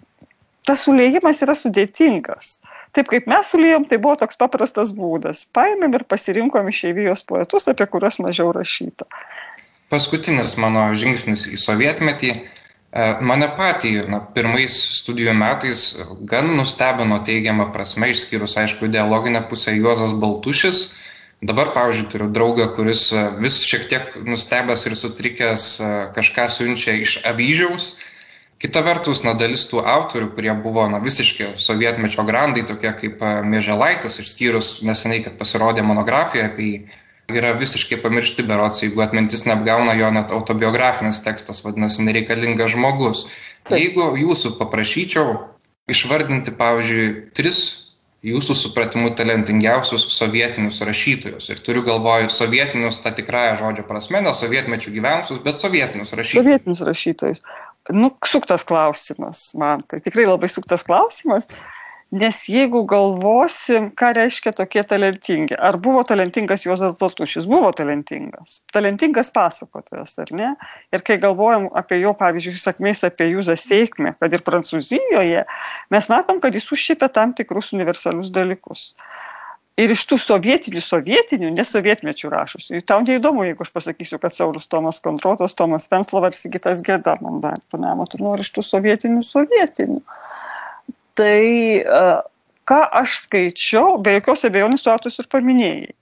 Tas 0.67 0.83
sulėjimas 0.87 1.43
yra 1.45 1.55
sudėtingas. 1.55 2.57
Taip 2.97 3.11
kaip 3.12 3.27
mes 3.31 3.51
sulėjom, 3.53 3.85
tai 3.87 4.01
buvo 4.03 4.17
toks 4.23 4.39
paprastas 4.41 4.91
būdas. 4.97 5.45
Paėmėm 5.55 5.95
ir 5.99 6.07
pasirinkom 6.09 6.71
išeivijos 6.73 7.23
poetus, 7.29 7.69
apie 7.71 7.87
kuriuos 7.91 8.19
mažiau 8.25 8.51
rašyta. 8.57 9.07
Paskutinis 9.93 10.57
mano 10.59 10.89
žingsnis 10.99 11.45
į 11.53 11.61
sovietmetį 11.61 12.33
mane 13.20 13.49
patį 13.59 13.92
na, 14.09 14.20
pirmais 14.34 14.76
studijų 15.01 15.34
metais 15.36 15.88
gan 16.28 16.49
nustebino 16.57 17.18
teigiamą 17.26 17.70
prasme, 17.74 18.12
išskyrus, 18.14 18.57
aišku, 18.62 18.88
ideologinę 18.88 19.42
pusę 19.51 19.74
Juozas 19.76 20.14
Baltušis, 20.16 20.86
Dabar, 21.42 21.68
pavyzdžiui, 21.74 22.09
turiu 22.09 22.26
draugą, 22.32 22.66
kuris 22.72 23.11
e, 23.12 23.22
vis 23.42 23.59
šiek 23.68 23.82
tiek 23.90 24.14
nustebęs 24.24 24.86
ir 24.88 24.94
sutrikęs 24.97 25.64
e, 25.78 25.88
kažką 26.16 26.47
siunčia 26.49 26.94
iš 26.97 27.18
avyžiaus. 27.28 27.90
Kita 28.57 28.80
vertus, 28.80 29.20
na, 29.20 29.34
dalis 29.36 29.66
tų 29.68 29.82
autorių, 29.84 30.30
kurie 30.32 30.55
buvo 30.64 30.86
na, 30.88 30.97
visiškai 31.05 31.51
sovietmečio 31.61 32.24
grandai, 32.24 32.64
tokie 32.64 32.88
kaip 33.03 33.20
e, 33.20 33.34
Mėželaitis, 33.53 34.16
išskyrus 34.24 34.70
neseniai, 34.88 35.26
kad 35.26 35.36
pasirodė 35.36 35.84
monografija 35.84 36.49
apie 36.49 36.70
jį, 36.70 36.80
yra 37.33 37.53
visiškai 37.59 37.99
pamiršti 38.03 38.45
berots, 38.47 38.83
jeigu 38.85 39.03
atmintis 39.03 39.47
neapgauna 39.49 39.97
jo 39.99 40.11
net 40.14 40.33
autobiografinis 40.35 41.22
tekstas, 41.24 41.62
vadinasi, 41.64 42.05
nereikalingas 42.07 42.74
žmogus. 42.74 43.27
Taip. 43.66 43.81
Jeigu 43.81 44.12
jūsų 44.20 44.55
paprašyčiau 44.61 45.35
išvardinti, 45.91 46.55
pavyzdžiui, 46.59 47.09
tris 47.37 47.64
jūsų 48.27 48.57
supratimu 48.59 49.12
talentingiausius 49.18 50.07
sovietinius 50.16 50.81
rašytojus. 50.87 51.51
Ir 51.53 51.62
turiu 51.62 51.85
galvoju 51.87 52.31
sovietinius 52.33 52.99
tą 53.05 53.12
tikrąją 53.14 53.55
žodžio 53.61 53.87
prasme, 53.87 54.22
ne 54.24 54.35
sovietmečių 54.35 54.95
gyvenusius, 54.97 55.43
bet 55.45 55.61
sovietinius 55.61 56.14
rašytojus. 56.16 56.43
Sovietinius 56.43 56.83
rašytojus. 56.89 57.43
Nu, 57.95 58.11
suktas 58.27 58.64
klausimas 58.66 59.53
man. 59.59 59.83
Tai 59.87 60.01
tikrai 60.03 60.27
labai 60.27 60.51
suktas 60.51 60.83
klausimas. 60.87 61.47
Nes 62.14 62.44
jeigu 62.46 62.84
galvosim, 62.86 63.88
ką 63.98 64.12
reiškia 64.14 64.52
tokie 64.54 64.84
talentingi, 64.86 65.57
ar 65.59 65.74
buvo 65.82 66.04
talentingas 66.07 66.62
Juozas 66.62 66.92
Baltušis, 67.00 67.48
buvo 67.50 67.72
talentingas, 67.74 68.61
talentingas 68.70 69.32
pasakotojas, 69.34 70.14
ar 70.22 70.30
ne? 70.30 70.52
Ir 70.94 71.02
kai 71.02 71.16
galvojam 71.18 71.66
apie 71.74 71.98
jo, 72.04 72.14
pavyzdžiui, 72.14 72.62
sakmės 72.62 73.02
apie 73.09 73.26
Jūzą 73.32 73.59
sėkmę, 73.59 74.14
kad 74.22 74.38
ir 74.38 74.46
Prancūzijoje, 74.46 75.42
mes 75.90 76.09
matom, 76.12 76.38
kad 76.38 76.54
jis 76.54 76.70
užšiepia 76.78 77.11
tam 77.11 77.34
tikrus 77.34 77.72
universalius 77.74 78.30
dalykus. 78.30 78.92
Ir 79.76 79.90
iš 79.90 80.07
tų 80.07 80.22
sovietinių, 80.22 80.80
sovietinių, 80.80 81.50
nesovietmečių 81.59 82.30
rašusių. 82.32 82.86
Tau 82.86 83.02
neįdomu, 83.02 83.42
jeigu 83.50 83.66
aš 83.66 83.74
pasakysiu, 83.74 84.22
kad 84.22 84.32
Saulis 84.32 84.70
Tomas 84.70 85.02
Kontrotas, 85.04 85.59
Tomas 85.59 85.90
Venslava 85.90 86.30
ir 86.30 86.38
Sigitas 86.38 86.86
Geda 86.86 87.18
man 87.20 87.42
dar 87.42 87.59
panamo, 87.74 88.07
tu 88.07 88.22
nori 88.22 88.46
iš 88.46 88.54
tų 88.54 88.64
sovietinių, 88.70 89.26
sovietinių. 89.26 90.00
sovietinių 90.00 90.45
tai 91.19 91.85
ką 92.67 92.81
aš 93.01 93.21
skaičiau, 93.27 93.97
be 94.03 94.17
jokios 94.19 94.45
abejonės 94.49 94.85
tu 94.85 94.91
autus 94.93 95.21
ir 95.23 95.31
paminėjai. 95.33 95.95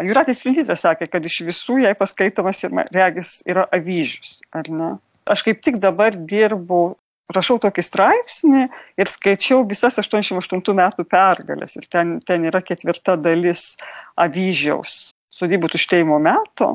Juratė 0.00 0.32
Sprintytė 0.32 0.76
sakė, 0.80 1.10
kad 1.12 1.26
iš 1.28 1.42
visų 1.44 1.82
jai 1.82 1.92
paskaitomas 1.98 2.62
ir 2.64 2.72
regis 2.94 3.40
yra 3.48 3.66
avyžius, 3.76 4.38
ar 4.56 4.70
ne? 4.72 4.94
Aš 5.30 5.44
kaip 5.44 5.60
tik 5.62 5.76
dabar 5.82 6.16
dirbu, 6.16 6.96
rašau 7.34 7.58
tokį 7.62 7.84
straipsnį 7.84 8.64
ir 9.00 9.10
skaičiau 9.10 9.62
visas 9.68 9.98
88 10.00 10.74
metų 10.80 11.06
pergalės 11.10 11.76
ir 11.78 11.86
ten, 11.92 12.18
ten 12.26 12.48
yra 12.48 12.62
ketvirta 12.64 13.18
dalis 13.20 13.74
avyžiaus 14.18 15.12
sodybų 15.30 15.70
tuštėjimo 15.76 16.18
metų. 16.22 16.74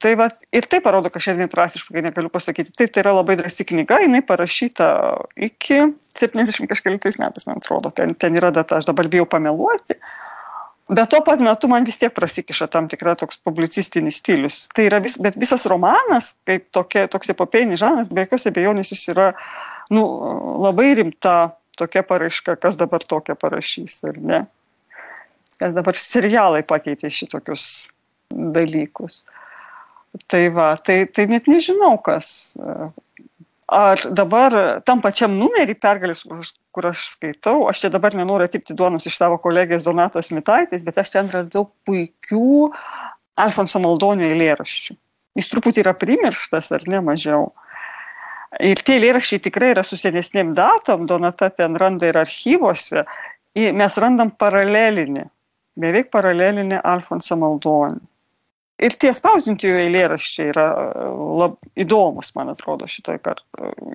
Tai 0.00 0.14
va, 0.16 0.30
ir 0.56 0.64
tai 0.64 0.80
parodo, 0.80 1.10
kad 1.12 1.20
šiandien 1.20 1.50
praktiškai 1.52 2.00
negaliu 2.06 2.30
pasakyti. 2.32 2.72
Taip, 2.72 2.92
tai 2.94 3.02
yra 3.02 3.12
labai 3.18 3.36
drąsi 3.36 3.66
knyga, 3.68 3.98
jinai 4.00 4.22
parašyta 4.24 4.86
iki 5.48 5.82
70 6.16 6.70
kažkėlintais 6.70 7.18
metais, 7.20 7.44
man 7.48 7.60
atrodo, 7.60 7.92
ten, 7.92 8.14
ten 8.16 8.38
yra 8.40 8.48
data, 8.56 8.78
aš 8.80 8.88
dabar 8.88 9.10
bijau 9.12 9.26
pameluoti. 9.28 9.98
Bet 10.90 11.10
tuo 11.12 11.20
pat 11.22 11.42
metu 11.44 11.68
man 11.70 11.84
vis 11.86 12.00
tiek 12.00 12.14
prasikiša 12.16 12.66
tam 12.72 12.88
tikra 12.90 13.12
toks 13.20 13.38
publicistinis 13.46 14.16
stilius. 14.22 14.56
Tai 14.74 14.88
yra 14.88 14.98
vis, 15.04 15.18
bet 15.22 15.36
visas 15.38 15.68
romanas, 15.70 16.32
kaip 16.48 16.64
tokia, 16.74 17.04
toks 17.12 17.30
epopėjinis 17.36 17.78
žanas, 17.82 18.08
be 18.10 18.24
jokios 18.24 18.48
abejonės 18.50 18.90
jis 18.94 19.04
yra 19.12 19.28
nu, 19.92 20.02
labai 20.64 20.94
rimta 20.98 21.36
tokia 21.78 22.02
paraiška, 22.08 22.56
kas 22.58 22.80
dabar 22.80 23.04
tokia 23.04 23.36
parašys, 23.38 24.00
ar 24.08 24.18
ne? 24.32 24.40
Kas 25.60 25.76
dabar 25.76 25.94
serialai 25.94 26.64
pakeitė 26.66 27.12
šitokius 27.12 27.68
dalykus. 28.30 29.22
Tai 30.30 30.42
va, 30.50 30.72
tai, 30.74 31.04
tai 31.06 31.26
net 31.30 31.46
nežinau, 31.46 31.94
kas. 32.02 32.56
Ar 33.70 34.00
dabar 34.10 34.56
tam 34.82 34.98
pačiam 35.04 35.36
numerį 35.38 35.76
pergalės, 35.78 36.24
kur 36.74 36.88
aš 36.90 37.04
skaitau, 37.12 37.68
aš 37.70 37.84
čia 37.84 37.90
dabar 37.94 38.16
nenoriu 38.18 38.48
atimti 38.48 38.74
duonos 38.74 39.06
iš 39.06 39.20
savo 39.20 39.38
kolegės 39.38 39.86
Donatos 39.86 40.32
Mitaitis, 40.34 40.82
bet 40.82 40.98
aš 40.98 41.12
ten 41.14 41.30
radau 41.30 41.68
puikių 41.86 42.72
Alfonso 43.38 43.78
Maldonio 43.78 44.26
eilėraščių. 44.26 44.98
Jis 45.38 45.52
truputį 45.52 45.84
yra 45.84 45.94
primirštas, 45.94 46.72
ar 46.74 46.88
ne 46.90 46.98
mažiau. 47.06 47.52
Ir 48.58 48.82
tie 48.82 48.98
eilėraščiai 48.98 49.44
tikrai 49.46 49.70
yra 49.76 49.86
su 49.86 49.94
senesnėm 49.94 50.50
datom, 50.58 51.06
Donata 51.06 51.52
ten 51.54 51.78
randa 51.78 52.10
ir 52.10 52.18
archyvose. 52.18 53.06
Mes 53.54 54.02
randam 54.02 54.34
paralelinį, 54.34 55.28
beveik 55.78 56.10
paralelinį 56.10 56.82
Alfonsą 56.82 57.38
Maldonį. 57.38 58.09
Ir 58.80 58.94
tie 59.00 59.10
spausdintojų 59.16 59.76
eilėraščiai 59.82 60.48
yra 60.54 60.66
lab, 61.40 61.58
įdomus, 61.80 62.32
man 62.36 62.52
atrodo, 62.52 62.88
šitoj 62.88 63.18
kart, 63.24 63.44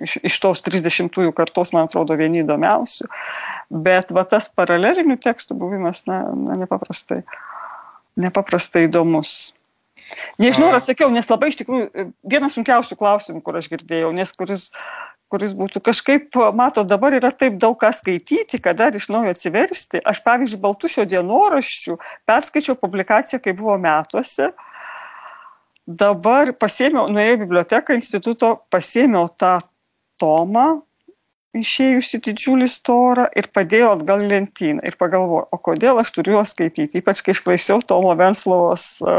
iš, 0.06 0.20
iš 0.30 0.38
tos 0.44 0.62
30-ųjų 0.68 1.34
kartos, 1.38 1.74
man 1.74 1.90
atrodo, 1.90 2.18
vieni 2.20 2.44
įdomiausių. 2.44 3.10
Bet 3.86 4.14
va 4.16 4.26
tas 4.30 4.52
paralelinių 4.54 5.18
tekstų 5.24 5.58
buvimas, 5.58 6.04
na, 6.10 6.22
na 6.38 6.60
nepaprastai, 6.62 7.24
nepaprastai 8.22 8.86
įdomus. 8.90 9.56
Nežinau, 10.38 10.70
ar 10.70 10.80
atsakiau, 10.82 11.10
nes 11.14 11.30
labai 11.32 11.50
iš 11.50 11.64
tikrųjų 11.64 12.10
vienas 12.30 12.54
sunkiausių 12.54 12.98
klausimų, 13.00 13.42
kur 13.46 13.58
aš 13.58 13.72
girdėjau, 13.72 14.12
nes 14.14 14.34
kuris, 14.38 14.68
kuris 15.34 15.56
būtų 15.58 15.82
kažkaip, 15.86 16.38
mato, 16.56 16.84
dabar 16.88 17.16
yra 17.18 17.32
taip 17.34 17.58
daug 17.62 17.78
ką 17.82 17.92
skaityti, 17.96 18.60
kad 18.62 18.78
dar 18.80 18.96
iš 18.96 19.10
naujo 19.14 19.34
atsiversti. 19.34 20.02
Aš, 20.06 20.22
pavyzdžiui, 20.26 20.62
Baltušio 20.64 21.06
dienoraščių 21.10 21.98
perskaičiau 22.30 22.78
publikaciją, 22.80 23.42
kai 23.44 23.56
buvo 23.58 23.78
metuose. 23.82 24.52
Dabar 25.86 26.54
pasėmiau, 26.58 27.10
nuėjau 27.14 27.38
į 27.38 27.42
biblioteką 27.44 27.98
instituto, 27.98 28.56
pasėmiau 28.74 29.30
tą 29.38 29.60
tomą, 30.22 30.85
išėjusi 31.60 32.20
didžiulį 32.26 32.68
storą 32.72 33.26
ir 33.38 33.48
padėjau 33.56 33.94
atgal 33.96 34.24
lentyną. 34.26 34.84
Ir 34.86 34.98
pagalvojau, 35.00 35.48
o 35.52 35.60
kodėl 35.68 36.00
aš 36.02 36.12
turiu 36.16 36.38
juos 36.38 36.54
skaityti, 36.56 37.02
ypač 37.02 37.22
kai 37.26 37.36
išklausiau 37.36 37.84
Tomo 37.88 38.14
Venslovos 38.20 38.88
e, 39.02 39.18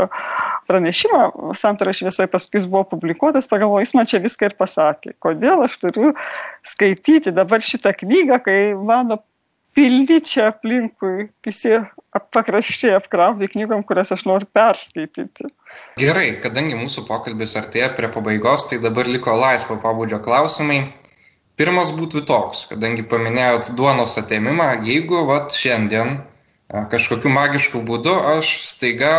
pranešimą, 0.70 1.52
santara 1.58 1.94
šviesoje 1.96 2.30
paskui 2.32 2.60
jis 2.60 2.68
buvo 2.70 2.84
publikuotas, 2.92 3.48
pagalvojau, 3.50 3.84
jis 3.84 3.94
man 3.98 4.10
čia 4.10 4.22
viską 4.24 4.50
ir 4.50 4.58
pasakė, 4.58 5.16
kodėl 5.22 5.64
aš 5.66 5.78
turiu 5.84 6.12
skaityti 6.66 7.34
dabar 7.36 7.64
šitą 7.64 7.94
knygą, 7.96 8.40
kai 8.44 8.58
mano 8.76 9.20
pilni 9.76 10.20
čia 10.24 10.50
aplinkui 10.52 11.28
visi 11.44 11.76
pakraščiai 12.32 12.94
apkrauti 12.96 13.48
knygom, 13.52 13.82
kurias 13.84 14.12
aš 14.14 14.24
noriu 14.28 14.48
perskaityti. 14.56 15.50
Gerai, 16.00 16.30
kadangi 16.40 16.78
mūsų 16.78 17.04
pokalbis 17.08 17.56
artėja 17.60 17.90
prie 17.96 18.08
pabaigos, 18.12 18.70
tai 18.70 18.80
dabar 18.80 19.08
liko 19.10 19.34
laisvo 19.36 19.76
pabudžio 19.82 20.22
klausimai 20.24 20.80
pirmas 21.60 21.92
būtų 21.96 22.24
toks 22.28 22.66
kadangi 22.72 23.06
paminėjot 23.10 23.72
duonos 23.78 24.16
atėmimą 24.20 24.70
jeigu 24.88 25.24
vat 25.28 25.54
šiandien 25.56 26.18
kažkokiu 26.92 27.32
magišku 27.32 27.82
būdu 27.86 28.14
aš 28.36 28.52
staiga 28.70 29.14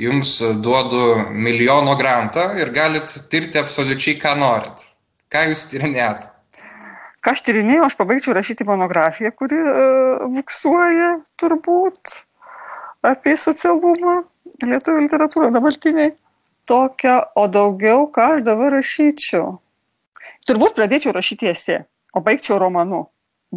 jums 0.00 0.36
duodu 0.64 1.30
milijono 1.30 1.96
grantą 2.00 2.50
ir 2.60 2.70
galit 2.74 3.16
tirti 3.30 3.62
absoliučiai 3.62 4.20
ką 4.20 4.36
norit 4.38 4.86
ką 5.32 5.48
jūs 5.50 5.66
tyrinėjat 5.72 6.30
ką 7.24 7.32
aš 7.32 7.40
tyrinėjau, 7.46 7.86
aš 7.88 7.96
pabaigčiau 7.96 8.34
rašyti 8.36 8.66
monografiją, 8.68 9.32
kuri 9.32 9.56
uh, 9.56 10.24
buksuoja 10.34 11.14
turbūt 11.40 12.18
apie 13.04 13.36
socialumą 13.40 14.20
lietuvių 14.64 15.06
literatūrą 15.06 15.50
dabartiniai. 15.54 16.12
Tokią, 16.68 17.16
o 17.36 17.44
daugiau 17.52 18.06
ką 18.12 18.34
aš 18.36 18.44
dabar 18.44 18.72
rašyčiau 18.72 19.58
turbūt 20.48 20.76
pradėčiau 20.78 21.14
rašyti 21.16 21.50
esė, 21.52 21.82
o 22.14 22.22
baigčiau 22.24 22.60
romanu. 22.62 23.06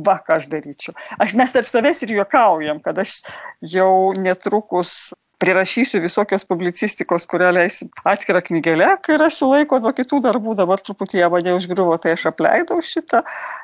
Va, 0.05 0.19
ką 0.21 0.35
aš 0.37 0.49
daryčiau. 0.51 0.93
Aš 1.23 1.33
mes 1.39 1.53
tarp 1.55 1.69
savęs 1.69 2.03
ir 2.05 2.11
juokaujam, 2.19 2.81
kad 2.85 2.99
aš 3.01 3.21
jau 3.65 4.13
netrukus 4.13 5.13
prirašysiu 5.41 6.01
visokios 6.01 6.45
publicistikos, 6.45 7.25
kurią 7.29 7.51
leisiu 7.53 7.87
atskirą 8.09 8.41
knygelę, 8.41 8.87
kai 9.05 9.17
rasiu 9.21 9.49
laiko 9.51 9.79
nuo 9.81 9.91
kitų 9.97 10.19
darbų, 10.25 10.55
dabar 10.57 10.81
truputį 10.81 11.21
ją 11.21 11.29
mane 11.33 11.53
užgriuvo, 11.53 11.97
tai 12.01 12.15
aš 12.15 12.27
apleidau 12.31 12.79
šitą 12.81 13.21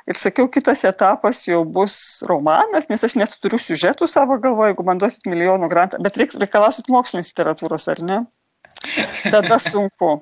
ir 0.09 0.19
sakiau, 0.19 0.49
kitas 0.53 0.85
etapas 0.89 1.41
jau 1.49 1.63
bus 1.65 1.95
romanas, 2.29 2.89
nes 2.93 3.05
aš 3.09 3.17
net 3.21 3.33
turiu 3.41 3.61
siužetų 3.61 4.09
savo 4.09 4.37
galvoje, 4.43 4.73
jeigu 4.73 4.85
man 4.89 5.01
duosit 5.01 5.25
milijonų 5.29 5.69
grantą, 5.73 6.01
bet 6.05 6.19
reiks 6.21 6.37
reikalasit 6.41 6.93
mokslinės 6.93 7.33
literatūros, 7.33 7.89
ar 7.95 8.05
ne? 8.05 8.21
Tada 9.33 9.57
sunku 9.61 10.19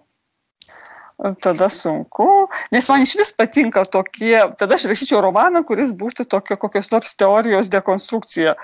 tada 1.44 1.70
sunku, 1.70 2.28
nes 2.74 2.88
man 2.90 3.04
iš 3.06 3.16
vis 3.20 3.34
patinka 3.38 3.84
tokie, 3.86 4.36
tada 4.58 4.78
aš 4.78 4.88
rašyčiau 4.90 5.22
romaną, 5.22 5.64
kuris 5.68 5.94
būtų 5.98 6.26
tokia 6.30 6.58
kokios 6.62 6.90
nors 6.94 7.14
teorijos 7.20 7.70
dekonstrukcija. 7.74 8.56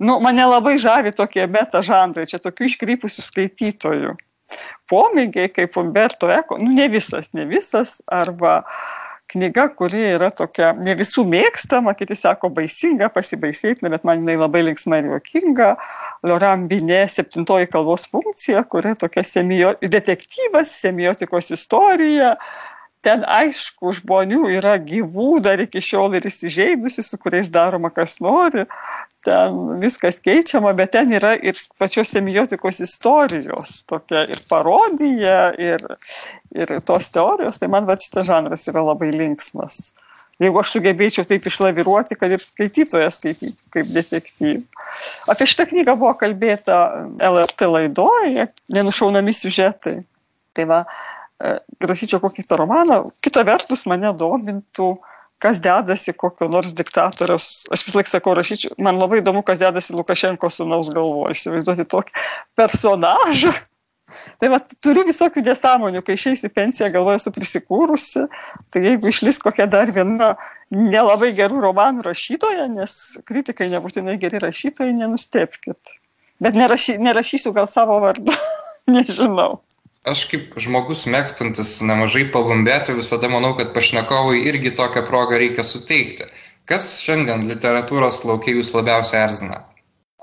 Nu, 0.00 0.18
mane 0.24 0.46
labai 0.48 0.76
žavi 0.80 1.12
tokie 1.16 1.44
meta 1.50 1.82
žanrai, 1.84 2.28
čia 2.30 2.40
tokių 2.42 2.70
iškrypusių 2.70 3.26
skaitytojų. 3.26 4.14
Pomėgiai 4.86 5.50
kaip 5.50 5.76
Umberto 5.80 6.30
Eko, 6.30 6.60
nu 6.62 6.70
ne 6.76 6.86
visas, 6.88 7.32
ne 7.34 7.48
visas, 7.50 7.98
arba 8.06 8.60
uh, 8.62 9.05
knyga, 9.32 9.68
kuri 9.74 10.02
yra 10.14 10.30
tokia 10.34 10.70
ne 10.78 10.94
visų 10.98 11.24
mėgstama, 11.28 11.94
kiti 11.98 12.16
sako 12.18 12.50
baisinga, 12.54 13.08
pasibaisėtina, 13.14 13.90
bet 13.92 14.06
man 14.06 14.22
jinai 14.22 14.36
labai 14.40 14.62
linksma 14.68 15.00
ir 15.00 15.10
juokinga. 15.10 15.72
Loram 16.26 16.66
Binė 16.70 17.02
septintoji 17.10 17.70
kalbos 17.72 18.06
funkcija, 18.12 18.64
kuri 18.70 18.94
tokia 19.00 19.26
semio, 19.26 19.74
detektyvas, 19.82 20.72
semiotikos 20.84 21.52
istorija. 21.56 22.36
Ten 23.06 23.22
aišku, 23.30 23.92
žmonių 24.00 24.48
yra 24.56 24.76
gyvų 24.82 25.40
dar 25.44 25.60
iki 25.62 25.82
šiol 25.84 26.16
ir 26.18 26.26
įsižeidusi, 26.26 27.04
su 27.06 27.18
kuriais 27.22 27.52
daroma 27.54 27.92
kas 27.94 28.18
nori 28.24 28.64
ten 29.26 29.80
viskas 29.82 30.20
keičiama, 30.22 30.72
bet 30.78 30.92
ten 30.94 31.10
yra 31.18 31.34
ir 31.36 31.58
pačios 31.80 32.12
semiotikos 32.14 32.78
istorijos, 32.84 33.80
tokia 33.90 34.22
ir 34.30 34.42
parodija, 34.50 35.50
ir, 35.58 35.82
ir 36.54 36.74
tos 36.86 37.10
teorijos, 37.14 37.58
tai 37.60 37.70
man 37.72 37.88
va 37.88 37.98
šitas 38.00 38.28
žanras 38.30 38.66
yra 38.70 38.84
labai 38.86 39.10
linksmas. 39.14 39.90
Jeigu 40.42 40.60
aš 40.60 40.74
sugebėčiau 40.74 41.24
taip 41.24 41.46
išlaviruoti, 41.48 42.18
kad 42.20 42.32
ir 42.34 42.42
skaitytojas 42.42 43.18
skaitytų 43.22 43.70
kaip 43.72 43.92
detektyvą. 43.94 44.86
Apie 45.32 45.48
šitą 45.48 45.64
knygą 45.70 45.96
buvo 45.96 46.12
kalbėta 46.20 46.80
LRT 47.24 47.70
laidoje, 47.72 48.44
nenušaunami 48.76 49.32
siužetai. 49.32 49.96
Tai 50.56 50.66
va, 50.68 50.82
e, 51.40 51.56
rašyčiau 51.88 52.20
kokį 52.20 52.44
tą 52.50 52.60
romaną, 52.60 53.00
kita 53.24 53.46
vertus 53.48 53.86
mane 53.88 54.12
domintų 54.20 54.90
uh, 54.92 55.15
kas 55.42 55.60
dedasi 55.62 56.14
kokio 56.16 56.48
nors 56.48 56.72
diktatoriaus, 56.76 57.66
aš 57.72 57.84
vis 57.86 57.96
laik 57.98 58.10
sakau, 58.10 58.34
rašyčiau, 58.36 58.76
man 58.82 59.00
labai 59.00 59.20
įdomu, 59.20 59.44
kas 59.46 59.60
dedasi 59.60 59.96
Lukašenko 59.96 60.50
sunaus 60.52 60.90
galvoje, 60.94 61.36
įsivaizduoti 61.36 61.88
tokį 61.92 62.28
personažą. 62.58 63.54
Tai 64.40 64.48
va, 64.52 64.60
turiu 64.84 65.02
visokių 65.08 65.42
nesąmonių, 65.48 66.00
kai 66.06 66.14
išeisiu 66.14 66.48
pensiją, 66.54 66.92
galvoju, 66.94 67.18
esu 67.18 67.32
prisikūrusi, 67.34 68.22
tai 68.70 68.82
jeigu 68.84 69.10
išlis 69.10 69.40
kokia 69.42 69.66
dar 69.66 69.90
viena 69.90 70.28
nelabai 70.70 71.32
gerų 71.34 71.64
romanų 71.64 72.06
rašytoja, 72.06 72.68
nes 72.70 72.94
kritikai 73.26 73.66
nebūtinai 73.74 74.14
geri 74.22 74.38
rašytojai, 74.46 74.94
nenustepkit. 75.00 75.96
Bet 76.38 76.54
nerašy, 76.54 77.00
nerašysiu 77.02 77.50
gal 77.56 77.66
savo 77.70 77.98
vardu, 78.06 78.36
nežinau 78.94 79.56
aš 80.06 80.24
kaip 80.30 80.54
žmogus 80.62 81.04
mėgstantis 81.10 81.80
nemažai 81.86 82.26
pabumbėti 82.34 82.94
visada 82.96 83.30
manau 83.32 83.54
kad 83.58 83.72
pašnekovui 83.74 84.44
irgi 84.50 84.74
tokią 84.78 85.02
progą 85.08 85.40
reikia 85.42 85.64
suteikti. 85.66 86.28
Kas 86.66 86.96
šiandien 87.02 87.46
literatūros 87.50 88.22
lauke 88.26 88.54
jūs 88.54 88.72
labiausiai 88.74 89.22
erzina? 89.24 89.60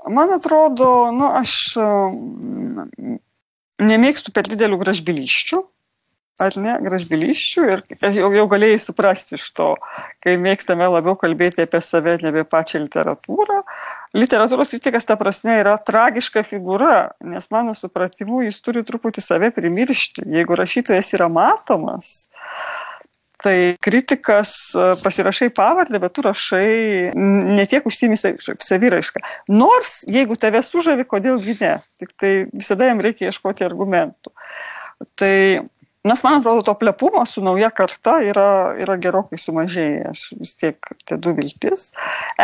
Man 0.08 0.32
atrodo 0.34 0.88
nu 1.16 1.30
aš 1.32 1.52
mm, 1.80 3.14
nemėgstu 3.80 4.34
per 4.36 4.48
didelių 4.48 4.80
gražbylysčių 4.82 5.62
ar 6.42 6.56
ne, 6.58 6.74
gražbylysčių 6.82 7.64
ir 7.70 7.82
jau, 8.16 8.30
jau 8.34 8.44
galėjai 8.50 8.80
suprasti 8.82 9.36
iš 9.38 9.46
to, 9.54 9.68
kai 10.24 10.34
mėgstame 10.40 10.86
labiau 10.90 11.14
kalbėti 11.18 11.62
apie 11.64 11.80
save, 11.84 12.16
ne 12.22 12.32
apie 12.32 12.44
pačią 12.48 12.82
literatūrą. 12.84 13.60
Literatūros 14.18 14.72
kritikas 14.72 15.06
ta 15.06 15.18
prasme 15.20 15.60
yra 15.60 15.76
tragiška 15.78 16.42
figūra, 16.46 16.96
nes 17.26 17.46
mano 17.54 17.76
supratimu 17.78 18.42
jis 18.48 18.58
turi 18.64 18.82
truputį 18.86 19.22
save 19.24 19.52
primiršti. 19.54 20.26
Jeigu 20.34 20.58
rašytojas 20.58 21.14
yra 21.18 21.30
matomas, 21.32 22.16
tai 23.44 23.76
kritikas 23.84 24.72
e, 24.74 24.84
pasirašai 25.04 25.50
pavardę, 25.54 26.00
bet 26.00 26.14
tu 26.16 26.24
rašai 26.24 27.12
netiek 27.14 27.86
užsimi 27.86 28.16
saviraišką. 28.16 29.22
Nors 29.52 30.00
jeigu 30.10 30.38
tave 30.40 30.64
sužavi, 30.64 31.04
kodėlgi 31.06 31.58
ne, 31.60 31.74
tik 32.00 32.14
tai 32.18 32.32
visada 32.54 32.88
jam 32.88 33.04
reikia 33.04 33.28
ieškoti 33.28 33.66
argumentų. 33.68 34.32
Tai 35.20 35.34
Nes 36.04 36.20
man 36.24 36.34
atrodo, 36.36 36.62
to 36.62 36.74
plepumo 36.76 37.22
su 37.26 37.40
nauja 37.40 37.70
karta 37.72 38.18
yra, 38.20 38.48
yra 38.76 38.98
gerokai 39.00 39.38
sumažėję, 39.40 40.02
aš 40.10 40.24
vis 40.36 40.52
tiek 40.60 40.90
dedu 41.08 41.32
viltis. 41.38 41.86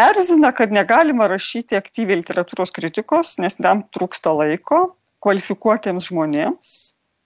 Erzina, 0.01 0.49
kad 0.57 0.73
negalima 0.73 1.29
rašyti 1.29 1.77
aktyviai 1.77 2.23
literatūros 2.23 2.73
kritikos, 2.73 3.35
nes 3.43 3.59
tam 3.61 3.85
trūksta 3.93 4.33
laiko 4.39 4.81
kvalifikuotiems 5.21 6.09
žmonėms, 6.09 6.73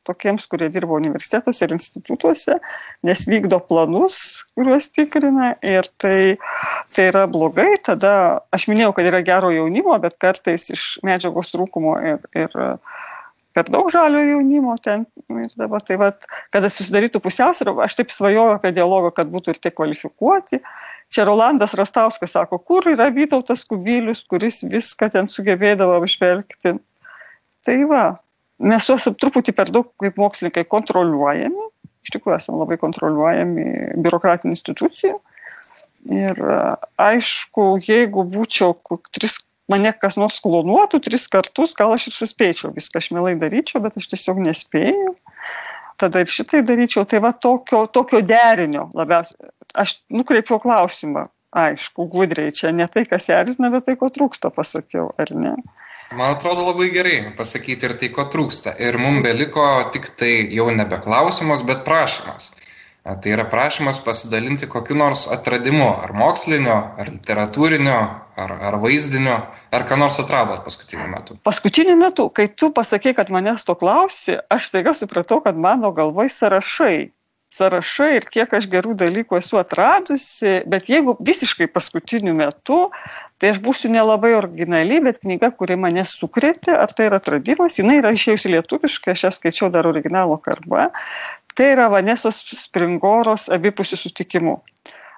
tokiems, 0.05 0.49
kurie 0.51 0.68
dirba 0.74 0.99
universitetuose 0.99 1.64
ir 1.64 1.76
institutuose, 1.76 2.59
nes 3.07 3.24
vykdo 3.30 3.61
planus, 3.68 4.18
kuriuos 4.59 4.91
tikrina 4.91 5.53
ir 5.62 5.87
tai, 6.03 6.35
tai 6.93 7.09
yra 7.12 7.28
blogai. 7.30 7.70
Tada 7.87 8.14
aš 8.55 8.66
minėjau, 8.72 8.93
kad 8.99 9.09
yra 9.12 9.22
gero 9.22 9.55
jaunimo, 9.55 9.97
bet 10.03 10.18
kartais 10.18 10.66
iš 10.74 10.89
medžiagos 11.07 11.55
trūkumo 11.55 11.95
ir, 12.11 12.26
ir 12.37 12.59
per 13.55 13.68
daug 13.70 13.88
žalio 13.92 14.22
jaunimo 14.26 14.74
ten. 14.82 15.07
Ir 15.30 15.52
dabar 15.59 15.82
tai 15.86 15.96
va, 16.00 16.11
kada 16.55 16.70
susidarytų 16.72 17.20
pusiausvyrą, 17.22 17.76
aš 17.84 17.96
taip 18.00 18.12
svajoju 18.14 18.57
apie 18.57 18.74
dialogą, 18.74 19.12
kad 19.14 19.30
būtų 19.32 19.55
ir 19.55 19.61
tie 19.62 19.72
kvalifikuoti. 19.74 20.61
Čia 21.14 21.26
Rolandas 21.28 21.76
Rastauskas 21.78 22.34
sako, 22.34 22.59
kur 22.59 22.86
yra 22.90 23.07
Vytautas 23.14 23.62
Kubilius, 23.68 24.24
kuris 24.30 24.64
viską 24.66 25.12
ten 25.14 25.30
sugebėdavo 25.30 26.00
apžvelgti. 26.00 26.74
Tai 27.64 27.76
va, 27.90 28.02
mes 28.59 28.90
esame 28.90 29.20
truputį 29.22 29.55
per 29.57 29.70
daug 29.74 29.92
kaip 30.02 30.18
mokslininkai 30.20 30.66
kontroliuojami, 30.74 31.70
iš 32.05 32.16
tikrųjų 32.16 32.40
esame 32.40 32.61
labai 32.64 32.80
kontroliuojami 32.82 33.68
biurokratinių 34.02 34.57
institucijų. 34.57 35.20
Ir 36.12 36.36
aišku, 37.00 37.78
jeigu 37.86 38.26
būčiau 38.28 38.74
tris 39.14 39.38
mane 39.70 39.92
kas 40.00 40.18
nors 40.20 40.40
klonuotų 40.44 41.00
tris 41.06 41.28
kartus, 41.32 41.74
gal 41.78 41.94
aš 41.94 42.08
ir 42.10 42.16
suspėčiau 42.18 42.72
viską, 42.74 43.00
aš 43.00 43.10
mielai 43.16 43.36
daryčiau, 43.40 43.82
bet 43.84 43.98
aš 44.00 44.10
tiesiog 44.12 44.42
nespėjau. 44.44 45.14
Tada 46.00 46.24
ir 46.24 46.30
šitai 46.30 46.64
daryčiau. 46.66 47.06
Tai 47.06 47.20
va 47.22 47.30
tokio, 47.32 47.84
tokio 47.86 48.20
derinio 48.26 48.88
labiausiai. 48.98 49.52
Aš 49.78 50.00
nukreipiau 50.10 50.58
klausimą, 50.62 51.28
aišku, 51.54 52.08
gudriai 52.10 52.52
čia 52.54 52.72
ne 52.74 52.86
tai, 52.90 53.04
kas 53.10 53.28
erzina, 53.30 53.70
bet 53.70 53.86
tai, 53.88 53.96
ko 53.98 54.10
trūksta, 54.12 54.50
pasakiau, 54.54 55.08
ar 55.18 55.30
ne? 55.38 55.54
Man 56.14 56.34
atrodo 56.34 56.66
labai 56.68 56.90
gerai 56.94 57.16
pasakyti 57.38 57.88
ir 57.88 57.94
tai, 57.98 58.10
ko 58.14 58.26
trūksta. 58.30 58.74
Ir 58.82 58.98
mums 59.00 59.24
beliko 59.24 59.64
tik 59.94 60.10
tai 60.18 60.32
jau 60.54 60.68
nebe 60.74 60.98
klausimas, 61.02 61.64
bet 61.66 61.82
prašymas. 61.86 62.52
Tai 63.05 63.32
yra 63.34 63.44
prašymas 63.44 63.98
pasidalinti 64.00 64.64
kokiu 64.72 64.94
nors 64.96 65.26
atradimu, 65.28 65.90
ar 66.07 66.14
mokslinio, 66.16 66.76
ar 66.96 67.11
literatūrinio, 67.12 67.96
ar, 68.40 68.55
ar 68.70 68.78
vaizdinio, 68.80 69.34
ar 69.76 69.84
ką 69.84 69.98
nors 70.00 70.16
atradot 70.22 70.62
paskutiniu 70.64 71.11
metu. 71.12 71.36
Paskutiniu 71.44 71.98
metu, 72.00 72.30
kai 72.32 72.48
tu 72.48 72.70
pasakė, 72.72 73.12
kad 73.18 73.28
manęs 73.34 73.66
to 73.68 73.76
klausi, 73.76 74.38
aš 74.48 74.70
taiga 74.72 74.96
supratau, 74.96 75.42
kad 75.44 75.61
mano 75.61 75.92
galvoj 75.92 76.32
sąrašai. 76.32 77.11
Sąrašai 77.55 78.09
ir 78.16 78.24
kiek 78.34 78.57
aš 78.57 78.64
gerų 78.72 78.96
dalykų 78.98 79.36
esu 79.38 79.61
atradusi, 79.61 80.57
bet 80.66 80.88
jeigu 80.90 81.12
visiškai 81.22 81.68
paskutiniu 81.70 82.32
metu, 82.34 82.80
tai 83.38 83.52
aš 83.52 83.61
būsiu 83.62 83.92
nelabai 83.92 84.32
originali, 84.34 84.98
bet 85.05 85.20
knyga, 85.22 85.52
kuri 85.55 85.76
mane 85.78 86.02
sukrėtė, 86.09 86.72
ar 86.72 86.90
tai 86.96 87.11
yra 87.12 87.20
atradimas, 87.20 87.76
jinai 87.78 88.00
yra 88.00 88.11
išėjusi 88.16 88.50
lietuviškai, 88.57 89.14
aš 89.14 89.28
ją 89.28 89.32
skaičiau 89.36 89.70
dar 89.76 89.86
originalo 89.92 90.40
kalba, 90.42 90.88
Tai 91.55 91.66
yra 91.70 91.86
Vanesos 91.92 92.40
Springoros 92.59 93.46
abipusių 93.55 93.98
sutikimų. 94.00 94.57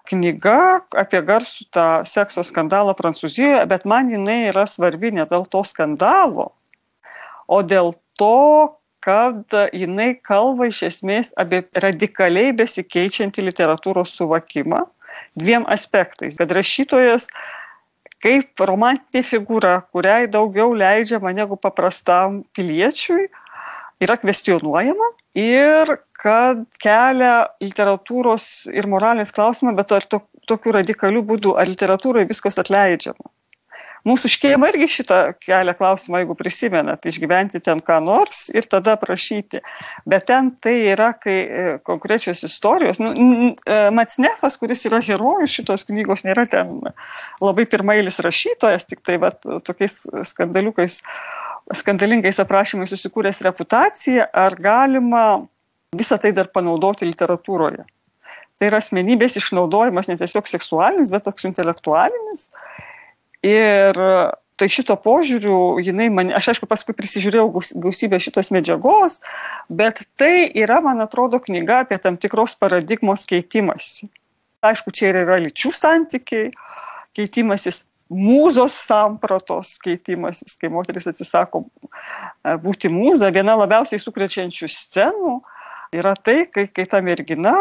Knyga 0.07 0.83
apie 1.01 1.23
garsų 1.25 1.65
tą 1.75 1.87
sekso 2.07 2.45
skandalą 2.47 2.93
Prancūzijoje, 2.99 3.63
bet 3.71 3.87
man 3.89 4.13
jinai 4.13 4.51
yra 4.51 4.67
svarbi 4.69 5.11
ne 5.17 5.25
dėl 5.27 5.47
to 5.51 5.65
skandalo, 5.67 6.51
o 7.49 7.63
dėl 7.65 7.95
to, 8.21 8.77
kad 9.07 9.57
jinai 9.75 10.13
kalba 10.29 10.69
iš 10.69 10.83
esmės 10.91 11.33
apie 11.41 11.63
radikaliai 11.83 12.53
besikeičiantį 12.59 13.49
literatūros 13.49 14.13
suvokimą 14.19 14.85
dviem 15.41 15.65
aspektais. 15.73 16.37
Kad 16.37 16.53
rašytojas 16.53 17.31
kaip 18.25 18.61
romantinė 18.61 19.25
figūra, 19.27 19.79
kuriai 19.95 20.29
daugiau 20.31 20.75
leidžiama 20.77 21.33
negu 21.37 21.57
paprastam 21.57 22.43
piliečiui, 22.57 23.29
yra 24.03 24.17
kvestionuojama 24.21 25.09
ir 25.39 25.97
kad 26.27 26.65
kelia 26.83 27.47
literatūros 27.63 28.67
ir 28.75 28.91
moralės 28.91 29.31
klausimą, 29.37 29.77
bet 29.79 29.95
ar 29.95 30.07
to, 30.11 30.25
tokiu 30.51 30.75
radikaliu 30.75 31.23
būdu, 31.27 31.55
ar 31.59 31.71
literatūroje 31.71 32.31
viskas 32.33 32.59
atleidžiama. 32.63 33.31
Mūsų 34.07 34.29
škėma 34.31 34.69
irgi 34.71 34.87
šitą 35.01 35.17
kelia 35.43 35.73
klausimą, 35.75 36.21
jeigu 36.21 36.37
prisimenat, 36.39 37.09
išgyventi 37.11 37.59
ten 37.65 37.81
ką 37.83 37.97
nors 38.07 38.45
ir 38.55 38.69
tada 38.71 38.95
prašyti. 39.03 39.59
Bet 40.07 40.29
ten 40.29 40.53
tai 40.63 40.77
yra, 40.93 41.09
kai 41.19 41.35
e, 41.43 41.65
konkrečios 41.87 42.45
istorijos, 42.47 43.01
nu, 43.03 43.11
e, 43.51 43.79
Matsnefas, 43.97 44.61
kuris 44.63 44.85
yra 44.87 45.01
herojus 45.03 45.57
šitos 45.59 45.87
knygos, 45.89 46.23
nėra 46.27 46.47
ten 46.51 46.79
labai 47.43 47.67
pirmailis 47.67 48.21
rašytojas, 48.23 48.87
tik 48.87 49.03
tai 49.07 49.19
va, 49.23 49.33
tokiais 49.67 50.05
skandaliukais 50.31 51.01
skandalingais 51.75 52.39
aprašymais 52.39 52.93
susikūręs 52.95 53.43
reputaciją, 53.43 54.29
ar 54.31 54.55
galima 54.55 55.25
visą 55.99 56.19
tai 56.23 56.33
dar 56.37 56.51
panaudoti 56.53 57.09
literatūroje. 57.09 57.85
Tai 58.57 58.71
yra 58.71 58.81
asmenybės 58.81 59.37
išnaudojimas 59.41 60.09
ne 60.09 60.17
tiesiog 60.21 60.49
seksualinis, 60.49 61.13
bet 61.13 61.27
toks 61.27 61.45
intelektualinis. 61.49 62.49
Ir 63.45 63.99
tai 64.57 64.69
šito 64.73 64.97
požiūriu, 64.97 65.77
jinai 65.85 66.07
man, 66.13 66.31
aš 66.39 66.55
aišku 66.55 66.69
paskui 66.71 66.97
prisižiūrėjau 66.97 67.51
gausybę 67.85 68.21
šitos 68.23 68.49
medžiagos, 68.55 69.21
bet 69.69 70.01
tai 70.17 70.49
yra, 70.57 70.81
man 70.85 71.05
atrodo, 71.05 71.43
knyga 71.45 71.83
apie 71.85 71.99
tam 72.01 72.17
tikros 72.17 72.57
paradigmos 72.57 73.27
keitimąsi. 73.29 74.09
Aišku, 74.65 74.95
čia 74.97 75.11
ir 75.13 75.21
yra 75.27 75.37
lyčių 75.45 75.75
santykiai, 75.77 76.49
keitimasis 77.17 77.85
mūzos 78.13 78.75
sampratos 78.87 79.77
keitimasis, 79.83 80.57
kai 80.61 80.71
moteris 80.71 81.09
atsisako 81.11 81.65
būti 82.63 82.91
mūza. 82.93 83.33
Viena 83.35 83.57
labiausiai 83.59 84.01
sukrečiančių 84.03 84.71
scenų 84.71 85.35
yra 85.95 86.15
tai, 86.19 86.45
kai, 86.51 86.67
kai 86.73 86.87
ta 86.91 87.01
mergina, 87.05 87.55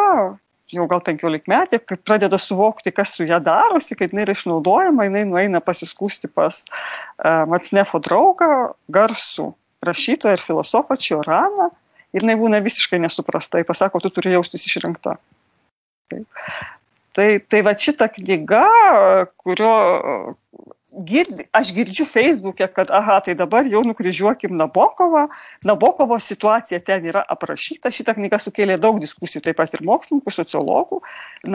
jau 0.73 0.87
gal 0.89 1.01
15 1.05 1.49
metė, 1.51 1.79
kai 1.83 1.97
pradeda 2.01 2.39
suvokti, 2.41 2.93
kas 2.95 3.13
su 3.17 3.27
ją 3.27 3.39
darosi, 3.43 3.97
kad 3.97 4.13
jinai 4.13 4.25
yra 4.25 4.35
išnaudojama, 4.35 5.07
jinai 5.09 5.25
nueina 5.29 5.61
pasiskūsti 5.63 6.31
pas 6.33 6.63
uh, 6.65 7.43
Matsnefo 7.51 8.01
draugą, 8.03 8.49
garsų 8.91 9.51
rašytoją 9.85 10.37
ir 10.37 10.45
filosofą 10.45 10.97
Čioraną 10.97 11.69
ir 12.15 12.23
jinai 12.23 12.37
būna 12.39 12.63
visiškai 12.65 12.99
nesuprasta. 13.03 13.59
Jis 13.61 13.69
pasako, 13.69 14.01
tu 14.01 14.11
turi 14.13 14.33
jaustis 14.33 14.65
išrinkta. 14.69 15.19
Taip. 16.11 16.25
Tai, 17.15 17.27
tai 17.47 17.61
va 17.63 17.71
šita 17.79 18.09
knyga, 18.11 18.65
kurio 19.39 19.75
girdi, 21.03 21.43
aš 21.55 21.71
girdžiu 21.75 22.05
Facebook'e, 22.07 22.67
kad, 22.71 22.91
aha, 22.93 23.19
tai 23.25 23.35
dabar 23.35 23.67
jau 23.67 23.81
nukryžiuokim 23.85 24.55
Nabokovą. 24.57 25.25
Nabokovo 25.67 26.17
situacija 26.19 26.79
ten 26.85 27.05
yra 27.09 27.23
aprašyta. 27.35 27.91
Šita 27.91 28.15
knyga 28.15 28.39
sukėlė 28.41 28.77
daug 28.81 28.99
diskusijų, 29.03 29.43
taip 29.45 29.59
pat 29.59 29.73
ir 29.75 29.83
mokslininkų, 29.87 30.33
sociologų. 30.33 31.01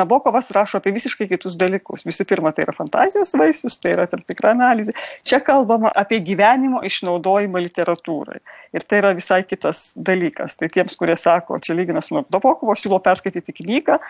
Nabokovas 0.01 0.51
rašo 0.57 0.81
apie 0.81 0.93
visiškai 0.97 1.29
kitus 1.31 1.57
dalykus. 1.61 2.05
Visų 2.09 2.27
pirma, 2.29 2.53
tai 2.57 2.67
yra 2.67 2.77
fantazijos 2.77 3.33
vaisius, 3.39 3.79
tai 3.81 3.95
yra 3.97 4.07
tam 4.11 4.25
tikra 4.27 4.53
analizė. 4.57 4.95
Čia 5.27 5.41
kalbama 5.45 5.93
apie 5.97 6.21
gyvenimo 6.27 6.83
išnaudojimą 6.87 7.65
literatūrai. 7.69 8.43
Ir 8.77 8.87
tai 8.87 9.01
yra 9.03 9.15
visai 9.17 9.43
kitas 9.47 9.91
dalykas. 9.97 10.59
Tai 10.61 10.69
tiems, 10.73 10.99
kurie 11.01 11.17
sako, 11.19 11.59
čia 11.65 11.79
lyginas 11.79 12.11
su 12.11 12.21
Nabokovo, 12.21 12.77
siūlo 12.77 13.01
perskaityti 13.05 13.57
knygą 13.63 14.01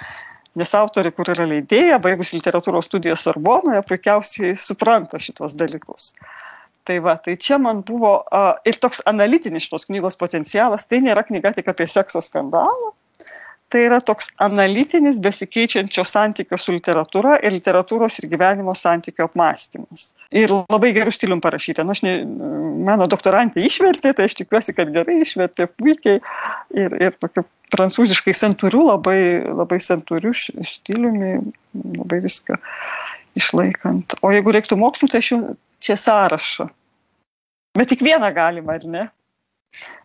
nes 0.59 0.75
autorė, 0.75 1.13
kur 1.15 1.31
yra 1.35 1.47
leidėja, 1.49 2.01
baigus 2.03 2.33
literatūros 2.35 2.89
studijas 2.91 3.25
Sorbonoje, 3.27 3.83
puikiausiai 3.87 4.57
supranta 4.59 5.21
šitos 5.23 5.55
dalykus. 5.59 6.13
Tai 6.89 6.97
va, 7.05 7.15
tai 7.23 7.37
čia 7.39 7.61
man 7.61 7.85
buvo 7.87 8.17
uh, 8.25 8.55
ir 8.67 8.81
toks 8.83 9.03
analitinis 9.07 9.69
šitos 9.69 9.87
knygos 9.91 10.17
potencialas, 10.19 10.89
tai 10.91 11.03
nėra 11.05 11.23
knyga 11.29 11.53
tik 11.55 11.69
apie 11.71 11.87
sekso 11.87 12.23
skandalą, 12.25 12.95
tai 13.71 13.85
yra 13.87 14.01
toks 14.03 14.31
analitinis 14.43 15.21
besikeičiančio 15.23 16.03
santykio 16.09 16.59
su 16.59 16.75
literatūra 16.75 17.37
ir 17.45 17.55
literatūros 17.55 18.19
ir 18.19 18.27
gyvenimo 18.33 18.75
santykio 18.75 19.29
apmąstymas. 19.29 20.09
Ir 20.35 20.51
labai 20.57 20.91
gerų 20.97 21.15
stilium 21.15 21.43
parašyta. 21.45 21.85
Nu, 21.87 21.95
ne, 22.03 22.17
mano 22.89 23.07
doktorantė 23.11 23.63
išvertė, 23.69 24.17
tai 24.17 24.27
aš 24.31 24.41
tikiuosi, 24.41 24.75
kad 24.75 24.91
gerai 24.95 25.21
išvertė, 25.23 25.69
puikiai 25.79 26.19
ir, 26.75 26.99
ir 26.99 27.19
tokiu 27.23 27.47
prancūziškai 27.73 28.35
santūriu, 28.37 28.85
labai, 28.89 29.21
labai 29.47 29.79
santūriu 29.83 30.33
stiliumi, 30.35 31.39
labai 32.01 32.21
viską 32.25 32.59
išlaikant. 33.39 34.19
O 34.23 34.33
jeigu 34.35 34.55
reiktų 34.55 34.79
mokslų, 34.81 35.11
tai 35.13 35.23
aš 35.23 35.33
jau 35.33 35.41
čia 35.83 35.97
sąrašą. 36.01 36.69
Bet 37.79 37.93
tik 37.93 38.03
vieną 38.03 38.33
galima, 38.35 38.77
ar 38.79 38.87
ne? 38.91 39.09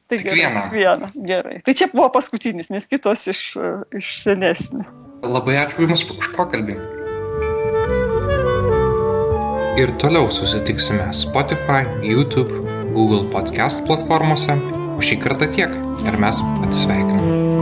Tai 0.05 0.19
gerai, 0.21 0.37
vieną. 0.37 0.65
vieną. 0.71 1.07
Gerai. 1.25 1.61
Tai 1.65 1.73
čia 1.73 1.89
buvo 1.93 2.11
paskutinis, 2.13 2.69
nes 2.69 2.85
kitos 2.85 3.25
iš, 3.31 3.41
iš 3.97 4.11
senesnių. 4.21 4.85
Labai 5.25 5.57
ačiū 5.63 5.87
Jums 5.87 6.05
už 6.13 6.29
pokalbį. 6.37 6.77
Ir 9.81 9.91
toliau 9.99 10.29
susitiksime 10.31 11.09
Spotify, 11.11 11.83
YouTube, 12.05 12.61
Google 12.93 13.25
podcast 13.33 13.81
platformose. 13.89 14.55
O 14.95 15.03
šį 15.03 15.19
kartą 15.25 15.49
tiek. 15.57 15.73
Ir 16.05 16.21
mes 16.21 16.39
atsisveikiname. 16.61 17.54